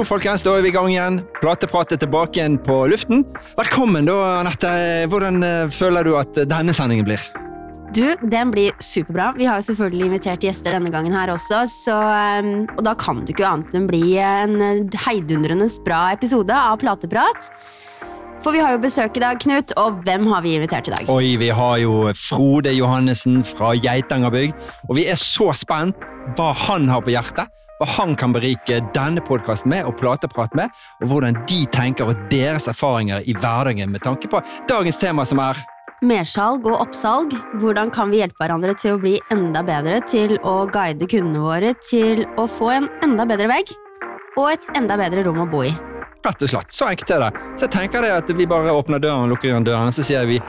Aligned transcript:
Hallo, 0.00 0.08
folkens. 0.16 0.40
Da 0.40 0.54
er 0.56 0.62
vi 0.64 0.70
i 0.70 0.72
gang 0.72 0.86
igjen. 0.88 1.16
Plateprat 1.42 1.90
er 1.92 1.98
tilbake 2.00 2.38
igjen 2.38 2.54
på 2.64 2.86
luften. 2.88 3.20
Velkommen, 3.58 4.06
da, 4.08 4.14
Anette. 4.38 4.70
Hvordan 5.12 5.44
eh, 5.44 5.66
føler 5.76 6.08
du 6.08 6.14
at 6.16 6.38
denne 6.48 6.72
sendingen 6.72 7.04
blir? 7.04 7.20
Du, 7.92 8.06
den 8.32 8.48
blir 8.48 8.72
superbra. 8.80 9.34
Vi 9.36 9.44
har 9.44 9.60
selvfølgelig 9.60 10.08
invitert 10.08 10.46
gjester 10.48 10.72
denne 10.72 10.88
gangen 10.88 11.12
her 11.12 11.34
også, 11.34 11.66
så, 11.68 11.98
um, 12.40 12.64
og 12.78 12.80
da 12.88 12.96
kan 12.96 13.20
det 13.26 13.34
ikke 13.34 13.44
annet 13.50 13.76
enn 13.76 13.90
bli 13.92 14.16
en 14.24 14.56
eh, 14.64 14.98
heidundrende 15.04 15.68
bra 15.84 16.06
episode 16.16 16.56
av 16.56 16.80
Plateprat. 16.80 17.52
For 18.40 18.56
vi 18.56 18.64
har 18.64 18.78
jo 18.78 18.80
besøk 18.80 19.20
i 19.20 19.26
dag, 19.26 19.36
Knut, 19.44 19.76
og 19.76 20.00
hvem 20.08 20.24
har 20.32 20.48
vi 20.48 20.56
invitert 20.56 20.88
i 20.88 20.96
dag? 20.96 21.12
Oi, 21.12 21.34
vi 21.44 21.52
har 21.52 21.76
jo 21.84 22.06
Frode 22.16 22.72
Johannessen 22.72 23.42
fra 23.44 23.76
Geitangerbygg, 23.76 24.56
og 24.88 24.96
vi 24.96 25.10
er 25.12 25.20
så 25.20 25.52
spent 25.52 26.08
hva 26.40 26.54
han 26.56 26.88
har 26.88 27.04
på 27.04 27.12
hjertet. 27.12 27.52
Hva 27.80 27.86
han 27.96 28.10
kan 28.12 28.34
berike 28.36 28.82
denne 28.92 29.22
podkasten 29.24 29.72
med 29.72 29.86
og 29.88 29.94
plateprat 29.96 30.52
med, 30.58 30.68
og 31.00 31.08
hvordan 31.08 31.38
de 31.48 31.62
tenker 31.72 32.10
og 32.12 32.26
deres 32.28 32.68
erfaringer 32.68 33.24
i 33.24 33.32
hverdagen 33.32 33.88
med 33.88 34.04
tanke 34.04 34.28
på 34.28 34.42
dagens 34.68 35.00
tema, 35.00 35.24
som 35.24 35.40
er 35.40 35.62
Mersalg 36.04 36.64
og 36.68 36.78
oppsalg. 36.80 37.32
Hvordan 37.60 37.88
kan 37.92 38.12
vi 38.12 38.20
hjelpe 38.20 38.40
hverandre 38.40 38.76
til 38.76 38.96
å 38.96 39.00
bli 39.00 39.14
enda 39.32 39.64
bedre 39.64 40.02
til 40.08 40.36
å 40.44 40.66
guide 40.72 41.08
kundene 41.08 41.44
våre 41.44 41.72
til 41.84 42.26
å 42.40 42.44
få 42.48 42.70
en 42.76 42.90
enda 43.04 43.28
bedre 43.28 43.48
vegg 43.48 43.72
og 44.36 44.52
et 44.52 44.68
enda 44.76 45.00
bedre 45.00 45.24
rom 45.24 45.40
å 45.44 45.48
bo 45.48 45.64
i. 45.64 45.72
Rett 46.20 46.44
og 46.44 46.52
slett. 46.52 46.72
Så 46.72 46.88
enkelt 46.88 47.16
er 47.16 47.26
det. 47.26 47.32
Så 47.56 47.64
jeg 47.66 47.74
tenker 47.78 48.04
det 48.04 48.12
at 48.16 48.36
vi 48.36 48.48
bare 48.48 48.76
åpner 48.76 49.00
døren 49.00 49.24
og 49.24 49.34
lukker 49.34 49.54
igjen 49.54 49.68
døren, 49.68 49.92
så 49.92 50.04
sier 50.04 50.28
vi 50.28 50.40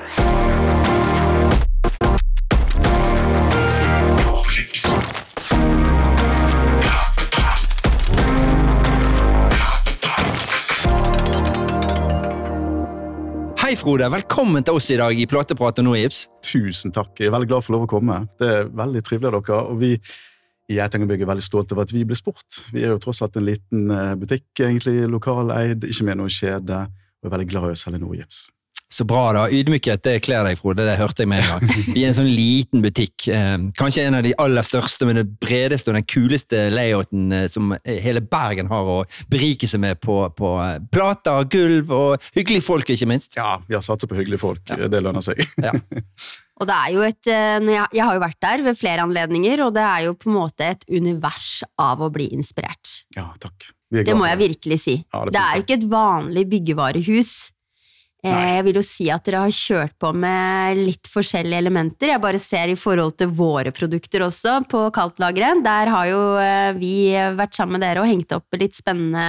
Hei, 13.71 13.77
Frode. 13.79 14.03
Velkommen 14.11 14.65
til 14.67 14.75
oss 14.75 14.89
i 14.91 14.97
dag 14.99 15.15
i 15.15 15.23
Plateprat 15.31 15.77
og 15.79 15.85
Nogips. 15.85 16.25
Tusen 16.43 16.91
takk. 16.91 17.13
Jeg 17.15 17.29
er 17.29 17.31
veldig 17.31 17.47
glad 17.47 17.63
for 17.63 17.77
lov 17.77 17.85
å 17.85 17.87
komme. 17.93 18.17
Det 18.35 18.49
er 18.51 18.65
veldig 18.67 19.01
trivelig 19.07 19.29
av 19.29 19.37
dere. 19.37 19.59
og 19.61 19.77
vi 19.79 19.91
i 19.95 20.75
Geitangerbygg 20.75 21.23
er 21.23 21.29
veldig 21.29 21.45
stolt 21.45 21.71
over 21.71 21.85
at 21.87 21.93
vi 21.95 22.01
blir 22.03 22.19
spurt. 22.19 22.57
Vi 22.75 22.83
er 22.83 22.91
jo 22.91 22.99
tross 22.99 23.23
alt 23.23 23.39
en 23.39 23.45
liten 23.47 23.85
eh, 23.95 24.17
butikk, 24.19 24.49
egentlig 24.59 25.07
lokaleid, 25.07 25.87
ikke 25.87 26.09
med 26.09 26.19
noe 26.19 26.27
kjede, 26.27 26.81
og 26.83 27.29
er 27.29 27.33
veldig 27.37 27.47
glad 27.53 27.69
i 27.69 27.77
å 27.77 27.79
selge 27.79 28.01
Nordgips. 28.03 28.41
Så 28.91 29.05
bra, 29.07 29.29
da. 29.31 29.45
Ydmykhet 29.47 30.03
det 30.03 30.17
kler 30.25 30.43
deg, 30.43 30.57
Frode. 30.59 30.83
Det 30.83 30.97
hørte 30.99 31.23
jeg 31.23 31.29
med 31.31 31.39
en 31.39 31.51
gang. 31.53 31.75
Vi 31.95 32.03
er 32.03 32.09
en 32.09 32.17
sånn 32.17 32.27
liten 32.27 32.83
butikk. 32.83 33.23
Eh, 33.31 33.53
kanskje 33.79 34.03
en 34.03 34.17
av 34.19 34.25
de 34.25 34.33
aller 34.41 34.67
største, 34.67 35.07
men 35.07 35.21
det 35.21 35.27
bredeste 35.39 35.93
og 35.93 35.95
den 35.95 36.07
kuleste 36.11 36.65
layouten 36.73 37.31
eh, 37.37 37.47
som 37.51 37.71
hele 37.87 38.23
Bergen 38.23 38.67
har 38.71 38.91
å 38.91 38.97
berike 39.31 39.69
seg 39.71 39.83
med 39.85 40.01
på, 40.03 40.17
på 40.35 40.51
plater, 40.91 41.47
gulv 41.51 41.93
og 41.95 42.27
hyggelige 42.35 42.65
folk, 42.65 42.91
ikke 42.91 43.07
minst. 43.07 43.39
Ja, 43.39 43.55
vi 43.69 43.77
har 43.77 43.85
satset 43.85 44.11
på 44.11 44.19
hyggelige 44.19 44.43
folk. 44.43 44.63
Ja. 44.67 44.91
Det 44.91 45.03
lønner 45.03 45.23
seg. 45.25 45.39
Ja. 45.61 45.71
Og 46.61 46.67
det 46.69 46.75
er 46.75 46.89
jo 46.93 47.01
et 47.01 47.27
Jeg 47.29 48.03
har 48.05 48.15
jo 48.15 48.21
vært 48.21 48.37
der 48.43 48.61
ved 48.65 48.77
flere 48.77 49.01
anledninger, 49.01 49.63
og 49.65 49.71
det 49.73 49.81
er 49.81 50.03
jo 50.05 50.11
på 50.17 50.29
en 50.29 50.35
måte 50.35 50.67
et 50.75 50.83
univers 50.93 51.63
av 51.81 52.03
å 52.05 52.09
bli 52.13 52.27
inspirert. 52.35 52.91
Ja, 53.17 53.31
takk. 53.41 53.65
det 53.89 54.13
må 54.13 54.27
jeg 54.29 54.39
virkelig 54.43 54.77
si. 54.83 54.95
Ja, 55.01 55.23
det, 55.25 55.33
det 55.33 55.41
er 55.41 55.57
jo 55.57 55.65
ikke 55.65 55.77
et 55.79 55.87
vanlig 55.89 56.45
byggevarehus. 56.51 57.31
Nei. 58.21 58.41
Jeg 58.53 58.65
vil 58.67 58.77
jo 58.77 58.83
si 58.85 59.07
at 59.09 59.25
dere 59.25 59.39
har 59.41 59.53
kjørt 59.55 59.95
på 59.97 60.11
med 60.13 60.77
litt 60.77 61.09
forskjellige 61.09 61.57
elementer. 61.63 62.11
Jeg 62.11 62.21
bare 62.21 62.41
ser 62.41 62.69
i 62.69 62.77
forhold 62.77 63.15
til 63.17 63.31
våre 63.33 63.73
produkter 63.73 64.27
også, 64.27 64.59
på 64.69 64.83
kaldtlageret. 64.93 65.63
Der 65.65 65.89
har 65.89 66.09
jo 66.11 66.21
vi 66.77 66.93
vært 67.39 67.57
sammen 67.57 67.79
med 67.79 67.85
dere 67.87 68.03
og 68.03 68.09
hengt 68.11 68.35
opp 68.37 68.59
litt 68.61 68.77
spennende 68.77 69.25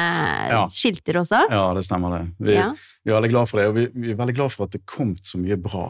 ja. 0.52 0.62
skilter 0.69 1.22
også. 1.22 1.47
Ja, 1.48 1.64
det 1.76 1.86
stemmer 1.88 2.19
det. 2.19 2.22
Vi, 2.36 2.58
ja. 2.58 2.69
vi, 3.00 3.14
er 3.14 3.16
veldig 3.16 3.32
glad 3.32 3.48
for 3.48 3.62
det, 3.62 3.69
og 3.72 3.81
vi, 3.81 3.88
vi 3.97 4.12
er 4.12 4.20
veldig 4.20 4.36
glad 4.36 4.52
for 4.52 4.69
at 4.69 4.76
det 4.76 4.84
kom 4.84 5.16
så 5.25 5.41
mye 5.41 5.56
bra. 5.56 5.88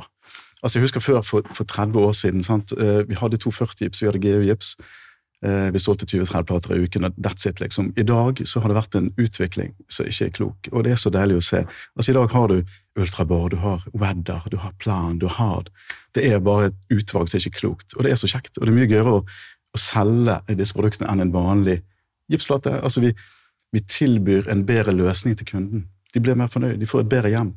Altså 0.63 0.79
Jeg 0.79 0.87
husker 0.87 1.03
før, 1.03 1.23
for, 1.27 1.55
for 1.55 1.67
30 1.67 1.99
år 1.99 2.13
siden. 2.15 2.43
Sant? 2.47 2.73
Eh, 2.79 3.03
vi 3.09 3.19
hadde 3.19 3.41
240-gips, 3.43 4.03
vi 4.03 4.07
hadde 4.07 4.23
GU-gips. 4.23 4.77
Eh, 5.45 5.73
vi 5.75 5.79
solgte 5.83 6.07
20-30 6.07 6.43
plater 6.47 6.75
i 6.77 6.85
uken, 6.85 7.05
og 7.05 7.19
that's 7.19 7.49
it. 7.49 7.61
liksom. 7.61 7.93
I 7.97 8.03
dag 8.03 8.47
så 8.47 8.61
har 8.61 8.71
det 8.71 8.79
vært 8.79 8.95
en 8.95 9.11
utvikling 9.19 9.75
som 9.91 10.07
ikke 10.07 10.29
er 10.29 10.37
klok, 10.37 10.71
og 10.71 10.85
det 10.87 10.95
er 10.95 11.03
så 11.03 11.11
deilig 11.11 11.41
å 11.41 11.47
se. 11.49 11.65
Altså 11.99 12.13
I 12.13 12.15
dag 12.21 12.31
har 12.31 12.49
du 12.49 12.63
Ultrabar, 12.99 13.49
du 13.49 13.57
har 13.63 13.85
Wedder, 13.97 14.43
du 14.51 14.59
har 14.61 14.73
Plan, 14.79 15.19
du 15.19 15.27
har 15.27 15.39
Hard. 15.39 15.71
Det 16.15 16.27
er 16.29 16.43
bare 16.45 16.71
et 16.71 16.79
utvalg 16.93 17.31
som 17.31 17.39
er 17.39 17.47
ikke 17.47 17.63
klokt, 17.63 17.97
og 17.97 18.05
det 18.05 18.13
er 18.13 18.21
så 18.21 18.29
kjekt. 18.29 18.59
Og 18.59 18.67
det 18.67 18.73
er 18.73 18.77
mye 18.77 18.91
gøyere 18.91 19.15
å, 19.17 19.23
å 19.23 19.81
selge 19.81 20.37
disse 20.59 20.77
produktene 20.77 21.09
enn 21.13 21.25
en 21.25 21.33
vanlig 21.33 21.79
gipsplate. 22.33 22.75
Altså 22.85 23.05
vi, 23.05 23.15
vi 23.73 23.85
tilbyr 23.89 24.51
en 24.53 24.67
bedre 24.69 24.95
løsning 24.97 25.39
til 25.41 25.49
kunden. 25.49 25.87
De 26.13 26.21
blir 26.21 26.37
mer 26.37 26.53
fornøyd, 26.53 26.77
de 26.81 26.89
får 26.89 27.07
et 27.07 27.13
bedre 27.15 27.33
hjem. 27.33 27.55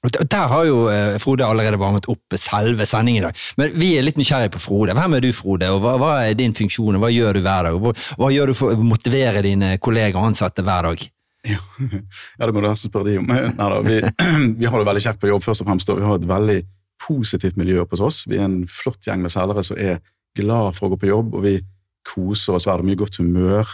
Der 0.00 0.46
har 0.48 0.64
jo 0.64 0.86
eh, 0.88 1.18
Frode 1.20 1.44
allerede 1.44 1.76
varmet 1.78 2.06
opp 2.08 2.36
selve 2.40 2.86
sendingen 2.88 3.20
i 3.20 3.26
dag. 3.26 3.40
Men 3.60 3.74
vi 3.76 3.90
er 3.98 4.06
litt 4.06 4.16
nysgjerrige 4.16 4.54
på 4.54 4.62
Frode. 4.64 4.94
Hvem 4.96 5.16
er 5.18 5.24
du, 5.26 5.28
Frode? 5.36 5.68
og 5.68 5.82
Hva, 5.84 5.96
hva 6.00 6.12
er 6.24 6.38
din 6.38 6.56
funksjon, 6.56 6.96
og 6.96 7.04
hva 7.04 7.10
gjør 7.12 7.36
du 7.36 7.42
hver 7.44 7.68
dag? 7.68 7.76
Hva, 7.84 7.92
hva, 8.16 8.30
gjør 8.32 8.50
du 8.50 8.56
for 8.56 8.72
å 8.72 8.86
motivere 8.86 9.44
dine 9.44 9.74
kolleger 9.78 10.16
og 10.16 10.30
ansatte 10.30 10.64
hver 10.64 10.88
dag? 10.88 11.04
Ja, 11.48 11.60
ja 12.38 12.46
det 12.46 12.52
må 12.52 12.60
du 12.60 12.68
nesten 12.68 12.90
spørre 12.90 13.10
de 13.10 13.18
om. 13.20 13.30
Neida, 13.30 13.80
vi, 13.86 14.00
vi, 14.60 14.68
har 14.68 14.80
det 14.80 14.88
veldig 14.88 15.04
kjekt 15.06 15.22
på 15.22 15.30
jobb, 15.30 15.44
først 15.46 15.64
og 15.64 15.70
fremst. 15.70 15.92
Og 15.92 16.00
vi 16.00 16.08
har 16.08 16.20
et 16.20 16.30
veldig 16.30 16.60
positivt 17.00 17.60
miljø 17.60 17.84
hos 17.90 18.02
oss. 18.04 18.24
Vi 18.28 18.38
er 18.38 18.46
en 18.48 18.62
flott 18.68 19.06
gjeng 19.06 19.22
med 19.24 19.32
selgere 19.32 19.64
som 19.66 19.78
er 19.80 20.00
glad 20.36 20.76
for 20.76 20.88
å 20.88 20.94
gå 20.94 21.00
på 21.00 21.10
jobb, 21.10 21.38
og 21.38 21.46
vi 21.46 21.56
koser 22.06 22.58
oss 22.58 22.68
dag. 22.68 22.84
Mye 22.86 22.98
godt 22.98 23.20
humør. 23.20 23.68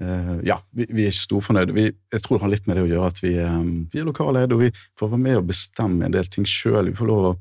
Uh, 0.00 0.38
ja, 0.46 0.56
vi, 0.72 0.86
vi, 0.88 1.04
er 1.04 1.12
ikke 1.12 1.26
storfornøyde. 1.26 1.74
Vi, 1.76 1.88
jeg 2.12 2.22
tror 2.24 2.38
det 2.38 2.44
har 2.44 2.52
litt 2.54 2.68
med 2.68 2.78
det 2.78 2.84
å 2.86 2.88
gjøre 2.88 3.10
at 3.10 3.18
vi, 3.24 3.34
um, 3.42 3.72
vi 3.92 4.00
er 4.00 4.06
lokaleide, 4.08 4.56
og 4.56 4.62
vi 4.62 4.70
får 4.98 5.10
være 5.12 5.24
med 5.24 5.40
og 5.40 5.50
bestemme 5.50 6.06
en 6.06 6.14
del 6.14 6.30
ting 6.30 6.46
sjøl. 6.48 6.92
Vi 6.92 6.96
får 7.00 7.10
lov 7.10 7.26
å 7.32 7.34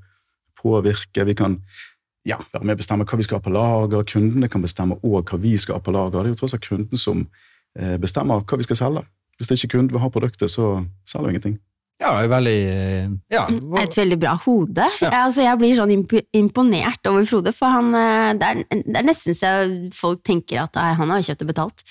påvirke. 0.59 1.27
Vi 1.29 1.37
kan 1.39 1.59
ja, 2.27 2.39
være 2.51 2.65
med 2.65 2.75
og 2.75 2.81
bestemme 2.81 3.07
hva 3.07 3.19
vi 3.19 3.27
skal 3.27 3.39
ha 3.39 3.45
på 3.45 3.53
lager. 3.53 4.03
Kundene 4.11 4.49
kan 4.51 4.65
bestemme 4.65 4.99
òg 5.07 5.31
hva 5.31 5.39
vi 5.39 5.55
skal 5.61 5.79
ha 5.79 5.85
på 5.85 5.93
lager. 5.95 6.19
Det 6.19 6.33
er 6.33 6.35
jo 6.35 6.41
tross 6.41 6.57
alt 6.57 6.67
kunden 6.67 6.99
som 6.99 7.23
uh, 7.23 7.95
bestemmer 8.01 8.43
hva 8.43 8.59
vi 8.59 8.67
skal 8.67 8.81
selge. 8.81 9.05
Hvis 9.39 9.51
ikke 9.55 9.77
kunden 9.77 9.95
vil 9.95 10.03
ha 10.03 10.11
produktet, 10.11 10.51
så 10.51 10.79
selger 11.07 11.29
vi 11.29 11.35
ingenting. 11.35 11.57
Ja, 11.99 12.13
det 12.15 12.29
er 12.29 12.31
veldig 12.31 12.59
ja. 13.33 13.41
Et 13.81 13.95
veldig 13.97 14.17
bra 14.21 14.37
hode. 14.39 14.85
Ja. 15.03 15.09
Altså, 15.25 15.43
jeg 15.43 15.59
blir 15.59 15.75
sånn 15.75 15.91
imponert 15.91 17.09
over 17.11 17.25
Frode, 17.27 17.51
for 17.55 17.75
han, 17.75 17.91
det, 18.39 18.51
er, 18.51 18.83
det 18.85 19.01
er 19.01 19.07
nesten 19.07 19.35
så 19.35 19.51
folk 19.95 20.21
tenker 20.27 20.61
at 20.63 20.79
han 20.79 21.11
har 21.11 21.25
kjøpt 21.27 21.43
og 21.43 21.51
betalt. 21.51 21.83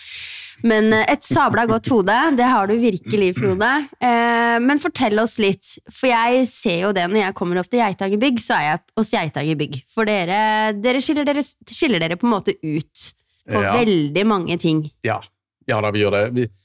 Men 0.67 0.91
eh, 0.93 1.07
et 1.13 1.23
sabla 1.23 1.65
godt 1.71 1.91
hode, 1.93 2.15
det 2.39 2.47
har 2.51 2.69
du 2.69 2.75
virkelig, 2.81 3.31
Frode. 3.39 3.71
Eh, 4.03 4.57
men 4.65 4.83
fortell 4.83 5.21
oss 5.23 5.37
litt, 5.43 5.77
for 5.93 6.11
jeg 6.11 6.47
ser 6.51 6.81
jo 6.87 6.93
det 6.97 7.07
når 7.11 7.23
jeg 7.23 7.37
kommer 7.39 7.61
opp 7.61 7.71
til 7.71 7.83
Geitanger 7.83 8.41
så 8.43 8.59
er 8.59 8.65
jeg 8.67 8.83
hos 8.99 9.13
Geitanger 9.15 9.79
For 9.91 10.09
dere, 10.09 10.41
dere, 10.79 11.03
skiller 11.05 11.29
dere, 11.29 11.45
skiller 11.45 12.03
dere, 12.03 12.19
på 12.19 12.27
en 12.27 12.35
måte 12.35 12.57
ut 12.59 13.11
på 13.49 13.61
ja. 13.63 13.75
veldig 13.79 14.25
mange 14.29 14.59
ting. 14.61 14.83
Ja. 15.07 15.21
ja 15.69 15.79
da, 15.85 15.93
vi 15.95 16.03
gjør 16.03 16.17
det. 16.17 16.25
Vi, 16.37 16.49
eh, 16.49 16.65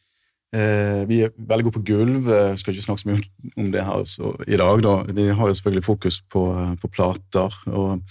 vi, 0.53 1.17
er 1.25 1.31
veldig 1.33 1.65
gode 1.65 1.77
på 1.79 1.87
gulv. 1.87 2.27
Jeg 2.29 2.59
skal 2.61 2.75
ikke 2.75 2.85
snakke 2.85 3.01
så 3.01 3.09
mye 3.09 3.53
om 3.57 3.71
det 3.73 3.85
her 3.87 4.03
så, 4.05 4.35
i 4.45 4.59
dag. 4.61 4.83
Da. 4.85 4.93
Vi 5.09 5.25
har 5.33 5.49
jo 5.49 5.57
selvfølgelig 5.57 5.85
fokus 5.87 6.19
på, 6.29 6.43
på 6.81 6.89
plater. 6.93 7.57
Og 7.73 8.03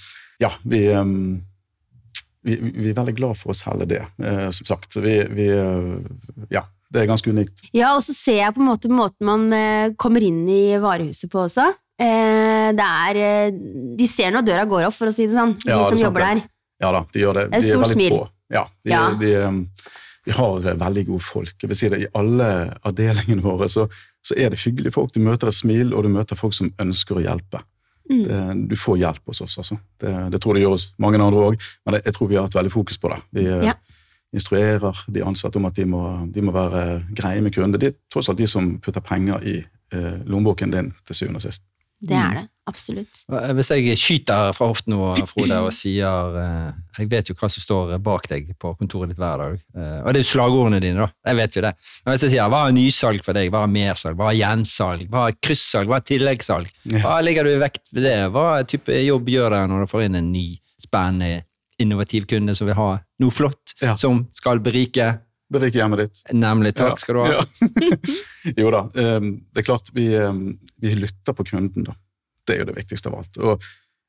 ja, 0.42 0.50
vi 0.66 0.82
vi, 2.42 2.56
vi, 2.58 2.90
er 2.90 2.98
veldig 2.98 3.14
glad 3.16 3.38
for 3.38 3.52
å 3.52 3.56
selge 3.56 3.88
det, 3.94 4.02
eh, 4.22 4.48
som 4.54 4.68
sagt. 4.68 4.98
Vi, 5.02 5.14
vi, 5.30 5.46
eh, 5.54 6.48
ja, 6.52 6.64
det 6.92 7.04
er 7.04 7.10
ganske 7.10 7.30
unikt. 7.30 7.64
Ja, 7.70 7.94
og 7.96 8.02
så 8.04 8.14
ser 8.16 8.40
jeg 8.40 8.56
på 8.56 8.62
en 8.62 8.68
måte 8.68 8.90
måten 8.92 9.28
man 9.28 9.46
eh, 9.56 9.94
kommer 10.00 10.24
inn 10.26 10.42
i 10.50 10.74
varehuset 10.82 11.30
på 11.32 11.44
også. 11.46 11.70
Eh, 12.02 12.68
det 12.74 12.88
er 12.88 13.20
eh, 13.20 13.58
De 13.98 14.08
ser 14.10 14.32
når 14.34 14.46
døra 14.48 14.66
går 14.68 14.88
opp, 14.88 14.96
for 14.98 15.12
å 15.12 15.14
si 15.14 15.28
det 15.28 15.38
sånn, 15.38 15.54
de 15.62 15.70
ja, 15.70 15.82
som 15.86 16.00
jobber 16.08 16.26
der. 16.26 16.44
Ja 16.82 16.90
da, 16.96 17.04
de 17.14 17.22
gjør 17.22 17.38
det. 17.38 17.48
Et 17.60 17.68
stort 17.70 17.92
smil. 17.92 18.16
På. 18.16 18.26
Ja, 18.52 18.66
de, 18.82 18.90
ja. 18.90 19.04
De, 19.20 19.34
vi 20.24 20.32
har 20.36 20.60
veldig 20.78 21.06
gode 21.06 21.24
folk. 21.26 21.54
Jeg 21.62 21.70
vil 21.70 21.78
si 21.78 21.90
det, 21.90 22.00
I 22.04 22.10
alle 22.18 22.48
avdelingene 22.86 23.42
våre 23.42 23.68
så, 23.72 23.88
så 24.22 24.36
er 24.38 24.52
det 24.52 24.60
hyggelige 24.62 24.94
folk. 24.94 25.14
Du 25.14 25.20
møter 25.24 25.50
et 25.50 25.56
smil, 25.56 25.94
og 25.94 26.06
du 26.06 26.12
møter 26.14 26.38
folk 26.38 26.54
som 26.54 26.70
ønsker 26.82 27.18
å 27.18 27.24
hjelpe. 27.24 27.62
Mm. 28.10 28.22
Det, 28.26 28.42
du 28.70 28.76
får 28.78 29.00
hjelp 29.02 29.32
hos 29.32 29.42
oss. 29.44 29.58
Altså. 29.58 29.78
Det, 30.00 30.12
det, 30.34 30.42
tror 30.42 30.54
det 30.54 30.62
gjør 30.64 30.76
hos 30.76 30.92
mange 31.02 31.18
andre 31.22 31.48
òg, 31.48 31.66
men 31.86 31.98
jeg 31.98 32.14
tror 32.16 32.30
vi 32.30 32.38
har 32.38 32.46
hatt 32.46 32.58
veldig 32.58 32.74
fokus 32.74 33.02
på 33.02 33.10
det. 33.12 33.18
Vi 33.38 33.48
eh, 33.50 33.66
ja. 33.70 33.74
instruerer 34.34 35.02
de 35.14 35.26
ansatte 35.26 35.58
om 35.58 35.66
at 35.70 35.78
de 35.78 35.88
må, 35.90 36.04
de 36.30 36.46
må 36.46 36.54
være 36.54 36.84
greie 37.10 37.42
med 37.42 37.54
kunder. 37.54 37.82
Det 37.82 37.92
er 37.92 37.98
tross 38.12 38.30
alt 38.30 38.38
de 38.38 38.50
som 38.50 38.76
putter 38.82 39.04
penger 39.06 39.42
i 39.42 39.58
eh, 39.58 40.16
lommeboken 40.22 40.74
din 40.74 40.94
til 41.02 41.18
syvende 41.18 41.42
og 41.42 41.48
sist. 41.48 41.66
Det 42.02 42.18
er 42.18 42.40
det. 42.40 42.48
Absolutt. 42.70 43.24
Hvis 43.58 43.70
jeg 43.72 43.96
skyter 43.98 44.52
fra 44.54 44.68
hoften 44.70 44.94
nå, 44.94 45.00
Frode, 45.26 45.56
og 45.66 45.72
sier 45.74 46.36
eh, 46.38 46.68
Jeg 47.00 47.08
vet 47.10 47.30
jo 47.30 47.34
hva 47.34 47.48
som 47.50 47.64
står 47.64 47.96
bak 48.02 48.28
deg 48.30 48.52
på 48.62 48.70
kontoret 48.78 49.10
ditt 49.10 49.18
hver 49.18 49.42
dag. 49.42 49.56
Eh, 49.74 49.96
og 49.98 50.14
det 50.14 50.20
er 50.20 50.22
jo 50.22 50.28
slagordene 50.28 50.78
dine, 50.82 51.02
da. 51.02 51.08
Jeg 51.26 51.40
vet 51.40 51.58
jo 51.58 51.64
det. 51.66 51.72
Men 52.04 52.14
hvis 52.14 52.26
jeg 52.28 52.34
sier 52.36 52.52
hva 52.54 52.60
er 52.68 52.76
nysalg 52.76 53.26
for 53.26 53.38
deg, 53.38 53.50
hva 53.50 53.64
er 53.66 53.74
mersalg, 53.74 54.18
hva 54.18 54.30
er 54.30 54.38
gjensalg, 54.38 55.08
hva 55.10 55.24
er 55.30 55.38
kryssalg, 55.42 55.90
hva 55.90 55.98
er 55.98 56.06
tilleggssalg? 56.12 56.70
Hva 56.94 57.16
legger 57.26 57.50
du 57.50 57.54
i 57.56 57.62
vekt 57.64 57.82
ved 57.90 58.06
det? 58.06 58.14
Hva 58.34 58.46
type 58.70 59.02
jobb 59.08 59.34
gjør 59.34 59.56
dere 59.58 59.72
når 59.72 59.82
du 59.82 59.90
får 59.90 60.06
inn 60.06 60.20
en 60.22 60.30
ny, 60.30 60.46
spennende, 60.82 61.42
innovativ 61.82 62.30
kunde 62.30 62.54
som 62.54 62.70
vil 62.70 62.78
ha 62.78 62.92
noe 63.22 63.34
flott, 63.34 63.74
ja. 63.82 63.96
som 63.98 64.22
skal 64.38 64.62
berike 64.62 65.16
berike 65.52 65.78
hjemmet 65.80 66.02
ditt. 66.02 66.22
Nemlig. 66.34 66.74
Takk 66.78 66.98
skal 67.02 67.14
du 67.14 67.22
ha. 67.26 67.44
Jo 68.62 68.72
da, 68.74 68.82
ehm, 68.98 69.28
det 69.52 69.62
er 69.62 69.68
klart 69.68 69.92
vi, 69.94 70.08
ehm, 70.18 70.58
vi 70.82 70.94
lytter 70.98 71.36
på 71.38 71.44
kunden, 71.52 71.84
da. 71.86 71.94
Det 72.46 72.56
er 72.56 72.64
jo 72.64 72.68
det 72.72 72.76
viktigste 72.80 73.08
av 73.12 73.20
alt. 73.20 73.36
Og 73.38 73.62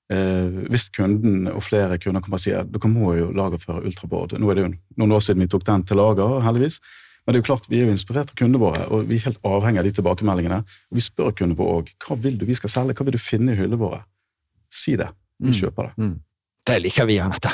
eh, 0.10 0.60
hvis 0.74 0.88
kunden 0.96 1.48
og 1.52 1.62
flere 1.68 2.00
kunder 2.02 2.24
kommer 2.26 2.40
og 2.40 2.44
sier 2.44 2.66
dere 2.66 2.90
må 2.92 3.14
jo 3.20 3.28
lagerføre 3.38 3.84
ultraboard 3.86 4.34
Nå 4.42 4.50
er 4.50 4.58
det 4.58 4.64
jo 4.66 4.72
noen 5.04 5.14
år 5.14 5.22
siden 5.26 5.44
vi 5.46 5.52
tok 5.54 5.66
den 5.70 5.84
til 5.86 6.00
lager, 6.02 6.40
heldigvis. 6.48 6.80
Men 7.24 7.32
det 7.32 7.38
er 7.40 7.44
jo 7.44 7.48
klart, 7.54 7.70
vi 7.72 7.78
er 7.80 7.86
jo 7.88 7.94
inspirert 7.94 8.34
av 8.34 8.36
kundene 8.36 8.60
våre, 8.60 8.82
og 8.92 9.06
vi 9.08 9.16
er 9.16 9.28
helt 9.30 9.40
avhengig 9.48 9.80
av 9.80 9.86
de 9.88 9.94
tilbakemeldingene. 9.96 10.58
Og 10.92 10.98
vi 10.98 11.04
spør 11.06 11.32
kundene 11.38 11.56
våre 11.62 11.78
òg 11.84 11.94
hva 12.04 12.18
vil 12.26 12.36
du 12.42 12.44
vi 12.50 12.58
skal 12.60 12.74
selge, 12.74 12.98
hva 12.98 13.06
vil 13.08 13.16
du 13.16 13.22
finne 13.22 13.54
i 13.54 13.60
hyllene 13.62 13.80
våre. 13.80 14.02
Si 14.74 14.98
det. 15.00 15.08
Vi 15.40 15.52
Mm. 15.54 15.56
kjøper 15.62 15.88
det. 15.88 15.94
Mm. 16.04 16.18
Det 16.66 16.76
liker 16.82 17.06
vi, 17.08 17.20
Anette. 17.20 17.52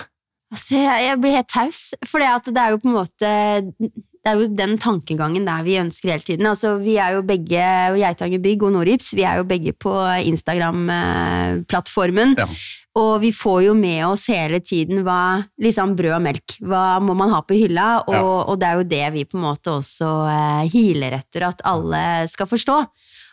Altså, 0.50 0.80
jeg, 0.82 1.18
blir 1.22 1.36
helt 1.38 1.52
taus, 1.52 1.80
for 2.10 2.22
det 2.22 2.30
er 2.58 2.72
jo 2.74 2.80
på 2.82 2.90
en 2.90 2.96
måte 2.96 3.30
Det 3.78 4.32
er 4.32 4.40
jo 4.40 4.48
den 4.52 4.74
tankegangen 4.82 5.46
der 5.46 5.62
vi 5.64 5.78
ønsker 5.80 6.10
hele 6.12 6.26
tiden. 6.26 6.46
Altså, 6.50 6.74
vi 6.82 6.98
er 7.00 7.14
jo 7.16 7.22
begge, 7.24 7.62
Geitanger 8.02 8.42
Bygg 8.44 8.64
og 8.68 8.74
Norips, 8.76 9.14
vi 9.16 9.24
er 9.24 9.38
jo 9.40 9.46
begge 9.48 9.72
på 9.78 9.94
Instagram-plattformen. 10.28 12.34
Ja. 12.38 12.48
Og 13.00 13.22
vi 13.22 13.30
får 13.32 13.62
jo 13.68 13.74
med 13.78 14.02
oss 14.10 14.26
hele 14.32 14.60
tiden 14.66 15.04
hva 15.06 15.44
liksom 15.62 15.94
brød 15.96 16.16
og 16.18 16.24
melk, 16.26 16.56
hva 16.66 16.98
må 17.04 17.14
man 17.16 17.30
ha 17.32 17.42
på 17.46 17.54
hylla, 17.56 18.02
og, 18.08 18.14
Ja. 18.16 18.24
og 18.50 18.60
det 18.60 18.68
er 18.68 18.76
jo 18.82 18.90
det 18.96 19.06
vi 19.14 19.24
på 19.30 19.38
en 19.38 19.46
måte 19.46 19.72
også 19.78 20.10
eh, 20.28 20.66
hiler 20.74 21.12
etter 21.22 21.46
at 21.48 21.62
alle 21.64 22.28
skal 22.28 22.48
forstå. 22.50 22.82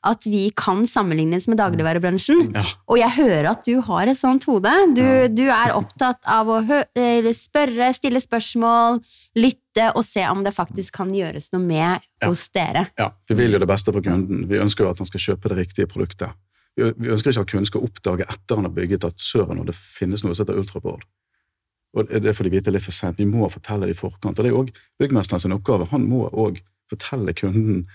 At 0.06 0.22
vi 0.30 0.44
kan 0.54 0.84
sammenlignes 0.86 1.48
med 1.50 1.58
dagligvarebransjen. 1.58 2.52
Ja. 2.54 2.62
Og 2.88 2.98
jeg 3.00 3.10
hører 3.16 3.48
at 3.50 3.64
du 3.66 3.80
har 3.82 4.06
et 4.06 4.18
sånt 4.20 4.44
hode. 4.46 4.70
Du, 4.94 5.02
Ja. 5.02 5.26
du 5.28 5.42
er 5.50 5.74
opptatt 5.74 6.20
av 6.24 6.46
å 6.46 6.60
spørre, 7.34 7.88
stille 7.96 8.20
spørsmål, 8.22 9.00
lytte 9.36 9.90
og 9.96 10.04
se 10.06 10.24
om 10.30 10.44
det 10.46 10.54
faktisk 10.54 10.92
kan 11.00 11.10
gjøres 11.14 11.52
noe 11.52 11.62
med 11.62 12.00
Ja. 12.22 12.28
hos 12.28 12.48
dere. 12.50 12.86
Ja, 12.98 13.10
Vi 13.28 13.34
vil 13.34 13.52
jo 13.52 13.58
det 13.58 13.68
beste 13.68 13.92
for 13.92 14.00
kunden. 14.00 14.46
Vi 14.48 14.58
ønsker 14.58 14.84
jo 14.84 14.90
at 14.90 14.98
han 14.98 15.06
skal 15.06 15.20
kjøpe 15.20 15.48
det 15.48 15.58
riktige 15.66 15.86
produktet. 15.86 16.30
Vi 16.76 16.92
vi 16.98 17.08
ønsker 17.08 17.30
ikke 17.32 17.40
at 17.40 17.50
kunden 17.50 17.66
skal 17.66 17.82
oppdage 17.82 18.26
etter 18.28 18.56
han 18.56 18.64
har 18.64 18.72
bygget 18.72 19.04
at 19.04 19.16
søren 19.18 19.58
og 19.60 19.66
det 19.66 19.74
finnes 19.74 20.22
noe 20.24 20.34
som 20.34 20.46
heter 20.46 20.58
ultraboard. 20.60 21.04
Og 21.96 22.08
Det 22.08 22.34
får 22.36 22.44
de 22.44 22.50
vite 22.50 22.70
litt 22.72 22.82
for 22.82 22.92
sent. 22.92 23.16
Vi 23.16 23.24
må 23.24 23.48
fortelle 23.50 23.86
det 23.86 23.96
i 23.96 23.98
forkant. 23.98 24.38
Og 24.38 24.44
Det 24.44 24.46
er 24.52 24.58
òg 24.58 24.70
byggmesteren 25.00 25.40
sin 25.40 25.52
oppgave. 25.52 25.88
Han 25.88 26.06
må 26.08 26.30
òg 26.30 26.60
fortelle 26.90 27.32
kunden 27.34 27.86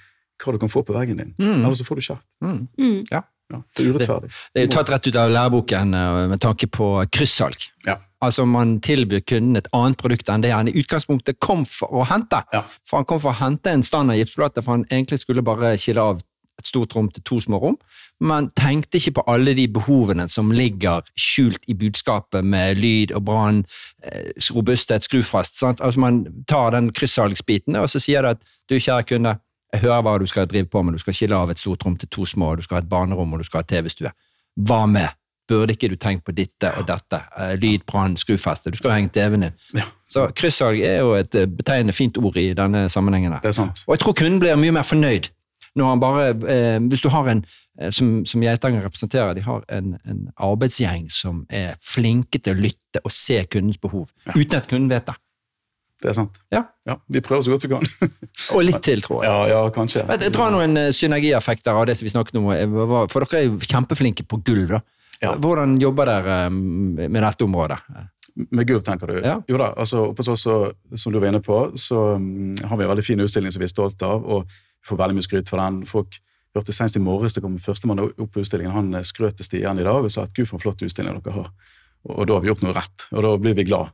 hva 0.41 0.55
du 0.55 0.61
kan 0.61 0.71
få 0.71 0.83
på 0.87 0.95
veggen 0.95 1.19
din. 1.21 1.35
Mm. 1.37 1.65
Ellers 1.65 1.81
så 1.81 1.87
får 1.87 1.99
du 1.99 2.07
kjeft. 2.09 2.27
Mm. 2.41 3.03
Ja. 3.11 3.25
Ja, 3.51 3.59
det 3.75 3.83
er 3.83 3.91
urettferdig. 3.91 4.29
Det 4.53 4.61
er 4.61 4.67
jo 4.67 4.71
tatt 4.77 4.89
rett 4.93 5.07
ut 5.09 5.17
av 5.19 5.33
læreboken 5.33 5.93
eh, 5.97 6.21
med 6.31 6.41
tanke 6.43 6.69
på 6.71 6.87
kryssalg. 7.11 7.67
Ja. 7.87 7.97
Altså 8.21 8.45
Man 8.45 8.75
tilbyr 8.85 9.23
kunden 9.25 9.57
et 9.57 9.69
annet 9.75 9.97
produkt 9.99 10.29
enn 10.29 10.43
det 10.45 10.53
han 10.53 10.69
i 10.69 10.75
utgangspunktet 10.77 11.39
kom 11.41 11.65
for 11.67 11.91
å 11.91 12.05
hente. 12.07 12.43
Ja. 12.53 12.63
For 12.87 13.01
Han 13.01 13.07
kom 13.09 13.21
for 13.23 13.33
å 13.33 13.39
hente 13.41 13.73
en 13.73 13.83
standard 13.83 14.21
gipsplate, 14.21 14.63
for 14.63 14.77
han 14.77 14.85
egentlig 14.91 15.23
skulle 15.23 15.43
bare 15.45 15.73
skille 15.81 16.05
av 16.13 16.21
et 16.61 16.69
stort 16.69 16.93
rom 16.95 17.09
til 17.09 17.23
to 17.25 17.39
små 17.41 17.57
rom, 17.57 17.77
men 18.21 18.51
tenkte 18.57 18.99
ikke 18.99 19.15
på 19.17 19.23
alle 19.33 19.55
de 19.57 19.65
behovene 19.71 20.27
som 20.29 20.51
ligger 20.53 21.01
skjult 21.17 21.63
i 21.71 21.73
budskapet 21.73 22.45
med 22.45 22.77
lyd 22.77 23.15
og 23.17 23.23
brann, 23.25 23.63
eh, 24.03 24.29
robusthet, 24.53 25.07
skrufast. 25.07 25.57
Sant? 25.57 25.81
Altså 25.81 25.99
Man 25.99 26.25
tar 26.47 26.71
den 26.71 26.91
kryssalgsbiten, 26.91 27.75
og 27.75 27.89
så 27.89 27.99
sier 27.99 28.21
det 28.21 28.37
at 28.37 28.43
du, 28.69 28.77
kjære 28.77 29.07
kunde, 29.09 29.39
jeg 29.73 29.85
hører 29.85 30.03
hva 30.03 30.17
du 30.19 30.27
skal 30.27 30.47
drive 30.49 30.67
på 30.67 30.81
med, 30.83 30.97
du 30.97 31.03
skal 31.03 31.15
skille 31.15 31.37
av 31.37 31.51
et 31.51 31.59
stort 31.59 31.85
rom 31.85 31.95
til 31.97 32.09
to 32.11 32.25
små, 32.27 32.55
du 32.55 32.65
skal 32.65 32.79
ha 32.79 32.83
et 32.83 32.91
barnerom 32.91 33.33
og 33.33 33.41
du 33.41 33.47
skal 33.47 33.63
ha 33.63 33.67
TV-stue. 33.67 34.11
Hva 34.67 34.85
med? 34.89 35.17
Burde 35.51 35.75
ikke 35.75 35.89
du 35.91 35.97
tenkt 35.99 36.23
på 36.27 36.35
dette 36.35 36.69
og 36.79 36.85
dette? 36.87 37.17
Eh, 37.39 37.55
Lyd, 37.59 37.83
brann, 37.87 38.15
skrufeste. 38.19 38.71
Du 38.71 38.77
skal 38.79 38.91
jo 38.91 38.95
henge 38.99 39.11
TV-en 39.15 39.47
din. 39.47 39.57
Ja. 39.75 39.87
Så 40.07 40.27
kryssalg 40.35 40.79
er 40.85 41.01
jo 41.01 41.15
et 41.17 41.35
eh, 41.35 41.47
betegnende 41.47 41.95
fint 41.95 42.19
ord 42.19 42.37
i 42.39 42.51
denne 42.55 42.85
sammenhengen. 42.91 43.35
Det 43.43 43.51
er 43.51 43.57
sant. 43.57 43.83
Og 43.87 43.95
jeg 43.95 44.03
tror 44.03 44.15
kunden 44.21 44.39
blir 44.43 44.59
mye 44.59 44.75
mer 44.75 44.87
fornøyd 44.87 45.31
når 45.75 45.87
han 45.87 45.99
bare 45.99 46.23
eh, 46.51 46.79
Hvis 46.91 47.01
du 47.01 47.09
har 47.09 47.27
en 47.31 47.45
eh, 47.79 47.91
som, 47.91 48.25
som 48.25 48.43
Geitanger 48.43 48.83
representerer, 48.85 49.33
de 49.33 49.41
har 49.41 49.63
en, 49.71 49.95
en 50.05 50.21
arbeidsgjeng 50.37 51.07
som 51.11 51.45
er 51.49 51.75
flinke 51.83 52.39
til 52.39 52.55
å 52.55 52.61
lytte 52.67 53.03
og 53.03 53.11
se 53.15 53.39
kundens 53.51 53.79
behov, 53.79 54.09
uten 54.35 54.57
at 54.59 54.67
kunden 54.67 54.91
vet 54.91 55.07
det. 55.07 55.15
Det 56.01 56.09
er 56.09 56.15
sant. 56.17 56.39
Ja. 56.51 56.63
Ja, 56.89 56.95
Vi 57.13 57.21
prøver 57.21 57.43
så 57.45 57.51
godt 57.53 57.63
vi 57.67 57.69
kan. 57.75 57.85
Og 58.55 58.63
litt 58.65 58.79
til, 58.81 59.01
tror 59.05 59.21
jeg. 59.23 59.29
Ja, 59.29 59.41
ja 59.51 59.59
kanskje. 59.75 60.01
Jeg 60.09 60.31
dra 60.33 60.47
noen 60.53 60.77
eh, 60.81 60.89
synergieffekter 60.97 61.77
av 61.77 61.85
det 61.89 61.93
som 61.99 62.07
vi 62.07 62.13
snakket 62.13 62.39
om, 62.41 62.47
eh, 62.55 63.05
for 63.11 63.21
dere 63.27 63.43
er 63.43 63.45
jo 63.51 63.59
kjempeflinke 63.61 64.25
på 64.25 64.39
gulv. 64.47 64.73
da. 64.73 64.81
Ja. 65.21 65.35
Hvordan 65.37 65.75
jobber 65.81 66.09
dere 66.09 66.39
eh, 66.47 66.49
med 66.57 67.21
dette 67.21 67.45
området? 67.45 67.77
Med 68.49 68.65
gulv, 68.65 68.81
tenker 68.87 69.11
du? 69.11 69.19
Ja. 69.21 69.35
Jo 69.51 69.59
da, 69.61 69.69
altså 69.77 70.07
oppe 70.09 70.23
hos 70.25 70.31
oss, 70.33 70.47
så- 70.47 70.97
som 70.97 71.13
du 71.13 71.19
var 71.19 71.29
inne 71.29 71.41
på, 71.45 71.59
så 71.77 72.15
mm, 72.17 72.63
har 72.65 72.77
vi 72.79 72.83
en 72.87 72.89
veldig 72.95 73.05
fin 73.05 73.19
utstilling 73.21 73.51
som 73.53 73.61
vi 73.61 73.67
er 73.69 73.73
stolt 73.75 74.01
av, 74.07 74.25
og 74.25 74.45
vi 74.47 74.87
får 74.89 74.97
veldig 75.03 75.17
mye 75.19 75.27
skryt 75.27 75.49
for 75.51 75.61
den. 75.61 75.83
Folk 75.85 76.17
hørte 76.55 76.73
senest 76.73 76.97
i 76.97 77.03
morges 77.03 77.33
det 77.37 77.43
kom 77.45 77.59
førstemann 77.61 78.01
opp 78.09 78.31
på 78.33 78.41
utstillingen, 78.41 78.73
han 78.73 79.03
skrøt 79.07 79.37
til 79.37 79.45
Stian 79.45 79.79
i 79.79 79.85
dag 79.85 80.01
og 80.03 80.09
sa 80.11 80.23
at 80.25 80.33
gud 80.33 80.47
for 80.49 80.57
en 80.57 80.63
flott 80.65 80.81
utstilling 80.81 81.21
dere 81.21 81.35
har. 81.37 81.51
Og 82.09 82.25
da 82.27 82.33
har 82.33 82.41
vi 82.41 82.49
gjort 82.49 82.63
noe 82.65 82.73
rett, 82.73 83.05
og 83.13 83.21
da 83.27 83.35
blir 83.37 83.53
vi 83.55 83.67
glad. 83.69 83.91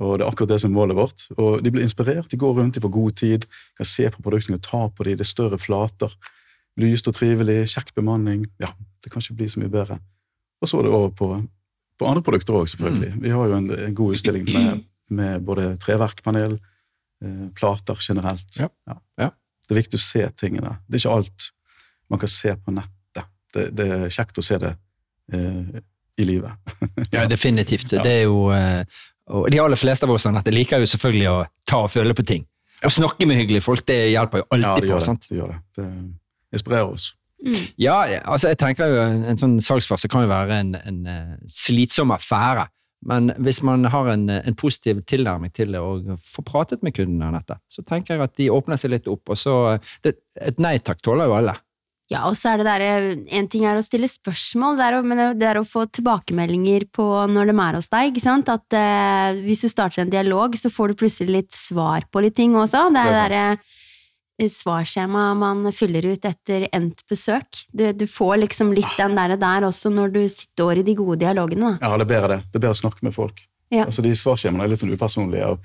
Og 0.00 0.16
det 0.16 0.24
er 0.24 0.30
akkurat 0.30 0.54
det 0.54 0.60
som 0.62 0.72
er 0.72 0.78
målet 0.78 0.96
vårt. 0.96 1.26
Og 1.36 1.60
de 1.64 1.72
blir 1.72 1.84
inspirert, 1.84 2.30
de 2.32 2.38
går 2.40 2.54
rundt, 2.56 2.74
de 2.76 2.82
får 2.82 2.92
god 2.94 3.16
tid, 3.20 3.46
kan 3.76 3.88
se 3.88 4.08
på 4.10 4.22
produktene, 4.24 4.60
ta 4.64 4.86
på 4.88 5.06
dem, 5.06 5.18
det 5.20 5.26
er 5.26 5.30
større 5.30 5.58
flater. 5.60 6.14
Lyst 6.80 7.10
og 7.10 7.16
trivelig, 7.18 7.66
kjekk 7.74 7.92
bemanning. 7.98 8.46
Ja, 8.62 8.72
det 9.04 9.12
kan 9.12 9.22
ikke 9.22 9.36
bli 9.42 9.50
så 9.52 9.60
mye 9.60 9.72
bedre. 9.72 9.98
Og 10.60 10.70
så 10.70 10.80
er 10.80 10.88
det 10.88 10.94
over 10.96 11.12
på, 11.16 11.28
på 12.00 12.08
andre 12.08 12.24
produkter 12.24 12.56
òg, 12.56 12.70
selvfølgelig. 12.72 13.12
Vi 13.20 13.34
har 13.34 13.50
jo 13.50 13.58
en, 13.58 13.68
en 13.88 13.98
god 13.98 14.16
utstilling 14.16 14.48
med, 14.48 14.84
med 15.12 15.44
både 15.44 15.74
treverkpanel, 15.82 16.56
eh, 17.24 17.46
plater 17.56 18.00
generelt. 18.00 18.60
Ja. 18.60 18.70
Ja. 19.20 19.30
Det 19.70 19.76
er 19.76 19.82
viktig 19.84 20.00
å 20.00 20.02
se 20.02 20.24
tingene. 20.40 20.78
Det 20.88 20.98
er 20.98 21.04
ikke 21.04 21.18
alt 21.20 21.50
man 22.10 22.18
kan 22.22 22.32
se 22.32 22.56
på 22.56 22.72
nettet. 22.74 23.28
Det, 23.54 23.68
det 23.74 23.86
er 23.94 24.12
kjekt 24.14 24.38
å 24.38 24.44
se 24.46 24.58
det 24.62 24.72
eh, 25.34 25.80
i 26.20 26.26
livet. 26.26 26.52
Ja, 27.10 27.24
definitivt. 27.30 27.90
Det 28.04 28.12
er 28.20 28.24
jo, 28.28 28.50
eh, 28.54 28.82
og 29.30 29.50
de 29.52 29.60
aller 29.62 29.78
fleste 29.78 30.06
av 30.06 30.12
oss 30.14 30.26
Annette, 30.28 30.52
liker 30.54 30.82
jo 30.82 30.88
selvfølgelig 30.90 31.28
å 31.30 31.38
ta 31.68 31.84
og 31.86 31.92
føle 31.92 32.16
på 32.16 32.24
ting. 32.26 32.44
Å 32.84 32.90
snakke 32.92 33.26
med 33.28 33.36
hyggelige 33.40 33.64
folk, 33.64 33.84
det 33.88 33.98
hjelper 34.10 34.40
jo 34.42 34.44
Ja, 34.46 34.56
alltid 34.56 34.86
det 34.86 34.90
på. 34.90 34.98
det. 34.98 35.06
sant? 35.06 35.26
det 35.30 35.38
gjør 35.38 35.54
det. 35.54 35.60
Det 35.76 36.58
inspirerer 36.58 36.90
oss. 36.90 37.10
Ja, 37.80 38.02
altså 38.28 38.50
jeg 38.50 38.58
tenker 38.60 38.90
jo 38.90 39.00
en, 39.00 39.38
sånn 39.40 39.56
salgsfase 39.64 40.10
kan 40.12 40.26
jo 40.26 40.30
være 40.32 40.58
en, 40.60 40.74
en 40.76 40.98
eh, 41.08 41.34
slitsom 41.48 42.12
affære. 42.12 42.66
Men 43.08 43.30
hvis 43.40 43.62
man 43.64 43.86
har 43.88 44.10
en, 44.12 44.26
en 44.28 44.56
positiv 44.60 45.00
tilnærming 45.08 45.52
til 45.56 45.72
det 45.72 45.80
og 45.80 46.10
får 46.20 46.44
pratet 46.44 46.82
med 46.84 46.92
kundene, 46.96 47.40
så 47.72 47.84
tenker 47.88 48.16
jeg 48.18 48.24
at 48.26 48.34
de 48.36 48.50
åpner 48.52 48.80
seg 48.80 48.92
litt 48.92 49.08
opp. 49.08 49.32
og 49.32 49.40
så, 49.40 49.54
det, 50.04 50.18
Et 50.36 50.60
nei 50.60 50.76
takk 50.84 51.00
tåler 51.04 51.30
jo 51.30 51.38
alle. 51.38 51.54
Ja, 52.10 52.24
og 52.26 52.34
så 52.34 52.50
er 52.50 52.58
det 52.58 52.66
der, 52.66 52.84
En 53.38 53.46
ting 53.46 53.64
er 53.70 53.78
å 53.78 53.84
stille 53.86 54.08
spørsmål, 54.10 54.78
det 54.80 54.86
er 54.88 54.96
å, 54.98 55.02
men 55.06 55.20
det 55.38 55.46
er 55.46 55.60
å 55.60 55.66
få 55.66 55.84
tilbakemeldinger 55.94 56.88
på 56.90 57.04
når 57.30 57.52
de 57.52 57.54
er 57.62 57.78
hos 57.78 57.90
deg. 57.92 58.10
ikke 58.10 58.24
sant? 58.24 58.50
At 58.50 58.74
eh, 58.74 59.38
Hvis 59.44 59.62
du 59.62 59.68
starter 59.70 60.02
en 60.02 60.10
dialog, 60.10 60.56
så 60.58 60.72
får 60.74 60.90
du 60.90 61.02
plutselig 61.04 61.36
litt 61.36 61.54
svar 61.54 62.08
på 62.10 62.24
litt 62.24 62.34
ting 62.40 62.56
også. 62.58 62.88
Det 62.90 63.04
er 63.04 63.14
Det 63.14 63.20
er 63.20 63.30
derre 63.36 63.44
svarskjema 64.48 65.34
man 65.36 65.66
fyller 65.76 66.06
ut 66.14 66.24
etter 66.24 66.66
endt 66.72 67.02
besøk. 67.10 67.64
Du, 67.76 67.84
du 67.92 68.06
får 68.08 68.38
liksom 68.46 68.72
litt 68.72 68.96
den 68.98 69.16
der, 69.18 69.36
der 69.36 69.66
også 69.68 69.92
når 69.92 70.14
du 70.14 70.22
står 70.32 70.80
i 70.80 70.86
de 70.86 70.94
gode 70.96 71.18
dialogene. 71.20 71.76
Da. 71.76 71.90
Ja, 71.90 71.98
det 72.00 72.06
er 72.06 72.12
bedre 72.14 72.32
det. 72.32 72.40
Det 72.48 72.56
er 72.56 72.64
bedre 72.64 72.78
å 72.78 72.80
snakke 72.80 73.04
med 73.06 73.14
folk. 73.16 73.42
Ja. 73.70 73.84
Altså, 73.86 74.02
De 74.02 74.14
svarskjemaene 74.16 74.66
er 74.66 74.72
litt 74.72 74.82
sånn 74.82 74.94
upersonlige. 74.94 75.52
og 75.52 75.60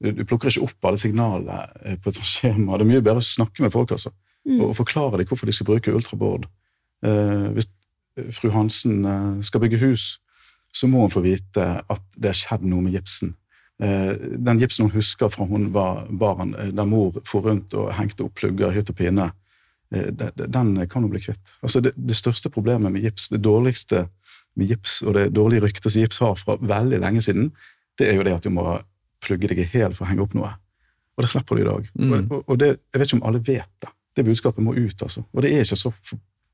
du, 0.00 0.12
du 0.12 0.24
plukker 0.28 0.50
ikke 0.50 0.66
opp 0.66 0.88
alle 0.90 1.00
signalene 1.00 1.58
eh, 1.84 1.98
på 1.98 2.10
et 2.10 2.18
sånt 2.18 2.30
skjema. 2.30 2.78
Det 2.78 2.86
er 2.86 2.92
mye 2.92 3.04
bedre 3.04 3.22
å 3.22 3.26
snakke 3.34 3.64
med 3.64 3.74
folk 3.74 3.94
altså. 3.96 4.14
Mm. 4.44 4.60
og, 4.60 4.68
og 4.68 4.76
forklare 4.76 5.18
dem 5.20 5.28
hvorfor 5.28 5.48
de 5.48 5.54
skal 5.56 5.68
bruke 5.68 5.94
ultrabord. 5.94 6.48
Eh, 7.04 7.48
hvis 7.56 7.70
eh, 8.18 8.28
fru 8.34 8.50
Hansen 8.52 9.04
eh, 9.08 9.30
skal 9.46 9.62
bygge 9.64 9.80
hus, 9.80 10.18
så 10.74 10.90
må 10.90 11.04
hun 11.06 11.14
få 11.14 11.22
vite 11.24 11.64
at 11.80 12.04
det 12.16 12.32
har 12.32 12.38
skjedd 12.38 12.66
noe 12.68 12.84
med 12.84 12.96
gipsen. 12.96 13.34
Eh, 13.82 14.12
den 14.38 14.60
gipsen 14.60 14.86
hun 14.86 14.94
husker 14.94 15.30
fra 15.32 15.46
hun 15.50 15.70
var 15.74 16.04
barn, 16.10 16.54
eh, 16.58 16.72
der 16.74 16.86
mor 16.88 17.16
for 17.26 17.46
rundt 17.46 17.74
og 17.74 17.92
hengte 17.94 18.26
opp 18.26 18.36
plugger 18.38 18.70
i 18.70 18.78
hytt 18.78 18.92
og 18.92 18.98
pinne, 18.98 19.30
eh, 19.94 20.10
den 20.12 20.74
kan 20.86 21.02
hun 21.02 21.10
bli 21.10 21.22
kvitt. 21.22 21.40
Altså 21.62 21.80
det, 21.80 21.94
det 21.96 22.16
største 22.18 22.50
problemet 22.50 22.92
med 22.92 23.02
gips, 23.02 23.28
det 23.32 23.42
dårligste 23.42 24.08
med 24.56 24.70
gips, 24.70 25.00
og 25.02 25.14
det 25.14 25.32
dårlige 25.34 25.64
ryktet 25.66 25.90
som 25.92 26.02
gips 26.04 26.20
har 26.22 26.36
fra 26.38 26.58
veldig 26.60 27.00
lenge 27.02 27.22
siden, 27.22 27.50
det 27.98 28.10
er 28.10 28.18
jo 28.18 28.26
det 28.26 28.36
at 28.36 28.46
du 28.46 28.50
må 28.54 28.78
plugge 29.24 29.50
deg 29.50 29.62
i 29.62 29.70
hæl 29.72 29.94
for 29.94 30.06
å 30.06 30.10
henge 30.10 30.22
opp 30.22 30.34
noe. 30.36 30.52
Og 31.14 31.24
det 31.24 31.30
slipper 31.30 31.56
du 31.56 31.62
i 31.62 31.68
dag. 31.68 31.90
Mm. 31.94 32.14
Og, 32.28 32.40
og 32.50 32.58
det, 32.58 32.74
jeg 32.92 33.00
vet 33.00 33.08
ikke 33.08 33.20
om 33.20 33.28
alle 33.28 33.42
vet 33.46 33.70
det. 33.82 33.90
Det 34.16 34.24
budskapet 34.24 34.62
må 34.62 34.74
ut, 34.76 35.02
altså. 35.02 35.24
Og 35.34 35.42
det 35.42 35.50
er 35.54 35.64
ikke 35.66 35.76
så, 35.80 35.90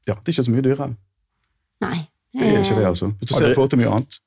ja, 0.08 0.14
det 0.14 0.28
er 0.28 0.32
ikke 0.32 0.44
så 0.48 0.54
mye 0.54 0.64
dyrere. 0.64 0.90
Nei. 1.84 1.98
Det 2.32 2.46
er 2.46 2.60
ikke 2.62 2.76
det, 2.78 2.82
Eh, 2.84 2.88
altså. 2.88 3.06
Hvis 3.18 3.28
du 3.28 3.34
ser 3.34 3.50
i 3.50 3.54
forhold 3.54 3.70
til 3.74 3.78
mye 3.82 3.90
annet. 3.90 4.18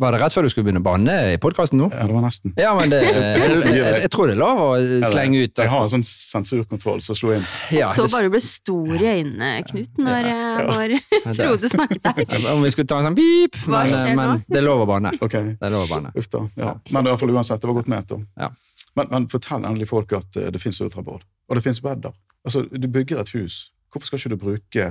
Var 0.00 0.14
det 0.14 0.18
rett 0.22 0.32
før 0.32 0.46
du 0.46 0.48
skulle 0.48 0.64
begynne 0.64 0.80
å 0.80 0.84
banne 0.86 1.14
i 1.34 1.36
podkasten 1.36 1.76
nå? 1.76 1.90
Ja, 1.92 2.06
det 2.08 2.14
var 2.16 2.22
nesten. 2.24 2.54
Ja, 2.56 2.70
men 2.78 2.88
det, 2.88 3.00
jeg, 3.08 3.56
jeg, 3.74 3.98
jeg 4.06 4.10
tror 4.14 4.30
det 4.30 4.36
er 4.36 4.40
lov 4.40 4.60
å 4.62 4.68
slenge 5.10 5.42
ut 5.44 5.60
Jeg 5.60 5.68
har 5.68 5.82
en 5.84 5.90
sånn 5.92 6.04
sensurkontroll 6.08 7.02
som 7.04 7.18
slo 7.18 7.34
inn. 7.36 7.44
ja, 7.74 7.90
så 7.92 8.06
bare 8.08 8.30
du 8.30 8.32
ble 8.32 8.40
stor 8.40 8.94
i 8.96 9.10
øynene, 9.10 9.50
Knut, 9.68 9.90
når, 10.00 10.30
eh, 10.30 10.62
når 10.70 10.94
det- 10.94 11.36
Frode 11.36 11.68
snakket 11.74 12.00
der. 12.06 12.48
Om 12.54 12.64
vi 12.64 12.70
skulle 12.72 12.88
ta 12.94 13.02
en 13.02 13.10
sånn 13.10 13.18
pip, 13.18 13.58
men, 13.68 13.92
nå? 13.92 14.16
men 14.22 14.44
det 14.48 14.62
er 14.62 14.66
lov 14.70 14.86
å 14.86 14.88
banne. 14.88 15.12
Ok, 15.20 15.36
Det 15.60 15.68
er 15.68 15.74
lov 15.76 15.84
å 15.84 15.90
banne. 15.92 16.14
uff 16.16 16.30
da. 16.32 16.46
Ja. 16.56 16.72
Men 16.88 17.04
i 17.04 17.12
hvert 17.12 17.20
fall 17.26 17.34
uansett, 17.36 17.60
det 17.60 17.68
var 17.68 17.76
godt 17.82 17.92
ment. 17.92 18.08
da. 18.14 18.22
Ja. 18.46 18.50
Men, 18.96 19.08
men 19.10 19.28
fortell 19.32 19.64
endelig 19.64 19.88
folk 19.88 20.12
at 20.12 20.36
eh, 20.36 20.50
det 20.52 20.60
finnes 20.60 20.80
ultrabord, 20.84 21.24
og 21.48 21.56
det 21.56 21.62
finnes 21.64 21.80
bedder. 21.80 22.12
Altså, 22.44 22.66
Du 22.68 22.88
bygger 22.88 23.20
et 23.20 23.32
hus. 23.36 23.72
Hvorfor 23.92 24.06
skal 24.06 24.18
ikke 24.18 24.34
du 24.34 24.40
bruke 24.40 24.88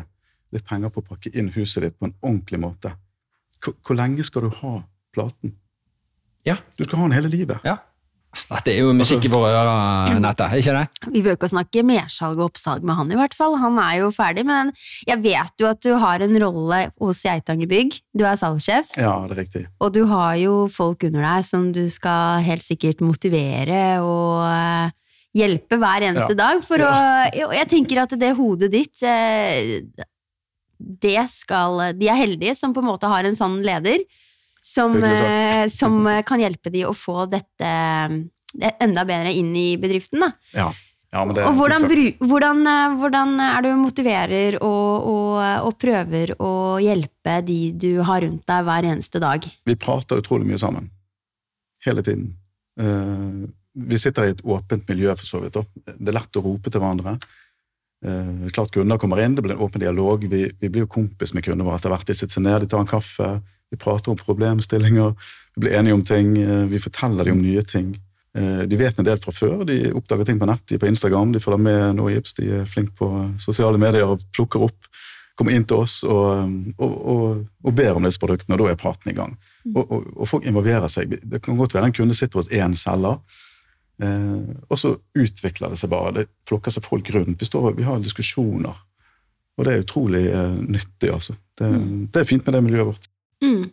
litt 0.51 0.65
penger 0.67 0.89
på 0.93 1.01
å 1.01 1.07
pakke 1.13 1.31
inn 1.37 1.51
huset 1.55 1.83
ditt 1.85 1.97
på 1.99 2.09
en 2.09 2.15
ordentlig 2.21 2.59
måte? 2.61 2.95
Hvor, 3.61 3.75
hvor 3.85 3.97
lenge 3.97 4.23
skal 4.25 4.47
du 4.47 4.55
ha 4.61 4.73
platen? 5.13 5.55
Ja. 6.45 6.57
Du 6.77 6.83
skal 6.83 6.97
ha 6.97 7.07
den 7.09 7.17
hele 7.17 7.29
livet. 7.29 7.61
ja. 7.65 7.77
Dette 8.31 8.71
er 8.71 8.77
jo 8.79 8.93
musikk 8.95 9.25
i 9.27 9.29
våre 9.31 9.49
ører, 9.59 10.19
Nette, 10.23 10.45
ikke 10.55 10.71
det? 10.77 10.83
Vi 11.11 11.21
bør 11.25 11.35
ikke 11.35 11.49
snakke 11.51 11.81
mersalg 11.83 12.39
og 12.39 12.45
oppsalg 12.51 12.85
med 12.87 12.95
han 12.95 13.11
i 13.11 13.17
hvert 13.19 13.33
fall, 13.35 13.57
han 13.59 13.75
er 13.83 13.97
jo 13.99 14.11
ferdig, 14.15 14.45
men 14.47 14.71
jeg 15.07 15.19
vet 15.25 15.51
jo 15.59 15.67
at 15.67 15.81
du 15.83 15.89
har 15.99 16.23
en 16.23 16.37
rolle 16.39 16.79
hos 17.01 17.19
Geitanger 17.27 17.67
Bygg, 17.67 17.97
du 18.15 18.23
er 18.23 18.39
salgssjef, 18.39 18.93
Ja, 19.01 19.17
det 19.27 19.35
er 19.35 19.41
riktig. 19.43 19.63
og 19.83 19.91
du 19.97 20.05
har 20.07 20.37
jo 20.39 20.55
folk 20.71 21.03
under 21.09 21.27
deg 21.27 21.43
som 21.49 21.67
du 21.75 21.83
skal 21.91 22.39
helt 22.47 22.63
sikkert 22.63 23.03
motivere 23.03 23.99
og 23.99 24.47
eh, 24.47 24.95
hjelpe 25.35 25.75
hver 25.83 26.07
eneste 26.13 26.31
Ja. 26.31 26.39
dag, 26.45 26.63
for 26.63 26.87
å, 26.87 26.93
og 27.49 27.53
jeg 27.59 27.67
tenker 27.75 28.01
at 28.05 28.15
det 28.19 28.31
hodet 28.39 28.71
ditt, 28.71 29.03
eh, 29.03 29.83
det 30.79 31.19
skal, 31.29 31.91
de 31.99 32.07
er 32.09 32.17
heldige 32.17 32.55
som 32.57 32.71
på 32.73 32.79
en 32.81 32.89
måte 32.93 33.11
har 33.11 33.27
en 33.27 33.35
sånn 33.37 33.59
leder, 33.65 34.01
som, 34.61 34.95
eh, 35.03 35.65
som 35.73 36.05
kan 36.25 36.41
hjelpe 36.41 36.71
de 36.73 36.85
å 36.85 36.93
få 36.95 37.25
dette 37.31 37.67
eh, 37.67 38.71
enda 38.79 39.05
bedre 39.07 39.33
inn 39.33 39.51
i 39.57 39.75
bedriften 39.81 40.23
da. 40.23 40.31
Ja, 40.53 40.69
ja 41.11 41.25
men 41.25 41.35
det 41.35 41.43
er 41.43 41.49
Og 41.49 41.57
hvordan, 41.59 41.87
hvordan, 42.21 42.63
eh, 42.69 42.97
hvordan 43.01 43.35
er 43.47 43.65
du 43.65 43.71
motiverer 43.81 44.59
og, 44.61 45.09
og, 45.11 45.39
og 45.67 45.77
prøver 45.81 46.35
å 46.39 46.53
hjelpe 46.83 47.39
de 47.47 47.61
du 47.73 47.91
har 48.05 48.21
rundt 48.25 48.45
deg 48.47 48.67
hver 48.69 48.91
eneste 48.93 49.23
dag? 49.23 49.49
Vi 49.65 49.79
prater 49.79 50.21
utrolig 50.21 50.49
mye 50.49 50.61
sammen. 50.61 50.91
Hele 51.85 52.05
tiden. 52.05 52.35
Eh, 52.79 53.49
vi 53.73 53.99
sitter 53.99 54.27
i 54.27 54.33
et 54.35 54.41
åpent 54.43 54.89
miljø, 54.89 55.13
for 55.15 55.25
så 55.25 55.39
vidt. 55.43 55.55
da. 55.55 55.93
Det 55.95 56.11
er 56.11 56.17
lett 56.17 56.37
å 56.37 56.43
rope 56.43 56.69
til 56.69 56.83
hverandre. 56.83 57.15
Eh, 58.05 58.49
klart 58.53 58.73
Kunder 58.73 58.97
kommer 58.97 59.21
inn, 59.23 59.35
det 59.37 59.45
blir 59.45 59.55
en 59.55 59.63
åpen 59.63 59.81
dialog. 59.81 60.25
Vi, 60.27 60.43
vi 60.59 60.69
blir 60.69 60.85
jo 60.85 60.91
kompis 60.91 61.33
med 61.33 61.45
kundene 61.45 61.67
våre 61.67 61.79
etter 61.79 61.93
hvert. 61.93 62.07
De 62.07 62.17
sitter 62.17 62.35
seg 62.35 62.45
ned, 62.47 62.63
de 62.63 62.69
tar 62.71 62.83
en 62.83 62.89
kaffe, 62.89 63.29
vi 63.71 63.79
prater 63.79 64.11
om 64.11 64.19
problemstillinger, 64.19 65.13
vi 65.55 65.65
blir 65.65 65.77
enige 65.79 65.93
om 65.93 66.05
ting, 66.05 66.37
eh, 66.41 66.65
vi 66.71 66.79
forteller 66.79 67.25
dem 67.25 67.39
om 67.39 67.43
nye 67.43 67.63
ting. 67.63 67.95
Eh, 68.37 68.61
de 68.67 68.77
vet 68.79 68.99
en 68.99 69.05
del 69.05 69.19
fra 69.19 69.33
før, 69.35 69.65
de 69.67 69.89
oppdager 69.91 70.27
ting 70.27 70.39
på 70.39 70.47
nett, 70.47 70.63
de 70.67 70.77
er 70.77 70.83
på 70.83 70.87
Instagram, 70.87 71.33
de 71.33 71.41
følger 71.43 71.59
med 71.59 71.97
nå 71.97 72.07
i 72.09 72.15
Ips, 72.19 72.37
de 72.37 72.47
er 72.61 72.69
flinke 72.69 72.95
på 72.95 73.09
sosiale 73.39 73.79
medier 73.81 74.07
og 74.07 74.23
plukker 74.31 74.63
opp, 74.69 74.87
kommer 75.35 75.55
inn 75.55 75.65
til 75.67 75.81
oss 75.83 76.01
og, 76.03 76.51
og, 76.77 76.95
og, 77.11 77.41
og 77.65 77.75
ber 77.75 77.97
om 77.97 78.07
disse 78.07 78.21
produktene, 78.21 78.55
og 78.55 78.61
da 78.61 78.71
er 78.71 78.79
praten 78.79 79.11
i 79.11 79.15
gang. 79.17 79.35
Og, 79.73 79.83
og, 79.89 80.25
folk 80.29 80.47
involverer 80.47 80.91
seg. 80.91 81.17
Det 81.23 81.41
kan 81.43 81.59
godt 81.59 81.75
være 81.75 81.89
en 81.89 81.95
kunde 81.97 82.15
sitter 82.15 82.39
hos 82.39 82.51
én 82.51 82.75
selger, 82.77 83.19
eh, 84.03 84.39
og 84.67 84.79
så 84.79 84.95
utvikler 85.17 85.73
det 85.73 85.81
seg 85.81 85.91
bare. 85.91 86.15
Det 86.21 86.27
flokker 86.47 86.75
seg 86.75 86.87
folk 86.87 87.11
rundt. 87.15 87.39
Vi, 87.39 87.49
står, 87.49 87.71
vi 87.79 87.87
har 87.87 87.99
diskusjoner, 88.03 88.79
og 89.57 89.67
det 89.67 89.73
er 89.73 89.83
utrolig 89.83 90.27
eh, 90.31 90.59
nyttig. 90.61 91.11
altså. 91.11 91.35
Det, 91.59 91.71
det 92.13 92.23
er 92.23 92.31
fint 92.31 92.47
med 92.47 92.55
det 92.55 92.63
miljøet 92.69 92.93
vårt. 92.93 93.10
Mm. 93.43 93.69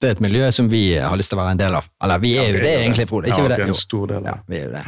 Det 0.00 0.08
er 0.10 0.14
et 0.16 0.20
miljø 0.20 0.48
som 0.52 0.68
vi 0.68 0.82
har 1.00 1.16
lyst 1.16 1.32
til 1.32 1.38
å 1.38 1.42
være 1.42 1.54
en 1.56 1.60
del 1.60 1.74
av. 1.78 1.86
Eller 2.04 2.20
vi 2.20 2.34
er 2.36 2.50
jo 2.52 2.60
det, 2.60 2.72
egentlig, 2.82 3.06
Frode. 3.08 3.30
Ikke 3.30 3.38
ja, 3.40 3.44
vi 3.46 3.52
det? 3.54 3.56
vi 3.62 3.64
er 3.64 3.72
en 3.72 3.78
stor 3.80 4.06
del 4.10 4.18
av 4.18 4.26
det. 4.26 4.34
vi 4.52 4.58
er 4.60 4.64
jo 4.66 4.72
det. 4.74 4.82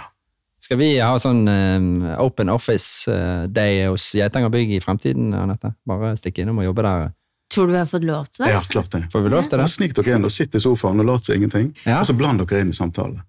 Skal 0.69 0.81
vi 0.83 0.89
ha 1.01 1.15
sånn 1.23 1.39
eh, 1.49 2.11
open 2.21 2.51
office 2.53 3.09
eh, 3.09 3.47
day 3.49 3.87
hos 3.89 4.11
Geitanger 4.19 4.53
Bygg 4.53 4.75
i 4.77 4.81
fremtiden, 4.85 5.31
Anette? 5.33 5.71
Bare 5.89 6.11
stikke 6.21 6.45
innom 6.45 6.61
og 6.61 6.69
jobbe 6.69 6.85
der. 6.85 7.07
Tror 7.49 7.71
du 7.71 7.73
vi 7.73 7.79
har 7.81 7.89
fått 7.89 8.05
lov 8.05 8.27
til 8.29 8.45
det? 8.45 8.51
Ja, 8.53 8.61
klart 8.69 8.91
det. 8.93 9.01
Får 9.15 9.25
vi 9.25 9.31
lov 9.33 9.49
til 9.49 9.63
det? 9.63 9.69
Snik 9.73 9.95
dere 9.97 10.19
inn 10.19 10.29
og 10.29 10.35
sitt 10.35 10.53
i 10.53 10.61
sofaen 10.61 11.01
og 11.01 11.09
lat 11.09 11.25
som 11.25 11.39
ingenting, 11.39 11.71
Ja. 11.87 12.03
og 12.03 12.11
så 12.11 12.13
bland 12.19 12.43
dere 12.45 12.61
inn 12.61 12.75
i 12.75 12.77
samtalen. 12.77 13.23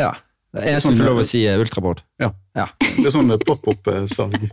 Ja. 0.00 0.14
Det 0.56 0.64
eneste 0.70 0.94
vi 0.94 1.02
får 1.02 1.10
lov 1.10 1.20
å 1.20 1.26
si, 1.28 1.42
er 1.44 1.60
ultrabord. 1.60 2.00
Ja. 2.22 2.30
Ja. 2.56 2.70
Det 2.80 3.04
er 3.04 3.12
sånn 3.12 3.28
pop-opp-salg. 3.44 4.48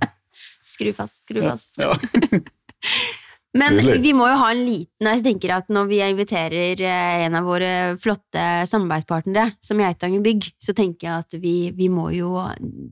Skru 0.67 0.91
fast, 0.95 1.21
skru 1.23 1.39
fast. 1.47 1.79
Ja. 1.79 1.95
Men 3.53 3.77
vi 4.01 4.13
må 4.17 4.25
jo 4.31 4.37
ha 4.41 4.47
en 4.49 4.63
liten 4.65 5.05
Jeg 5.05 5.21
tenker 5.27 5.51
at 5.53 5.67
når 5.73 5.89
vi 5.91 5.99
inviterer 6.01 6.79
eh, 6.81 7.25
en 7.27 7.37
av 7.37 7.45
våre 7.45 7.69
flotte 8.01 8.45
samarbeidspartnere, 8.69 9.53
som 9.61 9.81
Geitanger 9.81 10.23
Bygg, 10.25 10.47
så 10.57 10.73
tenker 10.73 11.07
jeg 11.07 11.25
at 11.25 11.37
vi, 11.43 11.69
vi 11.77 11.89
må 11.93 12.07
jo 12.15 12.31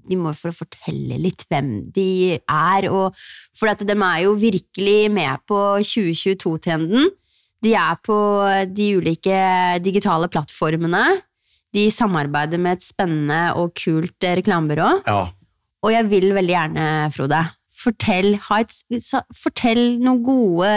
De 0.05 0.19
må 0.19 0.35
få 0.37 0.53
fortelle 0.53 1.17
litt 1.21 1.47
hvem 1.49 1.73
de 1.95 2.37
er, 2.37 2.89
og 2.93 3.17
For 3.57 3.73
at 3.73 3.81
de 3.81 3.97
er 3.97 4.21
jo 4.27 4.37
virkelig 4.37 4.99
med 5.13 5.41
på 5.49 5.57
2022-trenden. 5.81 7.09
De 7.61 7.73
er 7.77 7.97
på 8.05 8.17
de 8.69 8.87
ulike 8.97 9.41
digitale 9.85 10.29
plattformene. 10.31 11.03
De 11.73 11.85
samarbeider 11.93 12.61
med 12.61 12.79
et 12.79 12.85
spennende 12.85 13.43
og 13.57 13.73
kult 13.77 14.29
reklamebyrå. 14.41 14.97
ja. 15.07 15.21
Og 15.81 15.89
jeg 15.89 16.05
vil 16.11 16.29
veldig 16.35 16.53
gjerne, 16.53 16.87
Frode, 17.09 17.39
fortell, 17.83 18.35
et, 18.57 18.75
fortell 19.43 19.83
noen 20.01 20.23
gode 20.25 20.71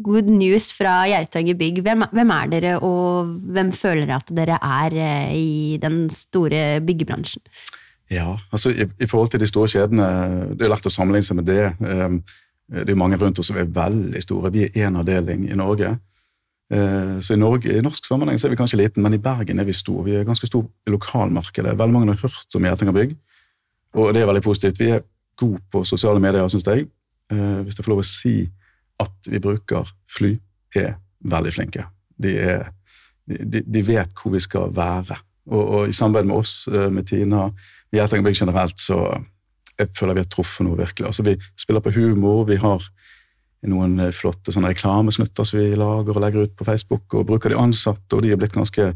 good 0.00 0.28
news 0.32 0.70
fra 0.72 1.02
Geitanger 1.10 1.56
Bygg. 1.60 1.82
Hvem, 1.84 2.04
hvem 2.12 2.30
er 2.36 2.52
dere, 2.52 2.76
og 2.84 3.34
hvem 3.52 3.72
føler 3.76 4.06
dere 4.06 4.20
at 4.20 4.30
dere 4.36 4.60
er 4.64 4.96
eh, 4.96 5.32
i 5.36 5.78
den 5.82 6.06
store 6.14 6.80
byggebransjen? 6.86 7.42
Ja, 8.10 8.36
altså 8.50 8.72
i, 8.72 8.86
i 8.98 9.06
forhold 9.06 9.30
til 9.30 9.42
de 9.42 9.46
store 9.46 9.68
kjedene, 9.70 10.06
det 10.56 10.66
er 10.66 10.72
lett 10.72 10.88
å 10.88 10.92
sammenligne 10.92 11.26
seg 11.26 11.40
med 11.40 11.50
det. 11.50 11.72
Um, 11.80 12.22
Det 12.70 12.92
er 12.92 12.94
mange 12.94 13.16
rundt 13.18 13.38
oss 13.42 13.48
som 13.50 13.56
er 13.58 13.66
veldig 13.66 14.20
store. 14.22 14.52
Vi 14.54 14.62
er 14.62 14.86
én 14.86 14.94
avdeling 14.94 15.48
i 15.50 15.56
Norge. 15.58 15.88
Eh, 16.70 17.16
Så 17.18 17.34
i, 17.34 17.38
Norge, 17.38 17.66
i 17.66 17.82
norsk 17.82 18.04
sammenheng 18.06 18.38
så 18.38 18.46
er 18.46 18.52
vi 18.52 18.58
kanskje 18.60 18.78
liten, 18.78 19.02
men 19.02 19.16
i 19.16 19.18
Bergen 19.18 19.58
er 19.58 19.66
vi 19.66 19.74
store. 19.74 20.04
Vi 20.06 20.14
er 20.14 20.24
ganske 20.28 20.46
store 20.46 20.68
i 20.86 20.92
lokalmarkedet. 20.94 21.74
Veldig 21.78 21.92
mange 21.92 22.14
har 22.14 22.20
hørt 22.22 22.54
om 22.54 22.62
Geitanger 22.62 22.94
Bygg, 22.94 23.16
og 23.98 24.14
det 24.14 24.22
er 24.22 24.30
veldig 24.30 24.42
positivt. 24.46 24.78
Vi 24.78 24.86
er 24.94 25.02
gode 25.40 25.62
på 25.72 25.84
sosiale 25.88 26.22
medier, 26.22 26.48
syns 26.52 26.68
jeg. 26.68 26.86
Eh, 27.32 27.60
Hvis 27.64 27.78
jeg 27.78 27.86
får 27.86 27.94
lov 27.94 28.04
å 28.04 28.10
si 28.10 28.34
at 29.00 29.32
vi 29.32 29.40
bruker 29.42 29.88
fly, 30.10 30.34
er 30.76 30.94
veldig 31.24 31.52
flinke. 31.54 31.86
De, 32.20 32.36
er, 32.36 32.70
de, 33.26 33.64
de 33.64 33.82
vet 33.86 34.12
hvor 34.16 34.34
vi 34.34 34.42
skal 34.44 34.72
være. 34.76 35.18
Og, 35.50 35.62
og 35.62 35.90
i 35.90 35.96
samarbeid 35.96 36.28
med 36.28 36.36
oss, 36.42 36.54
eh, 36.70 36.88
med 36.92 37.08
Tina, 37.08 37.48
med 37.90 38.00
Geitanger 38.00 38.28
Bygg 38.28 38.40
generelt, 38.42 38.80
så 38.80 39.00
jeg 39.80 39.94
føler 39.96 40.18
vi 40.18 40.24
har 40.24 40.30
truffet 40.30 40.66
noe 40.66 40.78
virkelig. 40.78 41.08
Altså, 41.08 41.24
vi 41.26 41.36
spiller 41.58 41.82
på 41.84 41.94
humor, 41.96 42.44
vi 42.48 42.60
har 42.60 42.84
noen 43.70 43.98
eh, 44.00 44.14
flotte 44.16 44.52
sånne 44.54 44.72
reklamesnutter 44.74 45.48
som 45.48 45.60
vi 45.60 45.72
lager 45.78 46.14
og 46.16 46.22
legger 46.24 46.46
ut 46.46 46.56
på 46.58 46.68
Facebook, 46.68 47.08
og 47.14 47.26
bruker 47.28 47.52
de 47.52 47.60
ansatte, 47.60 48.16
og 48.16 48.24
de 48.24 48.32
er 48.34 48.40
blitt 48.40 48.56
ganske 48.56 48.92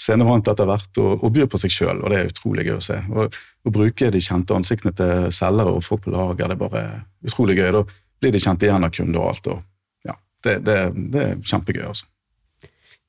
scenevant 0.00 0.48
etter 0.48 0.68
hvert 0.68 1.00
og, 1.02 1.24
og 1.24 1.32
byr 1.34 1.48
på 1.50 1.60
seg 1.60 1.74
sjøl, 1.74 2.00
og 2.00 2.12
det 2.12 2.20
er 2.20 2.30
utrolig 2.30 2.66
gøy 2.68 2.76
å 2.78 2.84
se. 2.84 2.98
Å 3.10 3.72
bruke 3.74 4.10
de 4.12 4.22
kjente 4.24 4.56
ansiktene 4.56 4.94
til 4.96 5.26
selgere 5.34 5.74
og 5.76 5.84
folk 5.84 6.06
på 6.06 6.14
lager, 6.14 6.46
det 6.48 6.56
er 6.56 6.62
bare 6.62 6.84
utrolig 7.26 7.58
gøy. 7.58 7.68
Da 7.76 7.84
blir 8.20 8.34
de 8.34 8.42
kjent 8.42 8.64
igjen 8.64 8.86
av 8.86 8.94
kunder 8.96 9.22
og 9.22 9.34
alt. 9.34 9.50
og 9.52 10.08
ja, 10.08 10.16
Det, 10.44 10.56
det, 10.66 10.78
det 11.12 11.26
er 11.26 11.44
kjempegøy, 11.52 11.84
altså. 11.92 12.09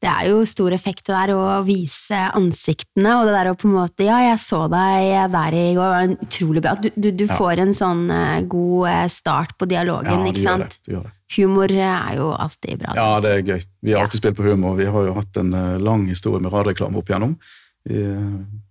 Det 0.02 0.10
er 0.10 0.32
jo 0.32 0.40
stor 0.50 0.74
effekt 0.74 1.06
det 1.06 1.14
der 1.14 1.32
å 1.36 1.60
vise 1.66 2.18
ansiktene, 2.34 3.12
og 3.20 3.28
det 3.30 3.36
der 3.36 3.52
å 3.52 3.58
på 3.60 3.68
en 3.70 3.76
måte 3.76 4.08
Ja, 4.08 4.18
jeg 4.26 4.40
så 4.42 4.64
deg 4.72 5.32
der 5.36 5.58
i 5.58 5.66
går, 5.78 5.86
det 5.86 6.18
var 6.18 6.26
utrolig 6.26 6.64
bra. 6.66 6.74
Du, 6.82 6.90
du, 6.96 7.10
du 7.12 7.26
Ja. 7.28 7.38
får 7.38 7.62
en 7.62 7.74
sånn 7.78 8.04
eh, 8.10 8.42
god 8.50 8.88
eh, 8.90 9.08
start 9.14 9.54
på 9.62 9.70
dialogen, 9.70 10.26
Ja, 10.26 10.34
ikke 10.34 10.42
sant? 10.42 10.80
det. 10.88 10.96
Det. 10.98 11.04
Humor 11.38 11.72
eh, 11.72 11.86
er 11.86 12.18
jo 12.18 12.32
alltid 12.34 12.82
bra. 12.82 12.96
Ja, 12.98 13.08
altså. 13.14 13.28
det 13.28 13.34
er 13.38 13.54
gøy. 13.54 13.66
Vi 13.82 13.94
har 13.94 14.02
alltid 14.08 14.24
spilt 14.24 14.40
på 14.42 14.50
humor. 14.50 14.76
Vi 14.82 14.90
har 14.90 15.06
jo 15.12 15.14
hatt 15.14 15.38
en 15.38 15.52
lang 15.86 16.08
historie 16.10 16.42
med 16.42 16.52
radioreklame 16.52 16.98
opp 16.98 17.10
igjennom. 17.14 17.38
Vi 17.86 18.02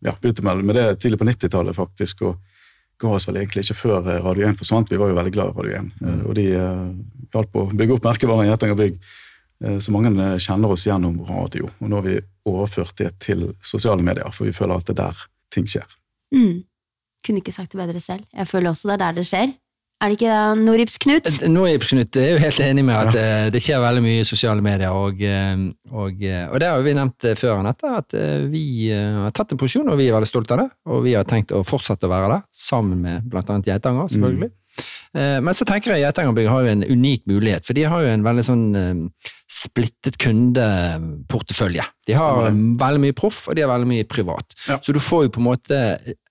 ja, 0.06 0.12
begynte 0.20 0.42
med, 0.46 0.64
med 0.64 0.76
det 0.76 1.00
tidlig 1.02 1.18
på 1.18 1.26
90-tallet, 1.26 1.74
faktisk, 1.78 2.22
og 2.26 2.36
ga 3.00 3.14
oss 3.16 3.26
vel 3.30 3.40
egentlig 3.40 3.64
ikke 3.64 3.78
før 3.80 4.04
Radio 4.26 4.46
1 4.50 4.58
forsvant. 4.60 4.90
Vi 4.92 4.98
var 5.00 5.10
jo 5.10 5.16
veldig 5.16 5.32
glad 5.34 5.50
i 5.50 5.56
Radio 5.56 5.78
1, 5.80 5.90
eh, 6.04 6.20
og 6.28 6.36
de 6.36 6.46
uh, 6.52 6.84
hjalp 7.34 7.56
å 7.56 7.66
bygge 7.72 7.96
opp 7.96 8.06
merkevaren 8.10 8.50
Gjetanger 8.50 8.78
Bygg. 8.82 8.98
Eh, 9.64 9.78
Så 9.78 9.92
mange 9.92 10.12
eh, 10.14 10.38
kjenner 10.40 10.72
oss 10.72 10.86
gjennom 10.88 11.20
radio, 11.28 11.70
og 11.80 11.88
nå 11.88 12.00
har 12.00 12.08
vi 12.08 12.18
overført 12.48 12.96
det 12.98 13.14
til 13.20 13.50
sosiale 13.62 14.02
medier, 14.02 14.30
for 14.32 14.48
vi 14.48 14.56
føler 14.56 14.80
at 14.80 14.88
det 14.88 14.98
er 14.98 15.02
der 15.04 15.24
ting 15.52 15.66
skjer. 15.68 15.88
Mm. 16.34 16.62
Kunne 17.26 17.42
ikke 17.42 17.52
sagt 17.52 17.74
det 17.74 17.80
bedre 17.80 18.00
selv. 18.00 18.24
Jeg 18.32 18.48
føler 18.48 18.70
også 18.70 18.88
det 18.88 18.96
er 18.96 19.04
der 19.04 19.18
det 19.20 19.26
skjer. 19.28 19.52
Er 20.00 20.08
det 20.08 20.16
ikke 20.16 20.32
det, 20.32 20.60
Noribs 20.64 20.96
Knut? 20.96 21.26
Nå 21.52 21.66
er 21.68 21.74
er 22.22 22.30
jo 22.32 22.40
helt 22.40 22.60
enig 22.64 22.84
med 22.88 22.96
at 22.96 23.16
ja. 23.18 23.50
det 23.52 23.60
skjer 23.60 23.82
veldig 23.82 24.00
mye 24.00 24.22
i 24.22 24.24
sosiale 24.24 24.64
medier, 24.64 24.94
og, 24.96 25.20
eh, 25.20 25.66
og, 25.92 26.22
eh, 26.24 26.46
og 26.48 26.56
det 26.62 26.70
har 26.70 26.80
jo 26.80 26.86
vi 26.86 26.94
nevnt 26.96 27.26
før 27.26 27.34
før, 27.36 27.58
Anette, 27.60 27.90
at 27.98 28.16
eh, 28.16 28.46
vi 28.48 28.88
eh, 28.88 29.18
har 29.26 29.34
tatt 29.36 29.52
en 29.52 29.60
posisjon, 29.60 29.90
og 29.92 30.00
vi 30.00 30.08
er 30.08 30.16
veldig 30.16 30.30
stolte 30.30 30.56
av 30.56 30.62
det. 30.62 30.70
Og 30.88 31.04
vi 31.04 31.12
har 31.18 31.28
tenkt 31.28 31.52
å 31.52 31.60
fortsette 31.68 32.08
å 32.08 32.14
være 32.14 32.32
det, 32.32 32.40
sammen 32.48 33.04
med 33.04 33.28
blant 33.28 33.52
annet 33.52 33.68
Geitanger, 33.68 34.08
selvfølgelig. 34.14 34.48
Eh, 34.48 34.59
Men 35.14 35.56
så 35.58 35.66
tenker 35.66 35.90
jeg 35.90 36.04
Geitangerbygg 36.04 36.46
har 36.46 36.62
jo 36.62 36.70
en 36.70 36.84
unik 36.86 37.24
mulighet, 37.26 37.66
for 37.66 37.74
de 37.74 37.82
har 37.90 38.04
jo 38.04 38.10
en 38.12 38.22
veldig 38.22 38.44
sånn 38.46 38.64
eh, 38.78 39.30
splittet 39.50 40.18
kundeportefølje. 40.22 41.82
De 42.06 42.14
har 42.14 42.50
veldig 42.54 43.02
mye 43.02 43.16
proff, 43.18 43.40
og 43.50 43.58
de 43.58 43.64
har 43.64 43.72
veldig 43.72 43.90
mye 43.90 44.06
privat. 44.06 44.54
Ja. 44.68 44.78
Så 44.78 44.94
du 44.94 45.00
får 45.02 45.26
jo 45.26 45.32
på 45.34 45.42
en 45.42 45.48
måte 45.48 45.80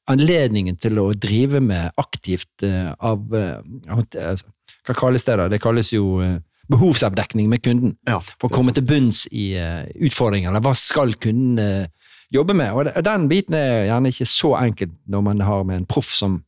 anledningen 0.09 0.79
til 0.79 0.99
å 1.01 1.09
drive 1.13 1.61
med 1.63 1.91
aktivt 1.99 2.63
eh, 2.65 2.91
av 2.95 3.35
eh, 3.35 3.59
altså, 3.91 4.47
Hva 4.87 4.95
kalles 4.97 5.27
det, 5.27 5.35
da? 5.41 5.49
Det 5.51 5.61
kalles 5.61 5.91
jo 5.93 6.21
eh, 6.23 6.39
behovsavdekning 6.69 7.49
med 7.51 7.63
kunden. 7.65 7.95
Ja, 8.07 8.19
For 8.39 8.49
å 8.49 8.59
komme 8.59 8.73
til 8.75 8.85
bunns 8.89 9.25
i 9.31 9.51
eh, 9.59 9.89
utfordringer, 10.07 10.51
eller 10.51 10.63
hva 10.65 10.75
skal 10.77 11.15
kunden 11.21 11.59
eh, 11.61 12.13
jobbe 12.33 12.55
med. 12.57 12.73
Og 12.73 13.05
den 13.05 13.27
biten 13.29 13.57
er 13.57 13.89
gjerne 13.89 14.13
ikke 14.13 14.29
så 14.29 14.53
enkelt 14.59 14.93
når 15.09 15.25
man 15.25 15.41
har 15.45 15.65
med 15.65 15.81
en 15.81 15.89
proff 15.89 16.11
som 16.13 16.39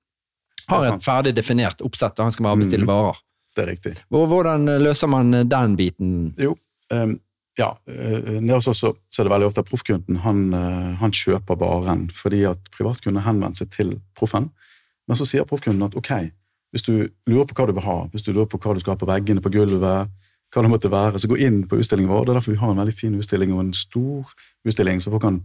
har 0.71 0.87
et 0.95 1.03
ferdig 1.05 1.33
definert 1.37 1.81
oppsett, 1.85 2.17
og 2.19 2.25
han 2.27 2.31
skal 2.35 2.43
bare 2.49 2.61
bestille 2.63 2.85
Mm. 2.87 2.91
varer. 2.93 3.19
Det 3.55 3.63
er 3.63 3.69
riktig. 3.73 3.93
Hvordan 4.09 4.65
løser 4.79 5.07
man 5.11 5.31
den 5.31 5.75
biten? 5.75 6.11
Jo, 6.39 6.55
um, 6.91 7.19
ja. 7.59 7.73
eh, 7.87 8.39
Nede 8.39 8.55
hos 8.55 8.67
oss 8.71 8.79
så 8.79 9.19
er 9.19 9.23
det 9.27 9.31
veldig 9.33 9.47
ofte 9.49 9.59
at 9.59 9.67
proffkunden 9.69 10.21
han, 10.23 10.53
eh, 10.53 10.95
han 11.01 11.11
kjøper 11.11 11.57
varen 11.59 12.05
fordi 12.15 12.45
at 12.47 12.59
privatkunden 12.77 13.23
henvender 13.25 13.57
seg 13.59 13.69
til 13.75 13.99
proffen. 14.15 14.49
Men 15.07 15.17
så 15.19 15.25
sier 15.27 15.43
proffkunden 15.43 15.83
at 15.83 15.95
ok, 15.99 16.31
hvis 16.71 16.83
du 16.87 17.09
lurer 17.27 17.45
på 17.49 17.53
hva 17.59 17.67
du 17.67 17.73
vil 17.75 17.83
ha, 17.83 17.97
hvis 18.13 18.23
du 18.23 18.31
lurer 18.31 18.47
på 18.47 18.57
hva 18.57 18.73
du 18.73 18.79
skal 18.79 18.93
ha 18.95 18.99
på 19.01 19.09
veggene, 19.09 19.41
på 19.43 19.51
gulvet, 19.51 20.07
hva 20.53 20.61
det 20.63 20.71
måtte 20.71 20.91
være, 20.91 21.19
så 21.19 21.27
gå 21.27 21.37
inn 21.43 21.65
på 21.67 21.75
utstillingen 21.79 22.11
vår. 22.11 22.25
Det 22.25 22.31
er 22.31 22.39
derfor 22.39 22.51
vi 22.55 22.59
har 22.63 22.71
en 22.71 22.79
veldig 22.79 22.95
fin 22.95 23.13
utstilling 23.19 23.51
og 23.53 23.59
en 23.65 23.73
stor 23.75 24.31
utstilling, 24.67 24.99
så 25.03 25.11
folk 25.11 25.21
kan 25.23 25.41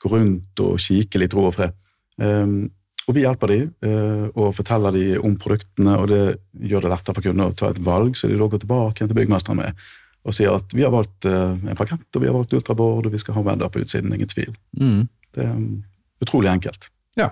gå 0.00 0.08
rundt 0.14 0.60
og 0.64 0.78
kikke 0.80 1.18
litt 1.20 1.34
ro 1.36 1.44
og 1.48 1.54
fred. 1.56 1.72
Ehm, 2.20 2.70
og 3.08 3.16
vi 3.16 3.24
hjelper 3.24 3.50
dem 3.50 3.70
eh, 3.86 4.26
og 4.34 4.52
forteller 4.54 4.94
dem 4.94 5.24
om 5.26 5.34
produktene, 5.40 5.96
og 5.98 6.10
det 6.10 6.24
gjør 6.70 6.84
det 6.84 6.92
lettere 6.92 7.16
for 7.16 7.26
kunder 7.26 7.50
å 7.50 7.56
ta 7.56 7.70
et 7.72 7.82
valg, 7.84 8.14
så 8.18 8.28
de 8.28 8.38
da 8.38 8.48
går 8.50 8.62
tilbake 8.62 9.06
til 9.06 9.16
byggmesteren 9.16 9.60
med 9.62 9.88
og 10.20 10.36
sier 10.36 10.52
at 10.52 10.74
vi 10.76 10.84
har 10.84 10.92
valgt 10.92 11.24
eh, 11.28 11.52
en 11.56 11.78
parkett, 11.78 12.04
og 12.12 12.22
vi 12.22 12.28
har 12.28 12.36
valgt 12.36 12.52
ultraboard, 12.56 13.08
og 13.08 13.14
vi 13.14 13.20
skal 13.22 13.38
ha 13.38 13.44
vedder 13.46 13.72
på 13.72 13.80
utsiden, 13.80 14.12
ingen 14.12 14.28
tvil. 14.28 14.52
Mm. 14.76 15.06
Det 15.32 15.46
er 15.46 15.54
um, 15.54 15.78
utrolig 16.20 16.50
enkelt. 16.52 16.90
Ja. 17.16 17.30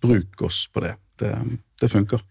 Bruk 0.00 0.44
oss 0.46 0.64
på 0.72 0.84
det. 0.86 0.94
Det, 1.20 1.34
um, 1.36 1.58
det 1.80 1.90
funker. 1.92 2.22